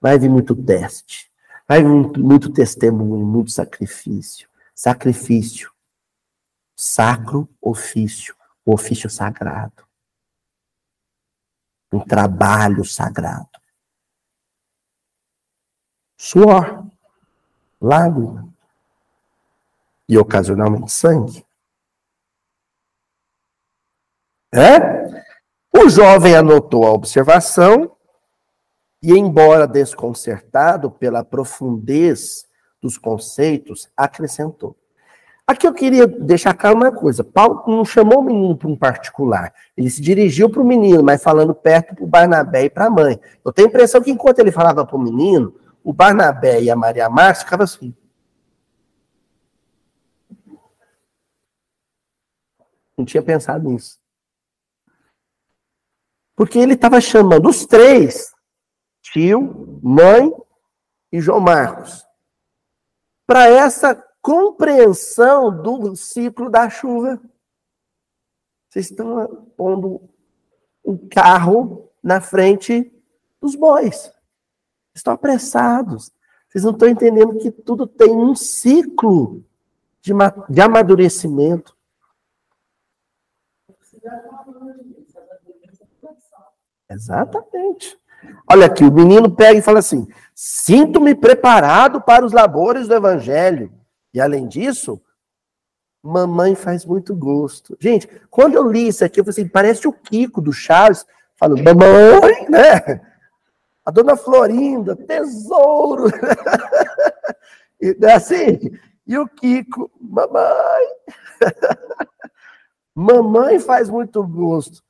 Vai 0.00 0.18
vir 0.18 0.30
muito 0.30 0.56
teste. 0.56 1.30
Vai 1.68 1.82
vir 1.82 1.88
muito, 1.88 2.20
muito 2.20 2.52
testemunho, 2.52 3.24
muito 3.26 3.50
sacrifício. 3.50 4.48
Sacrifício. 4.74 5.72
Sacro 6.76 7.48
ofício. 7.60 8.34
O 8.64 8.74
ofício 8.74 9.08
sagrado. 9.08 9.86
Um 11.92 12.00
trabalho 12.00 12.84
sagrado 12.84 13.54
suor, 16.24 16.86
lágrima 17.78 18.48
e 20.08 20.16
ocasionalmente 20.16 20.90
sangue. 20.90 21.46
É? 24.54 24.78
O 25.76 25.88
jovem 25.90 26.34
anotou 26.34 26.86
a 26.86 26.92
observação 26.92 27.94
e, 29.02 29.12
embora 29.12 29.66
desconcertado 29.66 30.90
pela 30.90 31.22
profundez 31.22 32.46
dos 32.84 32.98
conceitos, 32.98 33.88
acrescentou. 33.96 34.76
Aqui 35.46 35.66
eu 35.66 35.72
queria 35.72 36.06
deixar 36.06 36.52
claro 36.52 36.76
uma 36.76 36.92
coisa: 36.92 37.24
Paulo 37.24 37.64
não 37.66 37.84
chamou 37.84 38.18
o 38.18 38.22
menino 38.22 38.56
para 38.56 38.68
um 38.68 38.76
particular, 38.76 39.54
ele 39.74 39.88
se 39.88 40.02
dirigiu 40.02 40.50
para 40.50 40.60
o 40.60 40.66
menino, 40.66 41.02
mas 41.02 41.22
falando 41.22 41.54
perto 41.54 41.94
para 41.94 42.04
o 42.04 42.06
Barnabé 42.06 42.64
e 42.64 42.70
para 42.70 42.86
a 42.86 42.90
mãe. 42.90 43.18
Eu 43.42 43.52
tenho 43.52 43.68
a 43.68 43.70
impressão 43.70 44.02
que 44.02 44.10
enquanto 44.10 44.38
ele 44.38 44.52
falava 44.52 44.84
para 44.84 44.96
o 44.96 45.00
menino, 45.00 45.54
o 45.82 45.94
Barnabé 45.94 46.62
e 46.62 46.70
a 46.70 46.76
Maria 46.76 47.08
Márcia 47.08 47.44
ficavam 47.44 47.64
assim. 47.64 47.94
Não 52.96 53.04
tinha 53.04 53.22
pensado 53.22 53.68
nisso. 53.68 53.98
Porque 56.36 56.58
ele 56.58 56.74
estava 56.74 57.00
chamando 57.00 57.48
os 57.48 57.64
três, 57.64 58.32
tio, 59.02 59.80
mãe 59.82 60.30
e 61.10 61.20
João 61.20 61.40
Marcos, 61.40 62.04
para 63.26 63.48
essa 63.48 63.94
compreensão 64.20 65.62
do 65.62 65.94
ciclo 65.96 66.50
da 66.50 66.68
chuva. 66.68 67.20
Vocês 68.68 68.90
estão 68.90 69.46
pondo 69.56 70.08
um 70.84 70.96
carro 71.08 71.90
na 72.02 72.20
frente 72.20 72.92
dos 73.40 73.54
bois. 73.54 74.12
Estão 74.94 75.14
apressados. 75.14 76.12
Vocês 76.48 76.64
não 76.64 76.72
estão 76.72 76.88
entendendo 76.88 77.38
que 77.38 77.50
tudo 77.50 77.86
tem 77.86 78.10
um 78.10 78.34
ciclo 78.34 79.44
de, 80.00 80.12
de 80.48 80.60
amadurecimento. 80.60 81.76
Exatamente. 86.88 87.98
Olha 88.50 88.66
aqui, 88.66 88.84
o 88.84 88.92
menino 88.92 89.34
pega 89.34 89.58
e 89.58 89.62
fala 89.62 89.78
assim: 89.78 90.06
Sinto-me 90.34 91.14
preparado 91.14 92.00
para 92.00 92.24
os 92.24 92.32
labores 92.32 92.88
do 92.88 92.94
evangelho. 92.94 93.72
E 94.12 94.20
além 94.20 94.48
disso, 94.48 95.00
mamãe 96.02 96.54
faz 96.54 96.84
muito 96.84 97.14
gosto. 97.14 97.76
Gente, 97.80 98.08
quando 98.28 98.54
eu 98.54 98.70
li 98.70 98.88
isso 98.88 99.04
aqui, 99.04 99.20
eu 99.20 99.24
falei 99.24 99.40
assim: 99.40 99.48
parece 99.48 99.86
o 99.86 99.92
Kiko 99.92 100.40
do 100.40 100.52
Chaves, 100.52 101.06
falando, 101.36 101.62
mamãe, 101.62 102.48
né? 102.50 103.00
A 103.84 103.90
dona 103.90 104.16
Florinda, 104.16 104.96
tesouro. 104.96 106.10
e 107.80 107.96
é 108.02 108.12
assim, 108.12 108.72
e 109.06 109.16
o 109.16 109.28
Kiko, 109.28 109.90
mamãe. 110.00 110.86
mamãe 112.94 113.58
faz 113.60 113.88
muito 113.88 114.22
gosto. 114.26 114.82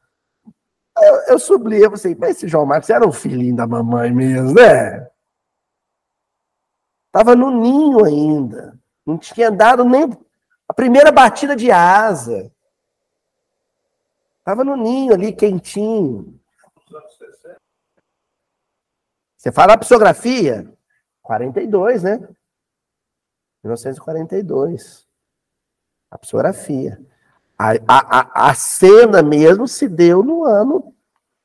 Eu, 0.97 1.15
eu 1.29 1.39
sublinhei, 1.39 1.85
eu 1.85 1.97
falei, 1.97 2.17
mas 2.19 2.37
esse 2.37 2.49
João 2.49 2.65
Marcos 2.65 2.89
era 2.89 3.07
um 3.07 3.13
filhinho 3.13 3.57
da 3.57 3.67
mamãe 3.67 4.13
mesmo, 4.13 4.55
né? 4.55 5.09
Tava 7.15 7.37
no 7.37 7.49
ninho 7.49 8.05
ainda. 8.05 8.77
Não 9.07 9.17
tinha 9.17 9.49
dado 9.49 9.85
nem 9.85 10.03
a 10.69 10.75
primeira 10.75 11.13
batida 11.13 11.55
de 11.55 11.71
asa. 11.71 12.53
Tava 14.43 14.65
no 14.65 14.75
ninho 14.75 15.15
ali, 15.15 15.33
quentinho. 15.33 16.41
Você 19.37 19.53
fala 19.53 19.75
a 19.75 19.79
psicografia? 19.79 20.69
42, 21.23 22.03
né? 22.03 22.17
1942. 23.63 25.07
A 26.11 26.19
psicografia. 26.19 27.01
A, 27.57 27.75
a, 27.87 28.51
a, 28.51 28.55
cena 28.57 29.23
mesmo 29.23 29.69
se 29.69 29.89
deu 29.89 30.25
no 30.25 30.43
ano 30.43 30.93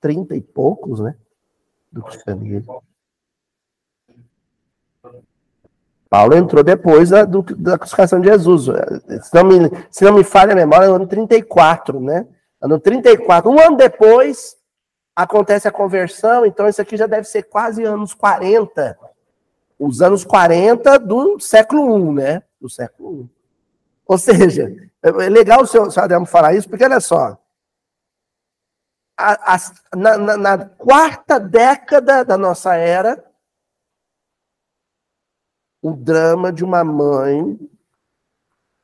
30 0.02 0.36
e 0.36 0.42
poucos, 0.42 1.00
né? 1.00 1.16
Do 1.92 2.02
cristianismo. 2.02 2.84
Paulo 6.10 6.36
entrou 6.36 6.64
depois 6.64 7.12
da, 7.12 7.24
do, 7.24 7.44
da 7.44 7.78
crucificação 7.78 8.20
de 8.20 8.28
Jesus. 8.30 8.66
Se 9.22 9.34
não, 9.36 9.44
me, 9.44 9.72
se 9.92 10.04
não 10.04 10.14
me 10.14 10.24
falha 10.24 10.54
a 10.54 10.56
memória, 10.56 10.86
é 10.86 10.88
no 10.88 10.96
ano 10.96 11.08
34, 11.08 12.00
né? 12.00 12.26
Ano 12.60 12.80
34. 12.80 13.50
Um 13.50 13.60
ano 13.60 13.78
depois, 13.78 14.58
acontece 15.16 15.68
a 15.68 15.72
conversão, 15.72 16.46
então 16.46 16.68
isso 16.68 16.82
aqui 16.82 16.98
já 16.98 17.06
deve 17.06 17.28
ser 17.28 17.44
quase 17.44 17.84
anos 17.84 18.14
40. 18.14 18.98
Os 19.78 20.02
anos 20.02 20.26
40 20.26 20.98
do 20.98 21.40
século 21.40 22.12
I, 22.12 22.14
né? 22.16 22.44
Do 22.60 22.70
século 22.70 23.24
I. 23.24 23.30
Ou 24.08 24.18
seja, 24.18 24.76
é 25.04 25.12
legal 25.30 25.62
o 25.62 25.68
senhor, 25.68 25.88
o 25.88 25.92
senhor 25.92 26.06
Ademo 26.06 26.26
falar 26.26 26.56
isso, 26.56 26.68
porque 26.68 26.84
olha 26.84 27.00
só. 27.00 27.38
A, 29.16 29.56
a, 29.56 29.58
na, 29.96 30.18
na, 30.18 30.38
na 30.38 30.58
quarta 30.66 31.40
década 31.40 32.26
da 32.26 32.38
nossa 32.38 32.76
era, 32.76 33.24
o 35.82 35.94
drama 35.94 36.52
de 36.52 36.62
uma 36.64 36.84
mãe 36.84 37.58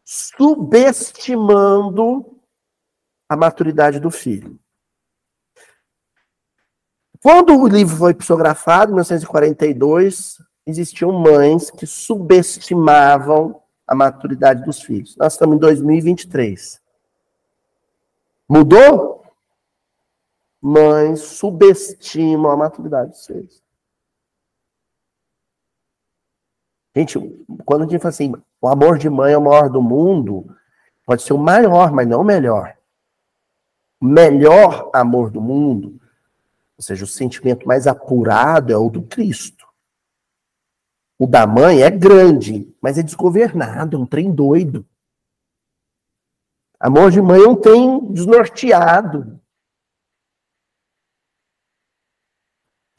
subestimando 0.03 2.39
a 3.27 3.35
maturidade 3.35 3.99
do 3.99 4.11
filho. 4.11 4.59
Quando 7.21 7.59
o 7.59 7.67
livro 7.67 7.97
foi 7.97 8.13
psicografado, 8.13 8.91
em 8.91 8.95
1942, 8.95 10.37
existiam 10.65 11.11
mães 11.11 11.69
que 11.71 11.87
subestimavam 11.87 13.61
a 13.87 13.95
maturidade 13.95 14.63
dos 14.63 14.81
filhos. 14.81 15.17
Nós 15.17 15.33
estamos 15.33 15.55
em 15.55 15.59
2023. 15.59 16.79
Mudou? 18.47 19.23
Mães 20.61 21.21
subestimam 21.21 22.51
a 22.51 22.57
maturidade 22.57 23.09
dos 23.09 23.25
filhos. 23.25 23.64
Gente, 26.95 27.19
quando 27.65 27.83
a 27.83 27.87
gente 27.87 27.99
fala 27.99 28.09
assim, 28.09 28.33
o 28.61 28.67
amor 28.67 28.97
de 28.97 29.09
mãe 29.09 29.33
é 29.33 29.37
o 29.37 29.43
maior 29.43 29.69
do 29.69 29.81
mundo, 29.81 30.55
pode 31.05 31.23
ser 31.23 31.33
o 31.33 31.37
maior, 31.37 31.91
mas 31.91 32.07
não 32.07 32.21
o 32.21 32.23
melhor. 32.23 32.77
O 33.99 34.05
melhor 34.05 34.89
amor 34.93 35.29
do 35.29 35.41
mundo, 35.41 35.99
ou 36.77 36.83
seja, 36.83 37.03
o 37.03 37.07
sentimento 37.07 37.67
mais 37.67 37.85
apurado 37.85 38.71
é 38.71 38.77
o 38.77 38.89
do 38.89 39.03
Cristo. 39.03 39.65
O 41.19 41.27
da 41.27 41.45
mãe 41.45 41.81
é 41.81 41.89
grande, 41.89 42.73
mas 42.81 42.97
é 42.97 43.03
desgovernado, 43.03 43.97
é 43.97 43.99
um 43.99 44.05
trem 44.05 44.33
doido. 44.33 44.85
Amor 46.79 47.11
de 47.11 47.21
mãe 47.21 47.41
é 47.41 47.47
um 47.47 47.55
trem 47.55 48.11
desnorteado. 48.11 49.39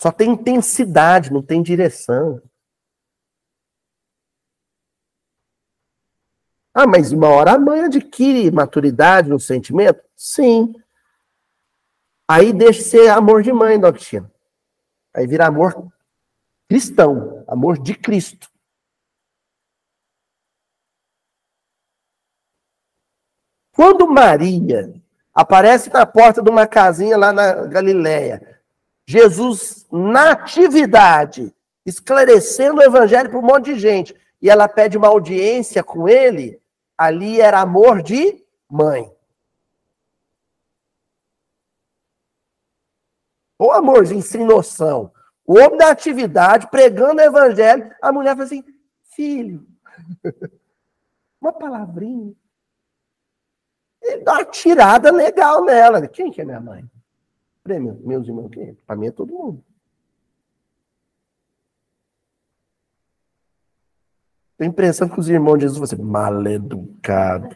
Só 0.01 0.11
tem 0.11 0.33
intensidade, 0.33 1.33
não 1.33 1.43
tem 1.43 1.63
direção. 1.63 2.43
Ah, 6.79 6.87
mas 6.87 7.11
uma 7.11 7.29
hora 7.31 7.53
a 7.53 7.59
mãe 7.59 7.85
adquire 7.85 8.51
maturidade 8.51 9.31
no 9.31 9.41
sentimento? 9.41 9.99
Sim. 10.15 10.75
Aí 12.29 12.53
deixa 12.53 12.83
de 12.83 12.89
ser 12.91 13.09
amor 13.09 13.43
de 13.43 13.51
mãe, 13.51 13.81
Doctina. 13.81 14.31
Aí 15.15 15.27
vira 15.27 15.47
amor 15.47 15.91
cristão, 16.69 17.43
amor 17.49 17.79
de 17.79 17.95
Cristo. 17.95 18.51
Quando 23.73 24.07
Maria 24.07 24.93
aparece 25.33 25.91
na 25.91 26.05
porta 26.05 26.43
de 26.43 26.51
uma 26.51 26.67
casinha 26.67 27.17
lá 27.17 27.33
na 27.33 27.65
Galileia, 27.65 28.61
Jesus 29.07 29.87
na 29.91 30.33
atividade, 30.33 31.55
esclarecendo 31.87 32.81
o 32.81 32.85
evangelho 32.85 33.31
para 33.31 33.39
um 33.39 33.43
monte 33.43 33.73
de 33.73 33.81
gente, 33.81 34.15
e 34.43 34.51
ela 34.51 34.69
pede 34.69 34.99
uma 34.99 35.09
audiência 35.09 35.83
com 35.83 36.07
ele, 36.07 36.61
ali 36.97 37.41
era 37.41 37.61
amor 37.61 38.03
de 38.03 38.45
mãe. 38.69 39.11
O 43.59 43.71
amorzinho 43.71 44.23
sem 44.23 44.45
noção. 44.45 45.13
O 45.47 45.55
homem 45.55 45.79
da 45.79 45.91
atividade, 45.91 46.69
pregando 46.69 47.21
o 47.21 47.25
evangelho, 47.25 47.91
a 48.03 48.13
mulher 48.13 48.33
fala 48.33 48.45
assim: 48.45 48.65
filho, 49.03 49.67
uma 51.41 51.53
palavrinha. 51.53 52.35
Dá 54.23 54.35
uma 54.35 54.45
tirada 54.45 55.11
legal 55.11 55.65
nela. 55.65 56.07
Quem 56.07 56.31
que 56.31 56.41
é 56.41 56.45
minha 56.45 56.61
mãe? 56.61 56.85
Prêmio, 57.63 58.01
meus 58.05 58.27
irmãos, 58.29 58.51
quem? 58.51 58.75
Para 58.87 58.95
mim 58.95 59.09
é 59.09 59.11
todo 59.11 59.33
mundo. 59.33 59.65
Tenho 64.57 64.71
a 64.71 64.73
impressão 64.73 65.09
que 65.09 65.21
os 65.21 65.29
irmãos 65.29 65.59
de 65.59 65.63
Jesus 65.63 65.79
vão 65.79 65.87
ser 65.87 65.99
maleducado, 65.99 67.55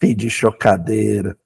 de 0.00 0.28
chocadeira. 0.28 1.38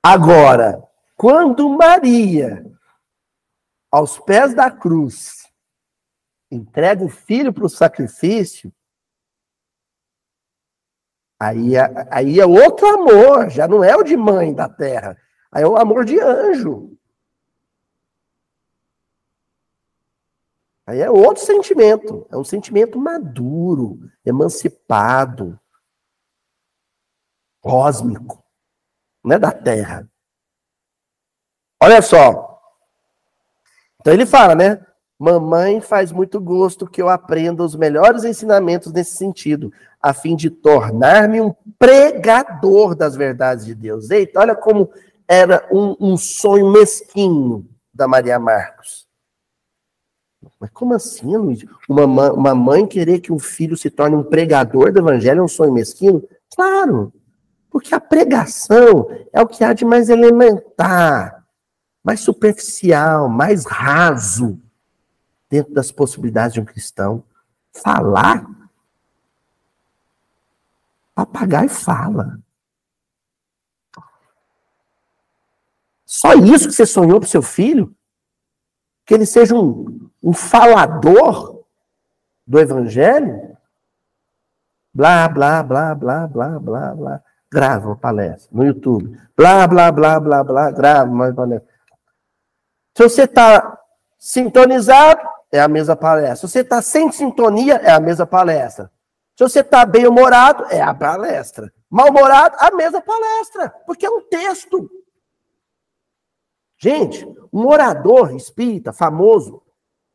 Agora, 0.00 0.82
quando 1.16 1.68
Maria, 1.68 2.64
aos 3.90 4.18
pés 4.20 4.54
da 4.54 4.70
cruz, 4.70 5.48
entrega 6.50 7.04
o 7.04 7.08
filho 7.08 7.52
para 7.52 7.64
o 7.64 7.68
sacrifício, 7.68 8.72
aí 11.38 11.76
é, 11.76 12.08
aí 12.10 12.38
é 12.38 12.46
outro 12.46 12.86
amor, 12.86 13.50
já 13.50 13.66
não 13.66 13.82
é 13.82 13.96
o 13.96 14.04
de 14.04 14.16
mãe 14.16 14.54
da 14.54 14.68
terra, 14.68 15.16
aí 15.50 15.64
é 15.64 15.66
o 15.66 15.76
amor 15.76 16.04
de 16.04 16.20
anjo. 16.20 16.96
Aí 20.86 21.00
é 21.00 21.10
outro 21.10 21.44
sentimento. 21.44 22.26
É 22.30 22.36
um 22.36 22.44
sentimento 22.44 22.98
maduro, 22.98 23.98
emancipado, 24.24 25.58
cósmico. 27.60 28.42
Não 29.24 29.36
é 29.36 29.38
da 29.38 29.52
Terra. 29.52 30.08
Olha 31.80 32.02
só. 32.02 32.60
Então 34.00 34.12
ele 34.12 34.26
fala, 34.26 34.54
né? 34.54 34.84
Mamãe 35.18 35.80
faz 35.80 36.10
muito 36.10 36.40
gosto 36.40 36.86
que 36.86 37.00
eu 37.00 37.08
aprenda 37.08 37.62
os 37.62 37.76
melhores 37.76 38.24
ensinamentos 38.24 38.92
nesse 38.92 39.16
sentido. 39.16 39.72
a 40.00 40.12
fim 40.12 40.34
de 40.34 40.50
tornar-me 40.50 41.40
um 41.40 41.54
pregador 41.78 42.96
das 42.96 43.14
verdades 43.14 43.64
de 43.64 43.72
Deus. 43.72 44.10
Eita, 44.10 44.40
olha 44.40 44.56
como 44.56 44.90
era 45.28 45.64
um, 45.70 45.94
um 46.00 46.16
sonho 46.16 46.72
mesquinho 46.72 47.64
da 47.94 48.08
Maria 48.08 48.36
Marcos. 48.40 49.06
Mas 50.62 50.70
como 50.70 50.94
assim, 50.94 51.36
Luiz? 51.36 51.64
Uma, 51.88 52.32
uma 52.32 52.54
mãe 52.54 52.86
querer 52.86 53.18
que 53.18 53.32
um 53.32 53.38
filho 53.40 53.76
se 53.76 53.90
torne 53.90 54.14
um 54.14 54.22
pregador 54.22 54.92
do 54.92 55.00
evangelho 55.00 55.40
é 55.40 55.42
um 55.42 55.48
sonho 55.48 55.72
mesquinho? 55.72 56.22
Claro, 56.54 57.12
porque 57.68 57.92
a 57.92 57.98
pregação 57.98 59.08
é 59.32 59.42
o 59.42 59.48
que 59.48 59.64
há 59.64 59.72
de 59.72 59.84
mais 59.84 60.08
elementar, 60.08 61.44
mais 62.00 62.20
superficial, 62.20 63.28
mais 63.28 63.66
raso 63.66 64.56
dentro 65.50 65.74
das 65.74 65.90
possibilidades 65.90 66.54
de 66.54 66.60
um 66.60 66.64
cristão. 66.64 67.24
Falar? 67.72 68.46
Papagaio 71.12 71.70
fala. 71.70 72.38
Só 76.06 76.34
isso 76.34 76.68
que 76.68 76.74
você 76.74 76.86
sonhou 76.86 77.18
para 77.18 77.28
seu 77.28 77.42
filho? 77.42 77.92
Que 79.04 79.14
ele 79.14 79.26
seja 79.26 79.56
um, 79.56 80.01
um 80.22 80.32
falador 80.32 81.64
do 82.46 82.58
evangelho? 82.58 83.56
Blá, 84.94 85.28
blá, 85.28 85.62
blá, 85.62 85.94
blá, 85.94 86.26
blá, 86.26 86.58
blá, 86.58 86.94
blá. 86.94 87.22
Grava 87.50 87.88
uma 87.88 87.96
palestra 87.96 88.48
no 88.52 88.64
YouTube. 88.64 89.18
Blá, 89.36 89.66
blá, 89.66 89.90
blá, 89.90 90.20
blá, 90.20 90.44
blá, 90.44 90.70
grava 90.70 91.10
uma 91.10 91.32
palestra. 91.34 91.68
Se 92.96 93.02
você 93.02 93.22
está 93.22 93.78
sintonizado, 94.18 95.20
é 95.50 95.60
a 95.60 95.68
mesma 95.68 95.96
palestra. 95.96 96.36
Se 96.36 96.48
você 96.48 96.60
está 96.60 96.80
sem 96.80 97.10
sintonia, 97.10 97.74
é 97.76 97.90
a 97.90 98.00
mesma 98.00 98.26
palestra. 98.26 98.90
Se 99.36 99.44
você 99.44 99.60
está 99.60 99.84
bem 99.84 100.06
humorado, 100.06 100.64
é 100.70 100.80
a 100.80 100.94
palestra. 100.94 101.72
Mal-humorado, 101.90 102.56
a 102.58 102.70
mesma 102.70 103.00
palestra. 103.00 103.70
Porque 103.86 104.06
é 104.06 104.10
um 104.10 104.22
texto. 104.28 104.90
Gente, 106.78 107.26
um 107.52 107.66
orador 107.66 108.34
espírita 108.34 108.92
famoso, 108.92 109.62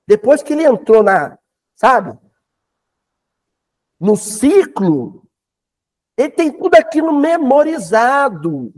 depois 0.08 0.42
que 0.42 0.54
ele 0.54 0.64
entrou 0.64 1.04
na, 1.04 1.38
sabe, 1.76 2.18
no 4.00 4.16
ciclo, 4.16 5.28
ele 6.16 6.32
tem 6.32 6.52
tudo 6.52 6.76
aquilo 6.76 7.12
memorizado. 7.12 8.74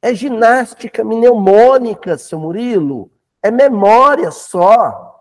É 0.00 0.14
ginástica 0.14 1.04
mnemônica, 1.04 2.16
seu 2.18 2.38
Murilo. 2.38 3.12
É 3.42 3.50
memória 3.50 4.30
só. 4.30 5.12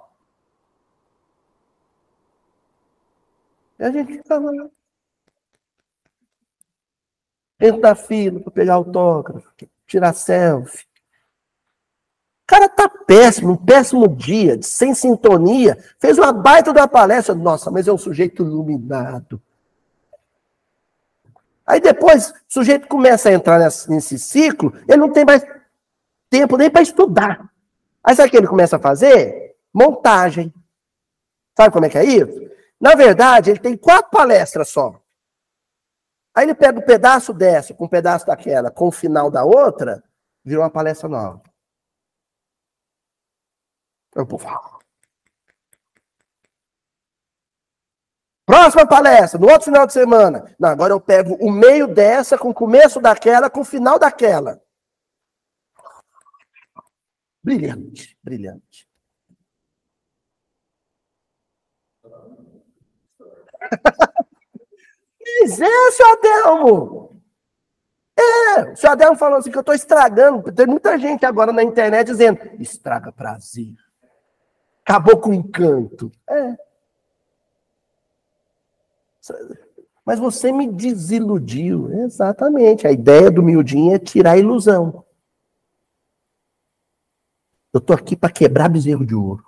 E 3.77 3.83
a 3.83 3.91
gente 3.91 4.13
fica 4.13 4.39
lá. 4.39 4.69
Dentro 7.59 7.81
da 7.81 7.93
fila 7.93 8.39
para 8.39 8.51
pegar 8.51 8.73
autógrafo, 8.75 9.51
tirar 9.85 10.13
selfie. 10.13 10.90
Cara 12.51 12.67
tá 12.67 12.89
péssimo, 12.89 13.53
um 13.53 13.55
péssimo 13.55 14.09
dia, 14.09 14.61
sem 14.61 14.93
sintonia. 14.93 15.81
Fez 15.97 16.17
uma 16.17 16.33
baita 16.33 16.73
da 16.73 16.85
palestra. 16.85 17.33
Nossa, 17.33 17.71
mas 17.71 17.87
é 17.87 17.93
um 17.93 17.97
sujeito 17.97 18.43
iluminado. 18.43 19.41
Aí 21.65 21.79
depois 21.79 22.31
o 22.31 22.33
sujeito 22.49 22.89
começa 22.89 23.29
a 23.29 23.31
entrar 23.31 23.57
nesse, 23.57 23.89
nesse 23.89 24.19
ciclo, 24.19 24.73
ele 24.85 24.97
não 24.97 25.13
tem 25.13 25.23
mais 25.23 25.45
tempo 26.29 26.57
nem 26.57 26.69
para 26.69 26.81
estudar. 26.81 27.49
Aí 28.03 28.13
sabe 28.17 28.27
o 28.27 28.31
que 28.31 28.37
ele 28.37 28.47
começa 28.47 28.75
a 28.75 28.79
fazer? 28.79 29.55
Montagem. 29.73 30.53
Sabe 31.55 31.71
como 31.71 31.85
é 31.85 31.89
que 31.89 31.97
é 31.97 32.03
isso? 32.03 32.37
Na 32.77 32.95
verdade, 32.95 33.51
ele 33.51 33.59
tem 33.59 33.77
quatro 33.77 34.11
palestras 34.11 34.67
só. 34.67 34.99
Aí 36.35 36.43
ele 36.43 36.53
pega 36.53 36.79
um 36.79 36.83
pedaço 36.83 37.33
dessa, 37.33 37.73
com 37.73 37.85
um 37.85 37.87
pedaço 37.87 38.25
daquela, 38.25 38.69
com 38.69 38.89
o 38.89 38.91
final 38.91 39.31
da 39.31 39.45
outra, 39.45 40.03
virou 40.43 40.65
uma 40.65 40.69
palestra 40.69 41.07
nova. 41.07 41.50
Eu 44.15 44.25
vou 44.25 44.39
falar. 44.39 44.79
Próxima 48.45 48.85
palestra, 48.85 49.39
no 49.39 49.47
outro 49.47 49.65
final 49.65 49.87
de 49.87 49.93
semana. 49.93 50.53
Não, 50.59 50.69
agora 50.69 50.91
eu 50.91 50.99
pego 50.99 51.35
o 51.35 51.49
meio 51.49 51.87
dessa, 51.87 52.37
com 52.37 52.49
o 52.49 52.53
começo 52.53 52.99
daquela, 52.99 53.49
com 53.49 53.61
o 53.61 53.65
final 53.65 53.97
daquela. 53.97 54.61
Brilhante, 57.43 58.17
brilhante. 58.21 58.87
Mas 65.39 65.61
é, 65.61 65.91
seu 65.91 66.11
Adelmo. 66.11 67.21
É, 68.17 68.73
o 68.73 68.75
seu 68.75 68.91
Adelmo 68.91 69.17
falou 69.17 69.39
assim 69.39 69.49
que 69.49 69.57
eu 69.57 69.61
estou 69.61 69.73
estragando. 69.73 70.51
Tem 70.51 70.67
muita 70.67 70.97
gente 70.97 71.25
agora 71.25 71.53
na 71.53 71.63
internet 71.63 72.07
dizendo, 72.07 72.39
estraga 72.59 73.11
prazer. 73.11 73.75
Acabou 74.83 75.17
com 75.19 75.29
o 75.29 75.33
encanto. 75.33 76.11
É. 76.29 76.57
Mas 80.05 80.19
você 80.19 80.51
me 80.51 80.67
desiludiu. 80.67 81.91
Exatamente. 82.03 82.87
A 82.87 82.91
ideia 82.91 83.29
do 83.29 83.43
miudinho 83.43 83.93
é 83.93 83.99
tirar 83.99 84.31
a 84.31 84.37
ilusão. 84.37 85.05
Eu 87.73 87.77
estou 87.77 87.95
aqui 87.95 88.15
para 88.15 88.31
quebrar 88.31 88.69
bezerro 88.69 89.05
de 89.05 89.15
ouro. 89.15 89.45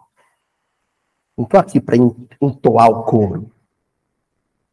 Não 1.36 1.46
estou 1.46 1.60
aqui 1.60 1.82
para 1.82 1.98
entoar 2.42 2.90
o 2.90 3.04
couro. 3.04 3.52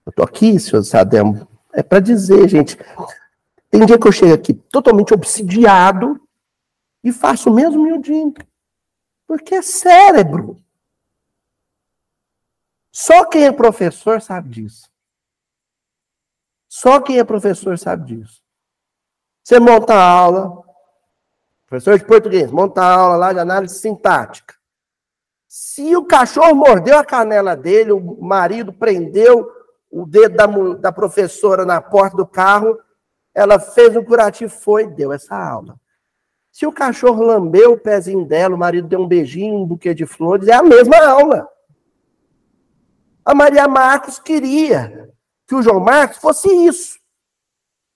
Eu 0.05 0.13
tô 0.13 0.23
aqui, 0.23 0.59
senhor 0.59 0.83
Sademo, 0.83 1.49
é 1.73 1.83
para 1.83 2.01
dizer, 2.01 2.49
gente, 2.49 2.77
tem 3.71 3.85
dia 3.87 3.99
que 3.99 4.07
eu 4.07 4.13
chego 4.13 4.35
aqui 4.35 4.55
totalmente 4.55 5.15
obsidiado 5.15 6.21
e 7.03 7.13
faço 7.13 7.51
o 7.51 7.55
mesmo 7.55 7.83
miudinho. 7.83 8.35
Porque 9.31 9.55
é 9.55 9.63
cérebro. 9.63 10.61
Só 12.91 13.25
quem 13.27 13.45
é 13.45 13.53
professor 13.53 14.21
sabe 14.21 14.49
disso. 14.49 14.91
Só 16.69 17.01
quem 17.01 17.21
é 17.21 17.23
professor 17.23 17.79
sabe 17.79 18.07
disso. 18.07 18.43
Você 19.45 19.61
monta 19.61 19.95
a 19.95 20.03
aula, 20.03 20.65
professor 21.69 21.97
de 21.97 22.05
português, 22.05 22.51
monta 22.51 22.83
a 22.83 22.93
aula 22.93 23.15
lá 23.15 23.33
de 23.33 23.39
análise 23.39 23.79
sintática. 23.79 24.57
Se 25.47 25.95
o 25.95 26.05
cachorro 26.05 26.57
mordeu 26.57 26.99
a 26.99 27.05
canela 27.05 27.55
dele, 27.55 27.93
o 27.93 28.21
marido 28.21 28.73
prendeu 28.73 29.49
o 29.89 30.07
dedo 30.07 30.35
da, 30.35 30.47
da 30.75 30.93
professora 30.93 31.65
na 31.65 31.81
porta 31.81 32.17
do 32.17 32.27
carro, 32.27 32.77
ela 33.33 33.61
fez 33.61 33.95
um 33.95 34.05
curativo, 34.05 34.51
foi, 34.51 34.89
deu 34.89 35.13
essa 35.13 35.37
aula. 35.37 35.79
Se 36.51 36.67
o 36.67 36.73
cachorro 36.73 37.23
lambeu 37.23 37.73
o 37.73 37.79
pezinho 37.79 38.25
dela, 38.25 38.55
o 38.55 38.59
marido 38.59 38.89
deu 38.89 39.01
um 39.01 39.07
beijinho, 39.07 39.55
um 39.55 39.67
buquê 39.67 39.95
de 39.95 40.05
flores, 40.05 40.49
é 40.49 40.55
a 40.55 40.63
mesma 40.63 40.97
aula. 40.99 41.49
A 43.25 43.35
Maria 43.35 43.69
Marcos 43.69 44.19
queria 44.19 45.11
que 45.47 45.55
o 45.55 45.63
João 45.63 45.81
Marcos 45.81 46.19
fosse 46.19 46.49
isso. 46.49 46.99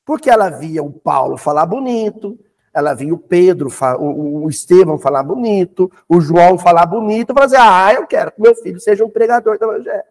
Porque 0.05 0.30
ela 0.30 0.50
via 0.50 0.82
o 0.82 0.92
Paulo 0.92 1.36
falar 1.36 1.66
bonito, 1.66 2.38
ela 2.74 2.94
via 2.94 3.14
o 3.14 3.18
Pedro, 3.18 3.68
o, 4.00 4.48
Estevão 4.50 4.98
falar 4.98 5.22
bonito, 5.22 5.90
o 6.09 6.20
João 6.20 6.59
falar 6.59 6.86
bonito, 6.86 7.32
e 7.32 7.42
assim, 7.42 7.57
ah, 7.57 7.94
eu 7.94 8.07
quero 8.07 8.32
que 8.32 8.42
meu 8.42 8.55
filho 8.57 8.80
seja 8.80 9.05
um 9.05 9.11
pregador 9.11 9.57
do 9.57 9.64
evangelho. 9.64 10.02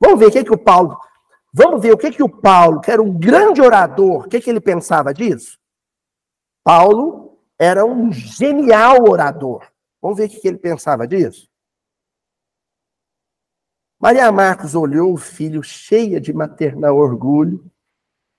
Vamos 0.00 0.18
ver 0.18 0.26
o 0.26 0.30
que, 0.32 0.42
que 0.42 0.52
o 0.52 0.58
Paulo. 0.58 0.98
Vamos 1.52 1.80
ver 1.80 1.92
o 1.92 1.96
que, 1.96 2.10
que 2.10 2.22
o 2.22 2.28
Paulo, 2.28 2.80
que 2.80 2.90
era 2.90 3.00
um 3.00 3.16
grande 3.16 3.62
orador, 3.62 4.24
o 4.24 4.28
que, 4.28 4.40
que 4.40 4.50
ele 4.50 4.60
pensava 4.60 5.14
disso? 5.14 5.59
Paulo 6.62 7.38
era 7.58 7.84
um 7.84 8.12
genial 8.12 9.08
orador. 9.08 9.66
Vamos 10.00 10.18
ver 10.18 10.26
o 10.26 10.28
que, 10.28 10.46
ele 10.48 10.58
pensava 10.58 11.06
disso? 11.06 11.48
Maria 13.98 14.32
Marcos 14.32 14.74
olhou 14.74 15.12
o 15.12 15.18
filho 15.18 15.62
cheia 15.62 16.20
de 16.20 16.32
maternal 16.32 16.96
orgulho. 16.96 17.70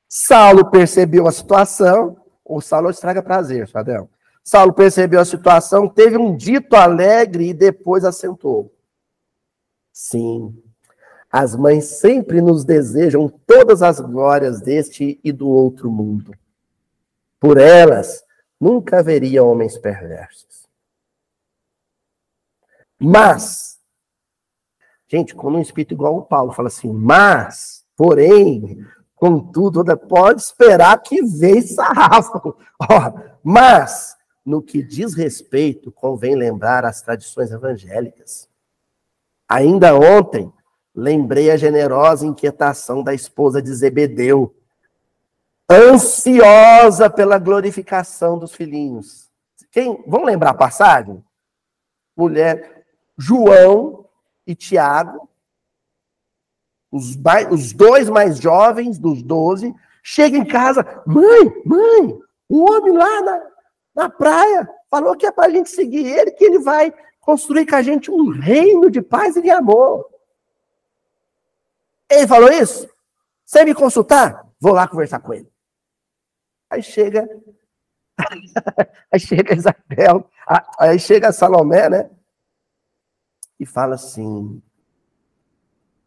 Saulo 0.10 0.72
percebeu 0.72 1.28
a 1.28 1.32
situação. 1.32 2.18
O 2.44 2.60
Saulo 2.60 2.90
estraga 2.90 3.22
prazer, 3.22 3.70
Sadão. 3.70 4.10
Saulo 4.44 4.74
percebeu 4.74 5.20
a 5.20 5.26
situação, 5.26 5.88
teve 5.88 6.18
um 6.18 6.36
dito 6.36 6.76
alegre 6.76 7.50
e 7.50 7.54
depois 7.54 8.04
assentou. 8.04 8.74
Sim, 9.94 10.58
as 11.32 11.56
mães 11.56 11.86
sempre 12.00 12.42
nos 12.42 12.66
desejam 12.66 13.30
todas 13.46 13.84
as 13.84 14.00
glórias 14.00 14.60
deste 14.60 15.20
e 15.24 15.32
do 15.32 15.48
outro 15.48 15.92
mundo. 15.92 16.34
Por 17.42 17.58
elas, 17.58 18.24
nunca 18.60 19.00
haveria 19.00 19.44
homens 19.44 19.76
perversos. 19.76 20.70
Mas, 23.00 23.80
gente, 25.08 25.34
quando 25.34 25.56
um 25.58 25.62
espírito 25.62 25.96
igual 25.96 26.18
o 26.18 26.22
Paulo 26.22 26.52
fala 26.52 26.68
assim, 26.68 26.94
mas, 26.94 27.84
porém, 27.98 28.86
contudo, 29.16 29.84
pode 29.98 30.44
esperar 30.44 31.02
que 31.02 31.24
vem 31.24 31.64
sarrafo. 31.64 32.56
mas, 33.44 34.16
no 34.46 34.62
que 34.62 34.84
diz 34.84 35.16
respeito, 35.16 35.92
convém 35.92 36.36
lembrar 36.36 36.86
as 36.86 37.02
tradições 37.02 37.52
evangélicas. 37.52 38.48
Ainda 39.50 39.96
ontem, 39.96 40.54
lembrei 40.94 41.50
a 41.50 41.58
generosa 41.58 42.24
inquietação 42.24 43.02
da 43.02 43.16
esposa 43.16 43.60
de 43.64 43.74
Zebedeu, 43.74 44.56
ansiosa 45.72 47.10
pela 47.10 47.40
glorificação 47.40 48.38
dos 48.38 48.54
filhinhos. 48.54 49.30
Quem, 49.72 50.04
vamos 50.06 50.28
lembrar 50.28 50.52
a 50.52 50.56
passagem? 50.56 51.24
Mulher, 52.16 52.86
João 53.18 54.06
e 54.46 54.54
Tiago, 54.54 55.30
os, 56.92 57.18
os 57.50 57.72
dois 57.72 58.10
mais 58.10 58.38
jovens 58.38 59.00
dos 59.00 59.24
doze, 59.24 59.74
chegam 60.04 60.42
em 60.42 60.46
casa, 60.46 61.02
mãe, 61.06 61.62
mãe, 61.66 62.20
o 62.50 62.70
homem 62.70 62.98
lá 62.98 63.22
na, 63.22 63.42
na 63.96 64.10
praia 64.10 64.70
falou 64.90 65.16
que 65.16 65.26
é 65.26 65.32
para 65.32 65.48
a 65.48 65.50
gente 65.50 65.70
seguir 65.70 66.06
ele, 66.06 66.32
que 66.32 66.44
ele 66.44 66.60
vai 66.60 66.94
construir 67.22 67.66
com 67.66 67.76
a 67.76 67.82
gente 67.82 68.12
um 68.12 68.30
reino 68.30 68.92
de 68.92 69.02
paz 69.02 69.38
e 69.38 69.42
de 69.42 69.50
amor. 69.50 70.06
Ele 72.10 72.28
falou 72.28 72.52
isso? 72.52 72.90
Sem 73.46 73.66
me 73.66 73.74
consultar? 73.74 74.46
Vou 74.60 74.74
lá 74.74 74.88
conversar 74.88 75.20
com 75.20 75.34
ele. 75.34 75.51
Aí 76.72 76.82
chega. 76.82 77.28
aí 79.12 79.20
chega 79.20 79.54
Isabel, 79.54 80.30
aí 80.80 80.98
chega 80.98 81.34
Salomé, 81.34 81.90
né? 81.90 82.10
E 83.60 83.66
fala 83.66 83.96
assim: 83.96 84.62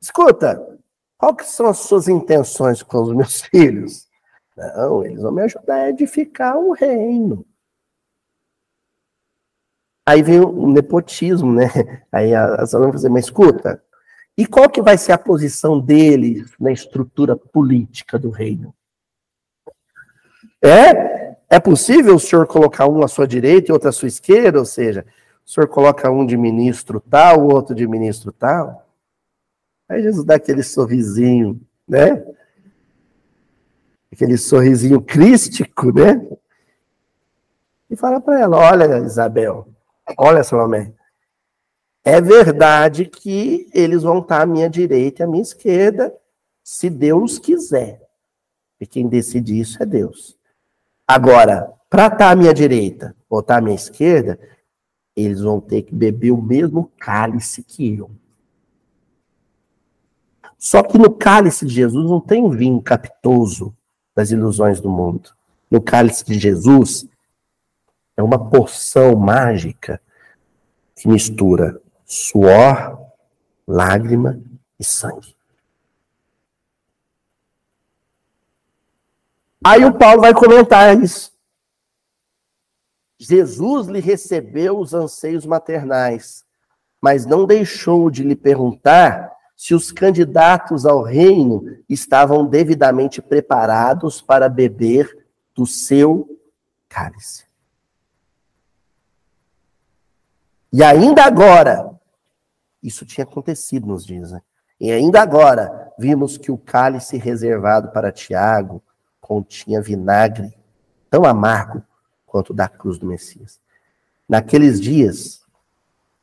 Escuta, 0.00 0.80
qual 1.18 1.36
que 1.36 1.44
são 1.44 1.66
as 1.66 1.80
suas 1.80 2.08
intenções 2.08 2.82
com 2.82 3.02
os 3.02 3.14
meus 3.14 3.42
filhos? 3.44 4.08
Não, 4.56 5.04
eles 5.04 5.20
vão 5.20 5.32
me 5.32 5.42
ajudar 5.42 5.74
a 5.74 5.90
edificar 5.90 6.56
um 6.56 6.70
reino. 6.70 7.44
Aí 10.06 10.22
vem 10.22 10.40
o 10.40 10.66
nepotismo, 10.72 11.52
né? 11.52 11.66
Aí 12.10 12.34
a 12.34 12.64
Salomé 12.66 12.92
fala 12.92 12.96
assim, 12.96 13.08
mas 13.08 13.24
escuta, 13.24 13.82
e 14.36 14.46
qual 14.46 14.70
que 14.70 14.80
vai 14.80 14.96
ser 14.96 15.12
a 15.12 15.18
posição 15.18 15.78
deles 15.78 16.54
na 16.58 16.72
estrutura 16.72 17.36
política 17.36 18.18
do 18.18 18.30
reino? 18.30 18.74
É? 20.64 21.36
É 21.50 21.60
possível 21.60 22.14
o 22.16 22.20
senhor 22.20 22.46
colocar 22.46 22.88
um 22.88 23.04
à 23.04 23.08
sua 23.08 23.28
direita 23.28 23.70
e 23.70 23.72
outro 23.72 23.88
à 23.88 23.92
sua 23.92 24.08
esquerda? 24.08 24.58
Ou 24.58 24.64
seja, 24.64 25.04
o 25.44 25.50
senhor 25.50 25.68
coloca 25.68 26.10
um 26.10 26.24
de 26.24 26.36
ministro 26.36 27.00
tal, 27.00 27.42
o 27.42 27.52
outro 27.52 27.74
de 27.74 27.86
ministro 27.86 28.32
tal? 28.32 28.88
Aí 29.88 30.02
Jesus 30.02 30.24
dá 30.24 30.36
aquele 30.36 30.62
sorrisinho, 30.62 31.60
né? 31.86 32.24
Aquele 34.10 34.38
sorrisinho 34.38 35.02
crístico, 35.02 35.92
né? 35.92 36.26
E 37.90 37.96
fala 37.96 38.20
para 38.20 38.40
ela: 38.40 38.56
Olha, 38.56 38.98
Isabel, 38.98 39.68
olha, 40.16 40.42
Salomé, 40.42 40.94
é 42.02 42.20
verdade 42.20 43.04
que 43.04 43.68
eles 43.74 44.02
vão 44.02 44.20
estar 44.20 44.40
à 44.40 44.46
minha 44.46 44.70
direita 44.70 45.22
e 45.22 45.24
à 45.24 45.26
minha 45.26 45.42
esquerda, 45.42 46.14
se 46.62 46.88
Deus 46.88 47.38
quiser. 47.38 48.00
E 48.80 48.86
quem 48.86 49.06
decide 49.06 49.60
isso 49.60 49.82
é 49.82 49.86
Deus. 49.86 50.36
Agora, 51.06 51.72
para 51.90 52.06
estar 52.06 52.30
à 52.30 52.36
minha 52.36 52.54
direita 52.54 53.14
ou 53.28 53.40
estar 53.40 53.58
à 53.58 53.60
minha 53.60 53.74
esquerda, 53.74 54.38
eles 55.14 55.40
vão 55.40 55.60
ter 55.60 55.82
que 55.82 55.94
beber 55.94 56.32
o 56.32 56.42
mesmo 56.42 56.90
cálice 56.98 57.62
que 57.62 57.96
eu. 57.96 58.10
Só 60.58 60.82
que 60.82 60.96
no 60.96 61.10
cálice 61.10 61.66
de 61.66 61.74
Jesus 61.74 62.08
não 62.08 62.20
tem 62.20 62.48
vinho 62.50 62.80
capitoso 62.80 63.76
das 64.14 64.30
ilusões 64.30 64.80
do 64.80 64.88
mundo. 64.88 65.30
No 65.70 65.80
cálice 65.80 66.24
de 66.24 66.38
Jesus 66.38 67.06
é 68.16 68.22
uma 68.22 68.48
porção 68.48 69.14
mágica 69.14 70.00
que 70.96 71.06
mistura 71.06 71.80
suor, 72.06 72.98
lágrima 73.66 74.40
e 74.78 74.84
sangue. 74.84 75.33
Aí 79.66 79.82
o 79.84 79.94
Paulo 79.94 80.20
vai 80.20 80.34
comentar 80.34 80.94
isso. 81.02 81.32
Jesus 83.18 83.86
lhe 83.86 84.00
recebeu 84.00 84.78
os 84.78 84.92
anseios 84.92 85.46
maternais, 85.46 86.44
mas 87.00 87.24
não 87.24 87.46
deixou 87.46 88.10
de 88.10 88.22
lhe 88.22 88.36
perguntar 88.36 89.32
se 89.56 89.74
os 89.74 89.90
candidatos 89.90 90.84
ao 90.84 91.02
reino 91.02 91.64
estavam 91.88 92.46
devidamente 92.46 93.22
preparados 93.22 94.20
para 94.20 94.48
beber 94.50 95.26
do 95.54 95.64
seu 95.66 96.28
cálice. 96.86 97.46
E 100.70 100.82
ainda 100.82 101.24
agora, 101.24 101.88
isso 102.82 103.06
tinha 103.06 103.24
acontecido 103.24 103.86
nos 103.86 104.04
dias, 104.04 104.32
né? 104.32 104.42
E 104.78 104.90
ainda 104.90 105.22
agora, 105.22 105.92
vimos 105.98 106.36
que 106.36 106.50
o 106.50 106.58
cálice 106.58 107.16
reservado 107.16 107.92
para 107.92 108.12
Tiago 108.12 108.82
continha 109.24 109.80
vinagre 109.80 110.52
tão 111.08 111.24
amargo 111.24 111.82
quanto 112.26 112.50
o 112.50 112.54
da 112.54 112.68
cruz 112.68 112.98
do 112.98 113.06
Messias. 113.06 113.58
Naqueles 114.28 114.78
dias, 114.78 115.42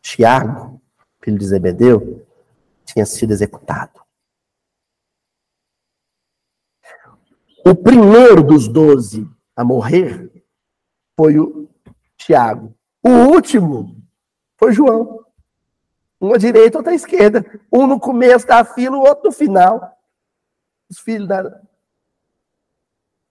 Tiago, 0.04 0.80
filho 1.20 1.39
de 1.39 1.47
Zebedeu, 1.47 2.28
tinha 2.86 3.04
sido 3.04 3.32
executado. 3.32 4.02
O 7.66 7.74
primeiro 7.74 8.43
dos 8.43 8.68
doze 8.68 9.28
a 9.56 9.64
morrer 9.64 10.32
foi 11.16 11.39
o 11.39 11.68
Tiago. 12.16 12.72
O 13.02 13.10
último 13.10 13.99
foi 14.58 14.74
João. 14.74 15.26
Um 16.22 16.34
à 16.34 16.38
direita, 16.38 16.78
outro 16.78 16.91
à 16.91 16.95
esquerda. 16.95 17.43
Um 17.74 17.88
no 17.88 17.99
começo 17.99 18.45
da 18.45 18.64
fila, 18.64 18.95
o 18.95 19.02
outro 19.02 19.26
no 19.26 19.32
final. 19.32 19.97
Os 20.88 20.99
filhos 20.99 21.28
da, 21.28 21.62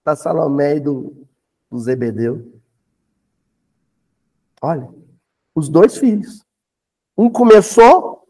da 0.03 0.15
Salomé 0.15 0.77
e 0.77 0.79
do, 0.79 1.27
do 1.69 1.79
Zebedeu. 1.79 2.61
Olha, 4.61 4.93
os 5.55 5.69
dois 5.69 5.97
filhos. 5.97 6.45
Um 7.17 7.29
começou, 7.29 8.27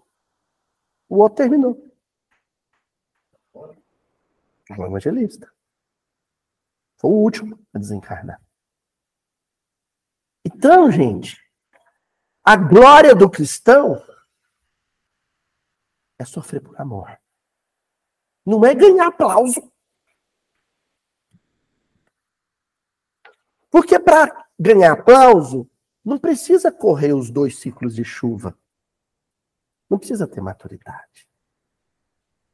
o 1.08 1.18
outro 1.18 1.38
terminou. 1.38 1.92
O 3.54 4.86
evangelista. 4.86 5.52
Foi 6.98 7.12
o 7.12 7.16
último 7.16 7.60
a 7.74 7.80
desencarnar. 7.80 8.42
Então, 10.46 10.92
gente, 10.92 11.38
a 12.44 12.56
glória 12.56 13.16
do 13.16 13.30
cristão 13.30 14.02
é 16.18 16.26
sofrer 16.26 16.62
por 16.62 16.80
amor. 16.80 17.20
Não 18.46 18.66
é 18.66 18.74
ganhar 18.74 19.08
aplauso. 19.08 19.71
Porque 23.72 23.98
para 23.98 24.46
ganhar 24.60 24.92
aplauso, 24.92 25.68
não 26.04 26.20
precisa 26.20 26.72
correr 26.72 27.14
os 27.14 27.32
dois 27.32 27.58
ciclos 27.58 27.96
de 27.96 28.04
chuva. 28.04 28.56
Não 29.90 29.98
precisa 29.98 30.28
ter 30.28 30.42
maturidade. 30.42 31.28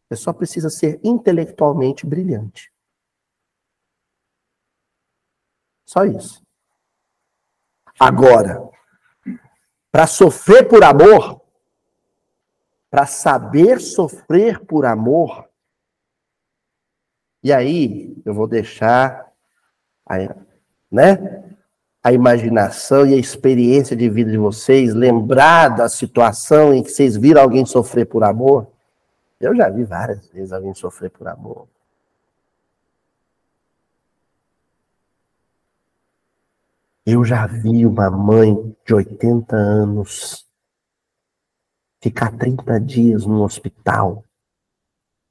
Você 0.07 0.15
só 0.15 0.31
precisa 0.31 0.69
ser 0.69 1.01
intelectualmente 1.03 2.05
brilhante. 2.05 2.71
Só 5.85 6.05
isso. 6.05 6.45
Agora, 7.99 8.69
para 9.91 10.05
sofrer 10.05 10.67
por 10.67 10.83
amor, 10.83 11.41
para 12.89 13.07
saber 13.07 13.81
sofrer 13.81 14.63
por 14.65 14.85
amor, 14.85 15.49
e 17.41 17.51
aí 17.51 18.15
eu 18.25 18.33
vou 18.33 18.47
deixar 18.47 19.33
né? 20.91 21.43
A 22.03 22.13
imaginação 22.13 23.05
e 23.05 23.13
a 23.13 23.17
experiência 23.17 23.95
de 23.95 24.09
vida 24.09 24.31
de 24.31 24.37
vocês, 24.37 24.93
lembrar 24.93 25.69
da 25.69 25.89
situação 25.89 26.73
em 26.73 26.81
que 26.81 26.89
vocês 26.89 27.17
viram 27.17 27.41
alguém 27.41 27.65
sofrer 27.65 28.05
por 28.05 28.23
amor. 28.23 28.67
Eu 29.39 29.55
já 29.55 29.69
vi 29.69 29.83
várias 29.83 30.27
vezes 30.29 30.51
alguém 30.51 30.73
sofrer 30.73 31.09
por 31.09 31.27
amor. 31.27 31.67
Eu 37.05 37.23
já 37.23 37.45
vi 37.47 37.85
uma 37.85 38.09
mãe 38.09 38.75
de 38.85 38.93
80 38.93 39.55
anos 39.55 40.45
ficar 42.01 42.31
30 42.37 42.79
dias 42.79 43.25
no 43.25 43.43
hospital 43.43 44.23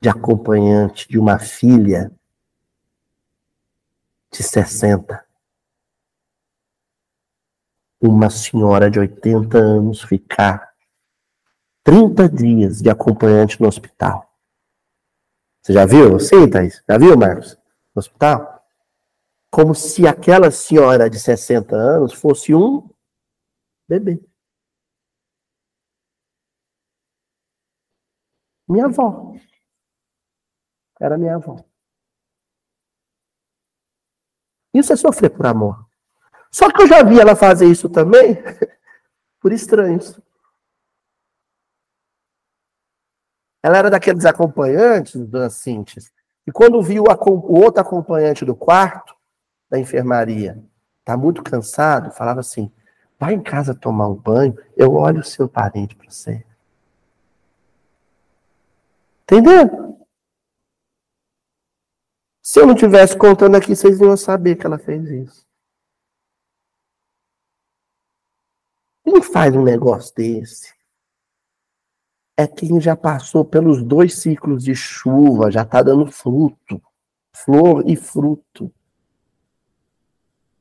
de 0.01 0.09
acompanhante 0.09 1.09
de 1.09 1.19
uma 1.19 1.39
filha 1.39 2.11
de 4.31 4.43
60 4.43 5.26
uma 8.01 8.31
senhora 8.31 8.91
de 8.91 8.99
80 8.99 9.57
anos 9.59 10.03
ficar 10.03 10.75
30 11.83 12.29
dias 12.29 12.83
de 12.83 12.91
acompanhante 12.91 13.61
no 13.61 13.69
hospital. 13.69 14.29
Você 15.63 15.73
já 15.73 15.87
viu? 15.87 16.19
Sim, 16.19 16.49
Thaís. 16.49 16.83
Já 16.89 16.99
viu, 16.99 17.17
Marcos? 17.17 17.57
No 17.95 18.01
hospital? 18.01 18.65
Como 19.51 19.75
se 19.75 20.07
aquela 20.07 20.51
senhora 20.51 21.09
de 21.09 21.19
60 21.19 21.75
anos 21.75 22.13
fosse 22.13 22.55
um 22.55 22.89
bebê. 23.89 24.21
Minha 28.69 28.87
avó. 28.87 29.33
Era 31.01 31.17
minha 31.17 31.37
avó. 31.37 31.57
Isso 34.75 34.93
é 34.93 34.97
sofrer 34.97 35.31
por 35.31 35.47
amor. 35.47 35.86
Só 36.57 36.73
que 36.73 36.81
eu 36.81 36.87
já 36.87 37.03
vi 37.03 37.21
ela 37.21 37.37
fazer 37.37 37.67
isso 37.67 37.87
também 37.87 38.35
por 39.43 39.53
estranhos. 39.53 40.19
Ela 43.63 43.77
era 43.77 43.91
daqueles 43.91 44.25
acompanhantes, 44.25 45.21
dona 45.29 45.51
Cintia, 45.51 46.03
e 46.47 46.51
quando 46.51 46.81
viu 46.81 47.05
o 47.05 47.61
outro 47.61 47.83
acompanhante 47.83 48.43
do 48.43 48.57
quarto, 48.57 49.15
da 49.69 49.79
enfermaria, 49.79 50.59
tá 51.05 51.15
muito 51.15 51.43
cansado, 51.43 52.11
falava 52.11 52.41
assim: 52.41 52.73
vai 53.21 53.35
em 53.35 53.43
casa 53.43 53.75
tomar 53.75 54.09
um 54.09 54.15
banho, 54.15 54.59
eu 54.75 54.95
olho 54.95 55.21
o 55.21 55.25
seu 55.25 55.47
parente 55.47 55.95
para 55.95 56.11
você. 56.11 56.43
Entendeu? 59.25 60.01
Se 62.41 62.59
eu 62.59 62.67
não 62.67 62.75
tivesse 62.75 63.15
contando 63.15 63.57
aqui, 63.57 63.77
vocês 63.77 64.01
iam 64.01 64.17
saber 64.17 64.57
que 64.57 64.65
ela 64.65 64.79
fez 64.79 65.05
isso. 65.11 65.46
Quem 69.07 69.23
faz 69.23 69.55
um 69.55 69.63
negócio 69.63 70.13
desse 70.17 70.75
é 72.37 72.45
quem 72.45 72.81
já 72.81 72.97
passou 72.97 73.45
pelos 73.45 73.81
dois 73.81 74.19
ciclos 74.19 74.65
de 74.65 74.75
chuva, 74.75 75.49
já 75.49 75.63
está 75.63 75.81
dando 75.81 76.11
fruto, 76.11 76.83
flor 77.33 77.89
e 77.89 77.95
fruto. 77.95 78.75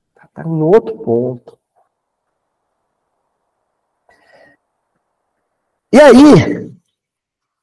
Está 0.10 0.28
tá 0.28 0.44
em 0.44 0.62
outro 0.62 0.96
ponto. 1.00 1.58
E 5.92 6.00
aí, 6.00 6.34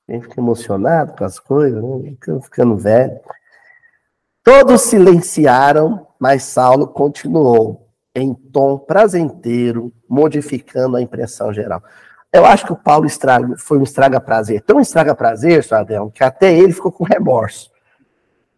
a 0.08 0.12
gente 0.12 0.22
fica 0.24 0.40
emocionado 0.40 1.16
com 1.16 1.24
as 1.24 1.38
coisas, 1.38 1.80
né? 1.80 2.16
ficando 2.42 2.76
velho. 2.76 3.20
Todos 4.42 4.80
silenciaram, 4.80 6.08
mas 6.18 6.42
Saulo 6.42 6.88
continuou 6.88 7.81
em 8.14 8.34
tom 8.34 8.78
prazenteiro, 8.78 9.92
modificando 10.08 10.96
a 10.96 11.02
impressão 11.02 11.52
geral. 11.52 11.82
Eu 12.32 12.46
acho 12.46 12.64
que 12.64 12.72
o 12.72 12.76
Paulo 12.76 13.06
estraga, 13.06 13.56
foi 13.58 13.78
um 13.78 13.82
estraga-prazer. 13.82 14.62
Tão 14.62 14.80
estraga-prazer, 14.80 15.66
Adel, 15.72 16.10
que 16.10 16.24
até 16.24 16.56
ele 16.56 16.72
ficou 16.72 16.90
com 16.90 17.04
remorso. 17.04 17.70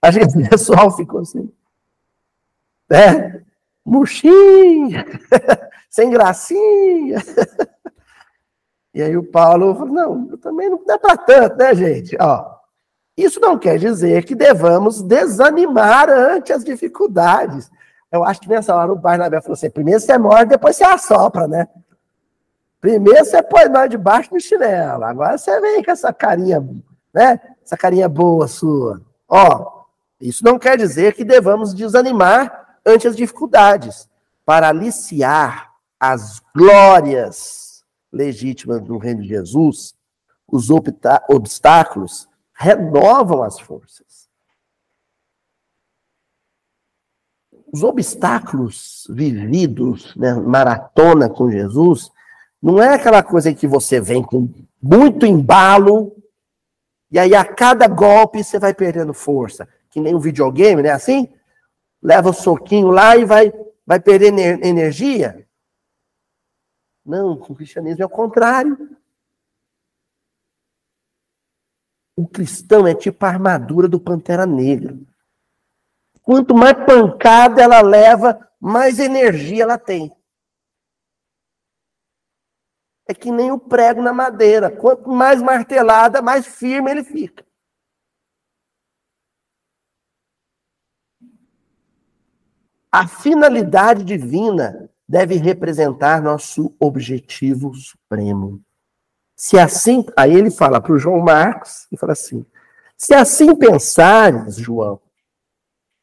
A 0.01 0.11
gente, 0.11 0.37
o 0.39 0.49
pessoal 0.49 0.95
ficou 0.95 1.21
assim, 1.21 1.51
né? 2.89 3.43
Murchinha, 3.85 5.05
sem 5.91 6.11
gracinha. 6.11 7.23
E 8.95 9.03
aí 9.03 9.17
o 9.17 9.25
Paulo 9.25 9.75
falou, 9.75 9.93
não, 9.93 10.37
também 10.39 10.71
não 10.71 10.81
é 10.89 10.97
para 10.97 11.17
tanto, 11.17 11.57
né, 11.57 11.75
gente? 11.75 12.17
Ó, 12.21 12.55
isso 13.17 13.41
não 13.41 13.59
quer 13.59 13.79
dizer 13.79 14.25
que 14.25 14.35
devamos 14.35 15.03
desanimar 15.03 16.09
ante 16.09 16.53
as 16.53 16.65
dificuldades. 16.65 17.71
Eu 18.15 18.23
acho 18.23 18.41
que 18.41 18.49
nessa 18.49 18.73
hora 18.77 18.93
o 18.93 18.97
Barnabé 18.97 19.41
falou 19.41 19.55
assim: 19.55 19.69
primeiro 19.69 19.99
você 19.99 20.17
morre, 20.17 20.45
depois 20.45 20.77
você 20.77 20.85
assopra, 20.85 21.49
né? 21.49 21.67
Primeiro 22.81 23.25
você 23.25 23.43
põe 23.43 23.69
nós 23.69 23.91
debaixo 23.91 24.31
do 24.31 24.39
chinelo, 24.39 25.03
agora 25.03 25.37
você 25.37 25.61
vem 25.61 25.83
com 25.83 25.91
essa 25.91 26.13
carinha, 26.13 26.65
né? 27.13 27.41
Essa 27.65 27.77
carinha 27.77 28.09
boa 28.09 28.47
sua. 28.47 29.03
Ó, 29.29 29.85
isso 30.21 30.45
não 30.45 30.61
quer 30.61 30.77
dizer 30.77 31.15
que 31.15 31.25
devamos 31.25 31.75
desanimar 31.75 32.79
ante 32.87 33.09
as 33.09 33.17
dificuldades, 33.17 34.09
para 34.47 34.69
aliciar 34.69 35.73
as 35.99 36.41
glórias 36.55 37.83
legítimas 38.13 38.81
do 38.81 38.97
reino 38.97 39.23
de 39.23 39.29
Jesus, 39.29 39.93
os 40.47 40.69
obstáculos 40.71 42.29
renovam 42.53 43.43
as 43.43 43.59
forças. 43.59 44.14
Os 47.75 47.83
obstáculos 47.83 49.05
vividos, 49.11 50.15
né, 50.15 50.33
maratona 50.33 51.29
com 51.29 51.51
Jesus, 51.51 52.09
não 52.63 52.81
é 52.81 52.95
aquela 52.95 53.21
coisa 53.21 53.51
em 53.51 53.55
que 53.57 53.67
você 53.67 54.01
vem 54.01 54.23
com 54.23 54.49
muito 54.81 55.27
embalo 55.27 56.15
e 57.11 57.19
aí 57.19 57.35
a 57.35 57.45
cada 57.45 57.89
golpe 57.89 58.45
você 58.45 58.61
vai 58.61 58.73
perdendo 58.73 59.13
força. 59.13 59.69
Que 59.91 59.99
nem 59.99 60.15
um 60.15 60.21
videogame, 60.21 60.83
né? 60.83 60.91
Assim? 60.91 61.29
Leva 62.01 62.29
o 62.29 62.31
um 62.31 62.33
soquinho 62.33 62.93
lá 62.93 63.17
e 63.17 63.25
vai, 63.25 63.53
vai 63.85 63.99
perder 63.99 64.33
energia. 64.65 65.45
Não, 67.05 67.33
o 67.33 67.55
cristianismo 67.57 68.05
é 68.05 68.07
o 68.07 68.09
contrário. 68.09 68.97
O 72.17 72.29
cristão 72.29 72.87
é 72.87 72.95
tipo 72.95 73.27
a 73.27 73.31
armadura 73.31 73.89
do 73.89 73.99
Pantera 73.99 74.47
Negra. 74.47 74.97
Quanto 76.25 76.55
mais 76.55 76.75
pancada 76.87 77.63
ela 77.63 77.83
leva, 77.83 78.51
mais 78.59 78.99
energia 78.99 79.63
ela 79.63 79.79
tem. 79.79 80.11
É 83.07 83.13
que 83.13 83.31
nem 83.31 83.53
o 83.53 83.59
prego 83.59 84.01
na 84.01 84.13
madeira. 84.13 84.75
Quanto 84.75 85.11
mais 85.11 85.43
martelada, 85.43 86.23
mais 86.23 86.47
firme 86.47 86.91
ele 86.91 87.05
fica. 87.05 87.45
A 92.91 93.07
finalidade 93.07 94.03
divina 94.03 94.91
deve 95.07 95.35
representar 95.35 96.23
nosso 96.23 96.75
objetivo 96.81 97.75
supremo. 97.75 98.63
Se 99.37 99.59
assim, 99.59 100.07
aí 100.17 100.33
ele 100.33 100.51
fala 100.51 100.81
para 100.81 100.93
o 100.93 100.99
João 100.99 101.21
Marcos 101.21 101.87
e 101.93 101.99
fala 101.99 102.13
assim: 102.13 102.47
se 102.97 103.13
assim 103.13 103.55
pensares, 103.55 104.57
João, 104.57 105.04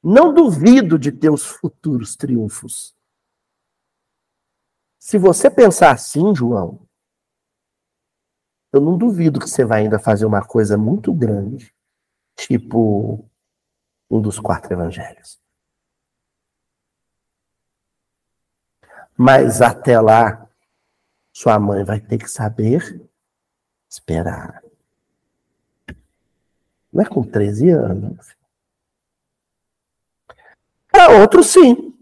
não 0.03 0.33
duvido 0.33 0.97
de 0.97 1.11
teus 1.11 1.45
futuros 1.45 2.15
triunfos. 2.15 2.95
Se 4.97 5.17
você 5.17 5.49
pensar 5.49 5.91
assim, 5.91 6.33
João, 6.35 6.87
eu 8.71 8.79
não 8.79 8.97
duvido 8.97 9.39
que 9.39 9.49
você 9.49 9.65
vai 9.65 9.81
ainda 9.81 9.99
fazer 9.99 10.25
uma 10.25 10.43
coisa 10.45 10.77
muito 10.77 11.13
grande, 11.13 11.73
tipo 12.35 13.23
um 14.09 14.21
dos 14.21 14.39
quatro 14.39 14.73
evangelhos. 14.73 15.39
Mas 19.17 19.61
até 19.61 19.99
lá, 19.99 20.49
sua 21.33 21.59
mãe 21.59 21.83
vai 21.83 21.99
ter 21.99 22.17
que 22.17 22.27
saber 22.27 23.07
esperar. 23.89 24.63
Não 26.91 27.03
é 27.03 27.05
com 27.05 27.23
13 27.23 27.69
anos. 27.69 28.40
Para 30.91 31.19
outros, 31.19 31.47
sim. 31.47 31.97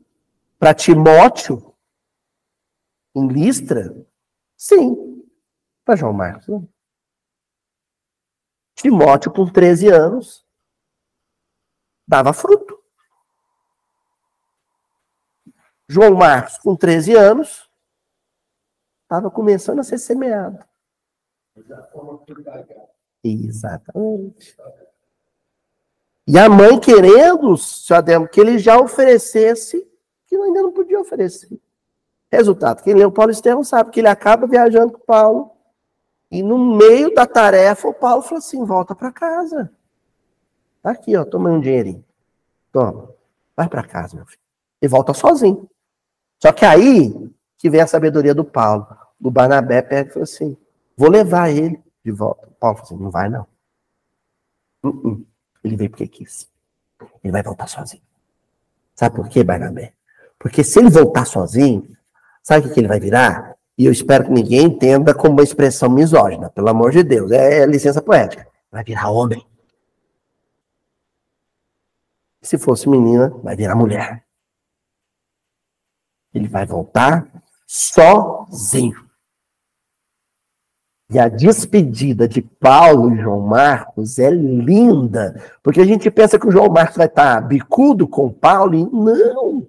Para 0.57 0.73
Timóteo, 0.73 1.73
em 3.15 3.27
Listra, 3.27 3.95
sim. 4.57 5.23
Para 5.85 5.95
João 5.95 6.13
Marcos, 6.13 6.47
não. 6.47 6.67
Timóteo, 8.75 9.31
com 9.31 9.45
13 9.45 9.89
anos, 9.89 10.45
dava 12.07 12.33
fruto. 12.33 12.77
João 15.87 16.15
Marcos, 16.15 16.57
com 16.57 16.75
13 16.75 17.15
anos, 17.15 17.69
estava 19.03 19.31
começando 19.31 19.79
a 19.79 19.83
ser 19.83 19.97
semeado. 19.97 20.63
Exatamente. 23.23 24.55
E 26.31 26.37
a 26.37 26.47
mãe 26.47 26.79
querendo, 26.79 27.57
seu 27.57 27.95
Ademo, 27.95 28.27
que 28.27 28.39
ele 28.39 28.59
já 28.59 28.79
oferecesse, 28.79 29.83
que 30.27 30.35
ainda 30.35 30.61
não 30.61 30.71
podia 30.71 30.99
oferecer. 30.99 31.59
Resultado, 32.31 32.83
quem 32.83 32.93
leu 32.93 33.11
Paulo 33.11 33.31
Estevão 33.31 33.63
sabe 33.63 33.89
que 33.89 33.99
ele 33.99 34.09
acaba 34.09 34.45
viajando 34.45 34.93
com 34.93 34.99
Paulo, 34.99 35.49
e 36.29 36.43
no 36.43 36.75
meio 36.75 37.11
da 37.15 37.25
tarefa, 37.25 37.87
o 37.87 37.93
Paulo 37.95 38.21
falou 38.21 38.37
assim: 38.37 38.63
volta 38.63 38.93
para 38.93 39.11
casa. 39.11 39.71
Tá 40.83 40.91
aqui, 40.91 41.17
ó, 41.17 41.25
toma 41.25 41.49
um 41.49 41.59
dinheirinho. 41.59 42.05
Toma, 42.71 43.09
vai 43.57 43.67
para 43.67 43.81
casa, 43.81 44.15
meu 44.15 44.27
filho. 44.27 44.39
E 44.79 44.87
volta 44.87 45.15
sozinho. 45.15 45.67
Só 46.37 46.51
que 46.51 46.63
aí 46.63 47.11
que 47.57 47.71
vem 47.71 47.81
a 47.81 47.87
sabedoria 47.87 48.35
do 48.35 48.45
Paulo. 48.45 48.85
O 49.19 49.31
Barnabé 49.31 49.81
pega 49.81 50.11
e 50.11 50.13
falou 50.13 50.23
assim: 50.25 50.55
Vou 50.95 51.09
levar 51.09 51.49
ele 51.49 51.83
de 52.05 52.11
volta. 52.11 52.47
Paulo 52.59 52.77
falou 52.77 52.87
assim: 52.87 53.03
não 53.03 53.09
vai, 53.09 53.29
não. 53.29 53.47
Uh 54.83 54.89
-uh. 54.89 55.28
Ele 55.63 55.75
veio 55.75 55.89
porque 55.89 56.07
quis. 56.07 56.49
Ele 57.23 57.31
vai 57.31 57.43
voltar 57.43 57.67
sozinho. 57.67 58.03
Sabe 58.95 59.15
por 59.15 59.29
quê, 59.29 59.43
Barnabé? 59.43 59.93
Porque 60.37 60.63
se 60.63 60.79
ele 60.79 60.89
voltar 60.89 61.25
sozinho, 61.25 61.95
sabe 62.43 62.67
o 62.67 62.73
que, 62.73 62.79
ele 62.79 62.87
vai 62.87 62.99
virar? 62.99 63.55
E 63.77 63.85
eu 63.85 63.91
espero 63.91 64.25
que 64.25 64.31
ninguém 64.31 64.63
entenda 64.63 65.13
como 65.13 65.33
uma 65.33 65.43
expressão 65.43 65.89
misógina, 65.89 66.49
pelo 66.49 66.69
amor 66.69 66.91
de 66.91 67.03
Deus. 67.03 67.31
É, 67.31 67.59
é 67.59 67.65
licença 67.65 68.01
poética. 68.01 68.47
Vai 68.71 68.83
virar 68.83 69.09
homem. 69.09 69.45
Se 72.41 72.57
fosse 72.57 72.87
menina, 72.87 73.29
vai 73.43 73.55
virar 73.55 73.75
mulher. 73.75 74.25
Ele 76.33 76.47
vai 76.47 76.65
voltar 76.65 77.27
sozinho. 77.65 79.08
E 81.11 81.17
a 81.17 81.27
despedida 81.27 82.27
de 82.27 82.39
Paulo 82.39 83.11
e 83.11 83.19
João 83.19 83.39
Marcos 83.41 84.19
é 84.19 84.29
linda, 84.29 85.41
porque 85.63 85.81
a 85.81 85.85
gente 85.85 86.11
pensa 86.11 86.37
que 86.37 86.47
o 86.47 86.51
João 86.51 86.69
Marcos 86.69 86.97
vai 86.97 87.07
estar 87.07 87.41
bicudo 87.41 88.07
com 88.07 88.31
Paulo, 88.31 88.75
e 88.75 88.85
não. 88.85 89.67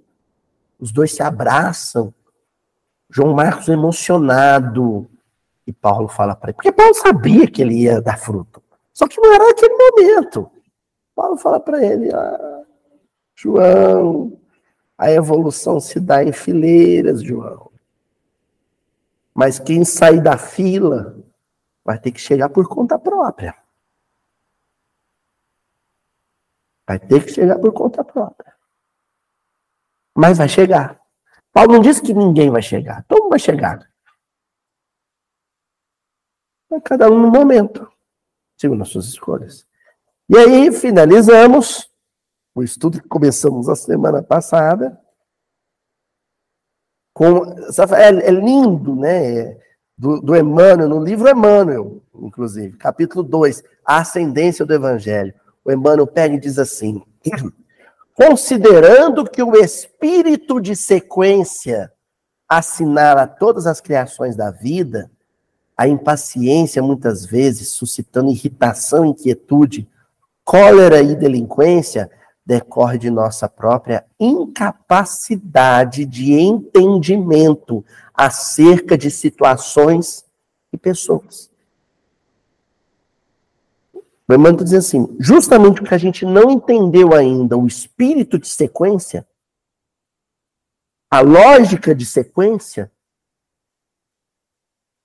Os 0.79 0.91
dois 0.91 1.11
se 1.11 1.23
abraçam. 1.23 2.13
João 3.09 3.33
Marcos 3.33 3.67
emocionado. 3.67 5.07
E 5.65 5.73
Paulo 5.73 6.07
fala 6.07 6.35
para 6.35 6.49
ele, 6.49 6.55
porque 6.55 6.71
Paulo 6.71 6.93
sabia 6.93 7.47
que 7.47 7.61
ele 7.61 7.75
ia 7.75 7.99
dar 7.99 8.19
fruto. 8.19 8.61
Só 8.93 9.07
que 9.07 9.19
não 9.19 9.33
era 9.33 9.47
naquele 9.47 9.75
momento. 9.75 10.51
Paulo 11.15 11.37
fala 11.37 11.59
para 11.59 11.83
ele, 11.83 12.13
ah, 12.13 12.63
João, 13.35 14.37
a 14.95 15.11
evolução 15.11 15.79
se 15.79 15.99
dá 15.99 16.23
em 16.23 16.31
fileiras, 16.31 17.23
João. 17.23 17.71
Mas 19.33 19.59
quem 19.59 19.83
sair 19.83 20.21
da 20.21 20.37
fila 20.37 21.15
vai 21.83 21.99
ter 21.99 22.11
que 22.11 22.19
chegar 22.19 22.49
por 22.49 22.67
conta 22.67 22.97
própria. 22.97 23.55
Vai 26.87 26.99
ter 26.99 27.23
que 27.25 27.31
chegar 27.31 27.59
por 27.59 27.73
conta 27.73 28.03
própria. 28.03 28.55
Mas 30.15 30.37
vai 30.37 30.49
chegar. 30.49 31.01
Paulo 31.53 31.73
não 31.73 31.81
disse 31.81 32.01
que 32.01 32.13
ninguém 32.13 32.49
vai 32.49 32.61
chegar. 32.61 33.03
Todo 33.05 33.23
mundo 33.23 33.29
vai 33.31 33.39
chegar. 33.39 33.89
Mas 36.69 36.81
cada 36.83 37.09
um 37.09 37.19
no 37.19 37.29
momento, 37.29 37.91
segundo 38.57 38.83
as 38.83 38.89
suas 38.89 39.05
escolhas. 39.05 39.67
E 40.29 40.37
aí 40.37 40.71
finalizamos 40.71 41.91
o 42.55 42.63
estudo 42.63 43.01
que 43.01 43.07
começamos 43.07 43.67
a 43.67 43.75
semana 43.75 44.23
passada. 44.23 44.99
Com, 47.13 47.53
é, 47.97 48.27
é 48.27 48.31
lindo, 48.31 48.95
né? 48.95 49.60
Do, 50.01 50.19
do 50.19 50.35
Emmanuel, 50.35 50.89
no 50.89 51.03
livro 51.03 51.29
Emmanuel, 51.29 52.01
inclusive, 52.15 52.75
capítulo 52.75 53.21
2, 53.21 53.63
a 53.85 53.97
ascendência 53.97 54.65
do 54.65 54.73
Evangelho. 54.73 55.31
O 55.63 55.71
Emmanuel 55.71 56.07
pega 56.07 56.33
e 56.33 56.39
diz 56.39 56.57
assim: 56.57 57.03
considerando 58.17 59.23
que 59.23 59.43
o 59.43 59.55
espírito 59.55 60.59
de 60.59 60.75
sequência 60.75 61.91
assinala 62.49 63.27
todas 63.27 63.67
as 63.67 63.79
criações 63.79 64.35
da 64.35 64.49
vida, 64.49 65.11
a 65.77 65.87
impaciência 65.87 66.81
muitas 66.81 67.23
vezes 67.23 67.69
suscitando 67.69 68.31
irritação, 68.31 69.05
inquietude, 69.05 69.87
cólera 70.43 70.99
e 70.99 71.15
delinquência 71.15 72.09
decorre 72.43 72.97
de 72.97 73.11
nossa 73.11 73.47
própria 73.47 74.03
incapacidade 74.19 76.05
de 76.05 76.33
entendimento 76.33 77.85
acerca 78.25 78.97
de 78.97 79.09
situações 79.09 80.25
e 80.71 80.77
pessoas. 80.77 81.49
O 83.93 84.33
Emmanuel 84.33 84.53
está 84.53 84.63
dizendo 84.63 84.79
assim: 84.79 85.17
justamente 85.19 85.81
porque 85.81 85.95
a 85.95 85.97
gente 85.97 86.25
não 86.25 86.51
entendeu 86.51 87.13
ainda 87.13 87.57
o 87.57 87.67
espírito 87.67 88.37
de 88.37 88.47
sequência, 88.47 89.27
a 91.09 91.21
lógica 91.21 91.93
de 91.93 92.05
sequência, 92.05 92.91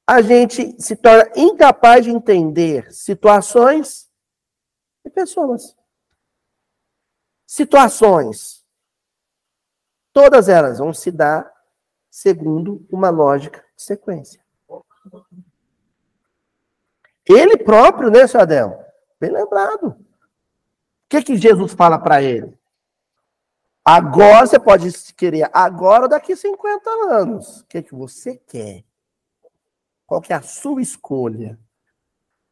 a 0.08 0.22
gente 0.22 0.80
se 0.80 0.94
torna 0.94 1.30
incapaz 1.36 2.04
de 2.04 2.10
entender 2.10 2.92
situações 2.92 4.08
e 5.04 5.10
pessoas 5.10 5.76
situações. 7.46 8.64
Todas 10.12 10.48
elas 10.48 10.78
vão 10.78 10.92
se 10.92 11.10
dar 11.10 11.50
segundo 12.16 12.82
uma 12.90 13.10
lógica 13.10 13.62
de 13.76 13.82
sequência. 13.82 14.42
Ele 17.26 17.58
próprio, 17.58 18.10
né, 18.10 18.26
seu 18.26 18.40
Adel? 18.40 18.82
Bem 19.20 19.30
lembrado. 19.30 19.88
O 19.88 19.96
que, 21.10 21.22
que 21.22 21.36
Jesus 21.36 21.74
fala 21.74 21.98
para 21.98 22.22
ele? 22.22 22.58
Agora 23.84 24.46
você 24.46 24.58
pode 24.58 24.90
querer, 25.12 25.50
agora 25.52 26.08
daqui 26.08 26.34
50 26.34 26.88
anos. 27.10 27.60
O 27.60 27.66
que, 27.66 27.82
que 27.82 27.94
você 27.94 28.36
quer? 28.46 28.82
Qual 30.06 30.22
que 30.22 30.32
é 30.32 30.36
a 30.36 30.42
sua 30.42 30.80
escolha? 30.80 31.58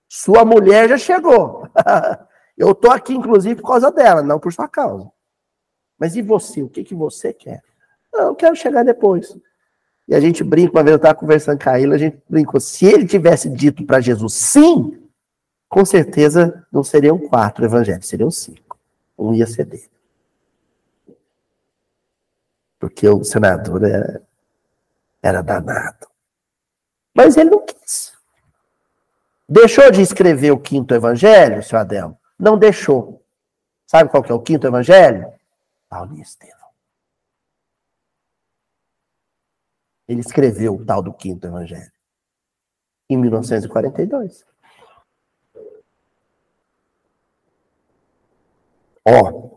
Sua 0.07 0.45
mulher 0.45 0.91
já 0.91 0.99
chegou. 0.99 1.67
Eu 2.55 2.73
estou 2.73 2.91
aqui, 2.91 3.15
inclusive, 3.15 3.63
por 3.63 3.69
causa 3.69 3.91
dela, 3.91 4.23
não 4.23 4.39
por 4.39 4.53
sua 4.53 4.69
causa. 4.69 5.11
Mas 5.99 6.17
e 6.17 6.21
você? 6.21 6.63
O 6.63 6.69
que, 6.69 6.85
que 6.85 6.95
você 6.95 7.33
quer? 7.33 7.63
Não, 8.13 8.29
eu 8.29 8.35
quero 8.37 8.55
chegar 8.55 8.85
depois. 8.85 9.37
E 10.07 10.15
a 10.15 10.21
gente 10.21 10.45
brinca, 10.45 10.73
uma 10.73 10.83
vez 10.83 10.93
eu 10.93 10.97
estava 10.97 11.15
conversando 11.15 11.63
com 11.63 11.71
a 11.71 11.81
Ilha, 11.81 11.95
a 11.95 11.99
gente 11.99 12.23
brincou. 12.29 12.61
Se 12.61 12.85
ele 12.85 13.07
tivesse 13.07 13.49
dito 13.49 13.85
para 13.87 14.01
Jesus 14.01 14.35
sim, 14.35 15.09
com 15.69 15.85
certeza 15.85 16.67
não 16.71 16.85
seriam 16.85 17.19
quatro 17.19 17.65
evangelhos, 17.65 18.07
seriam 18.07 18.31
cinco. 18.31 18.79
Um 19.19 19.33
ia 19.33 19.47
ceder. 19.47 19.89
Porque 22.79 23.09
o 23.09 23.25
senador 23.25 23.83
era, 23.85 24.23
era 25.23 25.43
danado. 25.43 26.07
Mas 27.15 27.37
ele 27.37 27.51
não 27.51 27.65
quis. 27.65 28.13
Deixou 29.49 29.91
de 29.91 30.03
escrever 30.03 30.51
o 30.51 30.59
quinto 30.59 30.95
evangelho, 30.95 31.63
seu 31.63 31.79
Adelmo? 31.79 32.19
não 32.39 32.59
deixou. 32.59 33.23
Sabe 33.87 34.11
qual 34.11 34.23
que 34.23 34.33
é 34.33 34.35
o 34.35 34.41
quinto 34.41 34.67
evangelho? 34.67 35.33
Paulo 35.89 36.17
e 36.17 36.21
Estevão. 36.21 36.64
Ele 40.09 40.21
escreveu 40.21 40.75
o 40.75 40.85
tal 40.85 41.03
do 41.03 41.13
quinto 41.13 41.47
evangelho. 41.47 41.91
Em 43.09 43.17
1942. 43.17 44.45
Ó, 49.07 49.55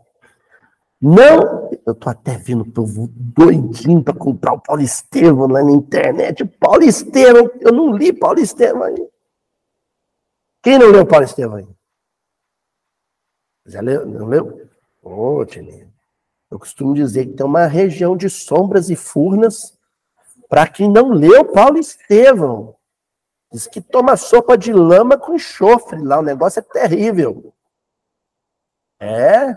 não, 1.00 1.70
eu 1.86 1.94
tô 1.94 2.10
até 2.10 2.36
vendo 2.36 2.62
o 2.62 2.72
povo 2.72 3.08
doidinho 3.14 4.02
para 4.02 4.18
comprar 4.18 4.54
o 4.54 4.60
Paulo 4.60 4.82
Estevão 4.82 5.46
lá 5.46 5.62
na 5.62 5.70
internet. 5.70 6.44
Paulo 6.44 6.82
Estevão, 6.82 7.50
eu 7.60 7.72
não 7.72 7.96
li 7.96 8.12
Paulo 8.12 8.40
Estevão 8.40 8.82
ainda. 8.82 9.08
Quem 10.60 10.76
não 10.76 10.90
leu 10.90 11.06
Paulo 11.06 11.24
Estevão 11.24 11.56
ainda? 11.56 11.78
Já 13.64 13.80
leu? 13.80 14.04
Não 14.04 14.26
leu? 14.26 14.68
Ô, 15.02 15.40
oh. 15.40 15.46
Eu 16.50 16.58
costumo 16.58 16.94
dizer 16.94 17.26
que 17.26 17.34
tem 17.34 17.46
uma 17.46 17.66
região 17.66 18.16
de 18.16 18.28
sombras 18.28 18.90
e 18.90 18.96
furnas 18.96 19.77
para 20.48 20.66
quem 20.66 20.90
não 20.90 21.10
leu 21.10 21.44
Paulo 21.44 21.78
Estevão. 21.78 22.74
Diz 23.52 23.66
que 23.66 23.80
toma 23.80 24.16
sopa 24.16 24.56
de 24.56 24.72
lama 24.72 25.16
com 25.16 25.34
enxofre 25.34 26.02
lá, 26.02 26.18
o 26.18 26.22
negócio 26.22 26.60
é 26.60 26.62
terrível. 26.62 27.54
É. 29.00 29.54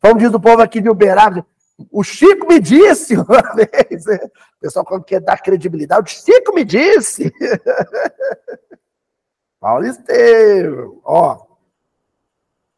Como 0.00 0.18
diz 0.18 0.32
o 0.32 0.40
povo 0.40 0.62
aqui 0.62 0.80
de 0.80 0.88
Uberaba, 0.88 1.44
o 1.90 2.02
Chico 2.02 2.46
me 2.46 2.60
disse 2.60 3.16
uma 3.16 3.42
vez, 3.54 4.06
né? 4.06 4.18
o 4.24 4.60
pessoal 4.60 4.84
quando 4.84 5.04
quer 5.04 5.20
dar 5.20 5.42
credibilidade, 5.42 6.02
o 6.02 6.06
Chico 6.06 6.54
me 6.54 6.64
disse. 6.64 7.32
Paulo 9.60 9.86
Estevão, 9.86 11.00
ó. 11.04 11.48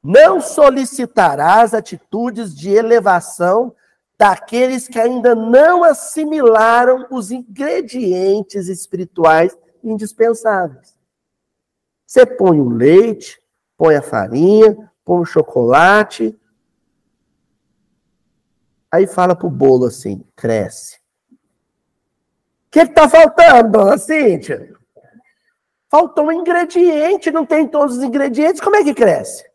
Não 0.03 0.41
solicitarás 0.41 1.75
atitudes 1.75 2.55
de 2.55 2.71
elevação 2.71 3.75
daqueles 4.21 4.87
que 4.87 4.99
ainda 4.99 5.35
não 5.35 5.83
assimilaram 5.83 7.07
os 7.11 7.31
ingredientes 7.31 8.69
espirituais 8.69 9.57
indispensáveis. 9.83 10.95
Você 12.07 12.27
põe 12.27 12.61
o 12.61 12.69
leite, 12.69 13.41
põe 13.79 13.97
a 13.97 14.03
farinha, 14.03 14.93
põe 15.07 15.23
o 15.23 15.25
chocolate. 15.25 16.39
Aí 18.93 19.07
fala 19.07 19.35
pro 19.35 19.49
bolo 19.49 19.87
assim: 19.87 20.23
cresce. 20.37 20.99
O 22.67 22.73
que 22.73 22.81
está 22.81 23.09
faltando, 23.09 23.71
dona 23.71 23.97
Cíntia? 23.97 24.75
Faltou 25.89 26.27
um 26.27 26.33
ingrediente, 26.33 27.31
não 27.31 27.47
tem 27.47 27.67
todos 27.67 27.97
os 27.97 28.03
ingredientes, 28.03 28.61
como 28.61 28.77
é 28.77 28.85
que 28.85 28.93
cresce? 28.93 29.50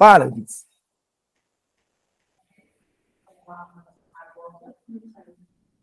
Para 0.00 0.30
disso. 0.30 0.64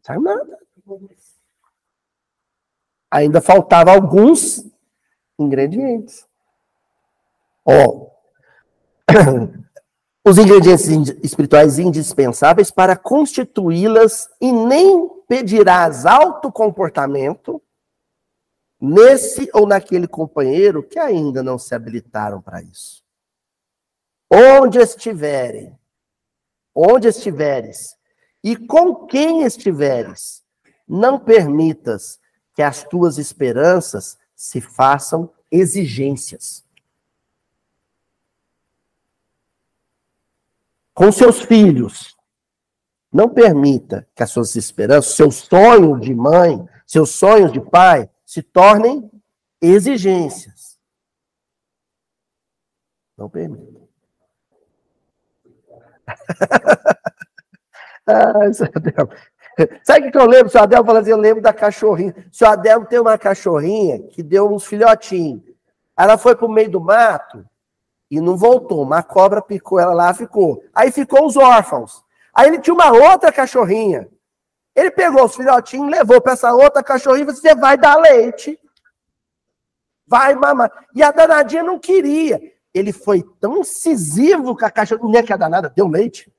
Sai 0.01 0.17
nada. 0.17 0.57
Ainda 3.11 3.41
faltava 3.41 3.91
alguns 3.91 4.65
ingredientes. 5.37 6.27
Ó, 7.63 8.09
os 10.27 10.39
ingredientes 10.39 10.87
espirituais 11.23 11.77
indispensáveis 11.77 12.71
para 12.71 12.97
constituí-las 12.97 14.27
e 14.41 14.51
nem 14.51 15.09
pedirás 15.27 16.07
alto 16.07 16.51
comportamento 16.51 17.61
nesse 18.81 19.47
ou 19.53 19.67
naquele 19.67 20.07
companheiro 20.07 20.81
que 20.81 20.97
ainda 20.97 21.43
não 21.43 21.59
se 21.59 21.75
habilitaram 21.75 22.41
para 22.41 22.63
isso. 22.63 23.05
Onde 24.29 24.79
estiverem, 24.79 25.77
onde 26.75 27.07
estiveres, 27.07 27.97
e 28.43 28.55
com 28.55 29.05
quem 29.07 29.43
estiveres, 29.43 30.45
Não 30.89 31.19
permitas 31.19 32.17
que 32.53 32.61
as 32.61 32.81
tuas 32.81 33.17
esperanças 33.17 34.17
se 34.33 34.61
façam 34.61 35.29
exigências. 35.51 36.65
Com 40.93 41.11
seus 41.11 41.41
filhos, 41.41 42.17
não 43.11 43.29
permita 43.29 44.07
que 44.15 44.23
as 44.23 44.31
suas 44.31 44.55
esperanças, 44.55 45.15
seus 45.15 45.35
sonhos 45.35 45.99
de 45.99 46.15
mãe, 46.15 46.65
seus 46.85 47.11
sonhos 47.11 47.51
de 47.51 47.59
pai, 47.59 48.09
se 48.25 48.41
tornem 48.41 49.11
exigências. 49.61 50.79
Não 53.17 53.29
permita. 53.29 53.86
ah, 58.07 58.33
Sabe 59.83 60.07
o 60.07 60.11
que 60.11 60.17
eu 60.17 60.27
lembro? 60.27 60.49
Senhor 60.49 60.63
Adelmo 60.63 60.85
falando 60.85 61.01
assim, 61.01 61.11
eu 61.11 61.17
lembro 61.17 61.41
da 61.41 61.51
cachorrinha. 61.51 62.13
Senhor 62.31 62.51
Adelmo 62.51 62.85
tem 62.85 62.99
uma 62.99 63.17
cachorrinha 63.17 63.99
que 64.09 64.21
deu 64.21 64.51
uns 64.51 64.65
filhotinhos. 64.65 65.41
Ela 65.97 66.17
foi 66.17 66.35
para 66.35 66.45
o 66.45 66.51
meio 66.51 66.69
do 66.69 66.79
mato 66.79 67.43
e 68.09 68.21
não 68.21 68.37
voltou. 68.37 68.83
Uma 68.83 69.01
cobra 69.01 69.41
picou 69.41 69.79
ela 69.79 69.93
lá, 69.93 70.13
ficou. 70.13 70.63
Aí 70.73 70.91
ficou 70.91 71.25
os 71.25 71.35
órfãos. 71.35 72.03
Aí 72.33 72.47
ele 72.47 72.59
tinha 72.59 72.73
uma 72.73 72.91
outra 72.91 73.31
cachorrinha. 73.31 74.07
Ele 74.75 74.91
pegou 74.91 75.25
os 75.25 75.35
filhotinhos, 75.35 75.89
levou 75.89 76.21
para 76.21 76.33
essa 76.33 76.53
outra 76.53 76.83
cachorrinha 76.83 77.23
e 77.23 77.27
disse: 77.27 77.41
Você 77.41 77.55
vai 77.55 77.77
dar 77.77 77.97
leite. 77.97 78.59
Vai 80.05 80.35
mamar. 80.35 80.71
E 80.93 81.01
a 81.01 81.11
danadinha 81.11 81.63
não 81.63 81.79
queria. 81.79 82.39
Ele 82.73 82.93
foi 82.93 83.23
tão 83.39 83.57
incisivo 83.57 84.55
com 84.55 84.65
a 84.65 84.71
cachorrinha, 84.71 85.11
nem 85.11 85.23
que 85.23 85.33
a 85.33 85.37
danada 85.37 85.69
deu 85.69 85.87
leite 85.87 86.31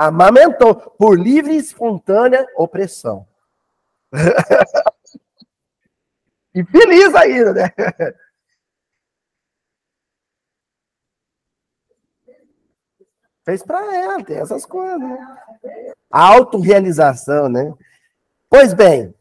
amamentou 0.00 0.74
por 0.74 1.18
livre 1.18 1.52
e 1.52 1.58
espontânea 1.58 2.46
opressão. 2.56 3.28
e 6.54 6.64
feliz 6.64 7.14
ainda, 7.14 7.52
né? 7.52 7.70
Fez 13.44 13.62
para 13.62 13.94
ela, 13.94 14.24
tem 14.24 14.38
essas 14.38 14.64
coisas, 14.64 14.98
né? 14.98 15.36
Autorrealização, 16.10 17.50
né? 17.50 17.70
Pois 18.48 18.72
bem, 18.72 19.14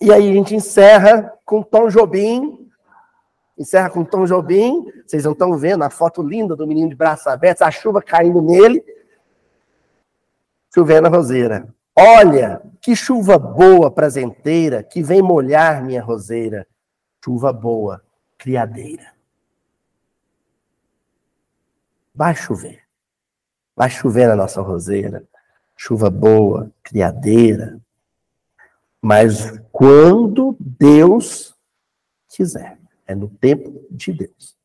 e 0.00 0.10
aí 0.10 0.30
a 0.30 0.32
gente 0.32 0.54
encerra 0.54 1.38
com 1.44 1.62
Tom 1.62 1.88
Jobim. 1.88 2.61
Encerra 3.58 3.90
com 3.90 4.04
Tom 4.04 4.24
Jobim. 4.26 4.84
Vocês 5.06 5.24
não 5.24 5.32
estão 5.32 5.56
vendo 5.56 5.82
a 5.84 5.90
foto 5.90 6.22
linda 6.22 6.56
do 6.56 6.66
menino 6.66 6.88
de 6.88 6.96
braços 6.96 7.26
abertos, 7.26 7.62
a 7.62 7.70
chuva 7.70 8.02
caindo 8.02 8.40
nele 8.40 8.82
chovendo 10.74 11.06
a 11.06 11.10
roseira. 11.10 11.68
Olha, 11.94 12.62
que 12.80 12.96
chuva 12.96 13.38
boa, 13.38 13.90
prazenteira, 13.90 14.82
que 14.82 15.02
vem 15.02 15.20
molhar 15.20 15.84
minha 15.84 16.02
roseira. 16.02 16.66
Chuva 17.22 17.52
boa, 17.52 18.02
criadeira. 18.38 19.12
Vai 22.14 22.34
chover. 22.34 22.82
Vai 23.76 23.90
chover 23.90 24.28
na 24.28 24.36
nossa 24.36 24.60
roseira. 24.62 25.24
Chuva 25.76 26.10
boa, 26.10 26.70
criadeira. 26.82 27.78
Mas 29.00 29.58
quando 29.70 30.56
Deus 30.58 31.54
quiser. 32.28 32.78
É 33.06 33.14
no 33.14 33.28
tempo 33.28 33.86
de 33.90 34.12
Deus. 34.12 34.56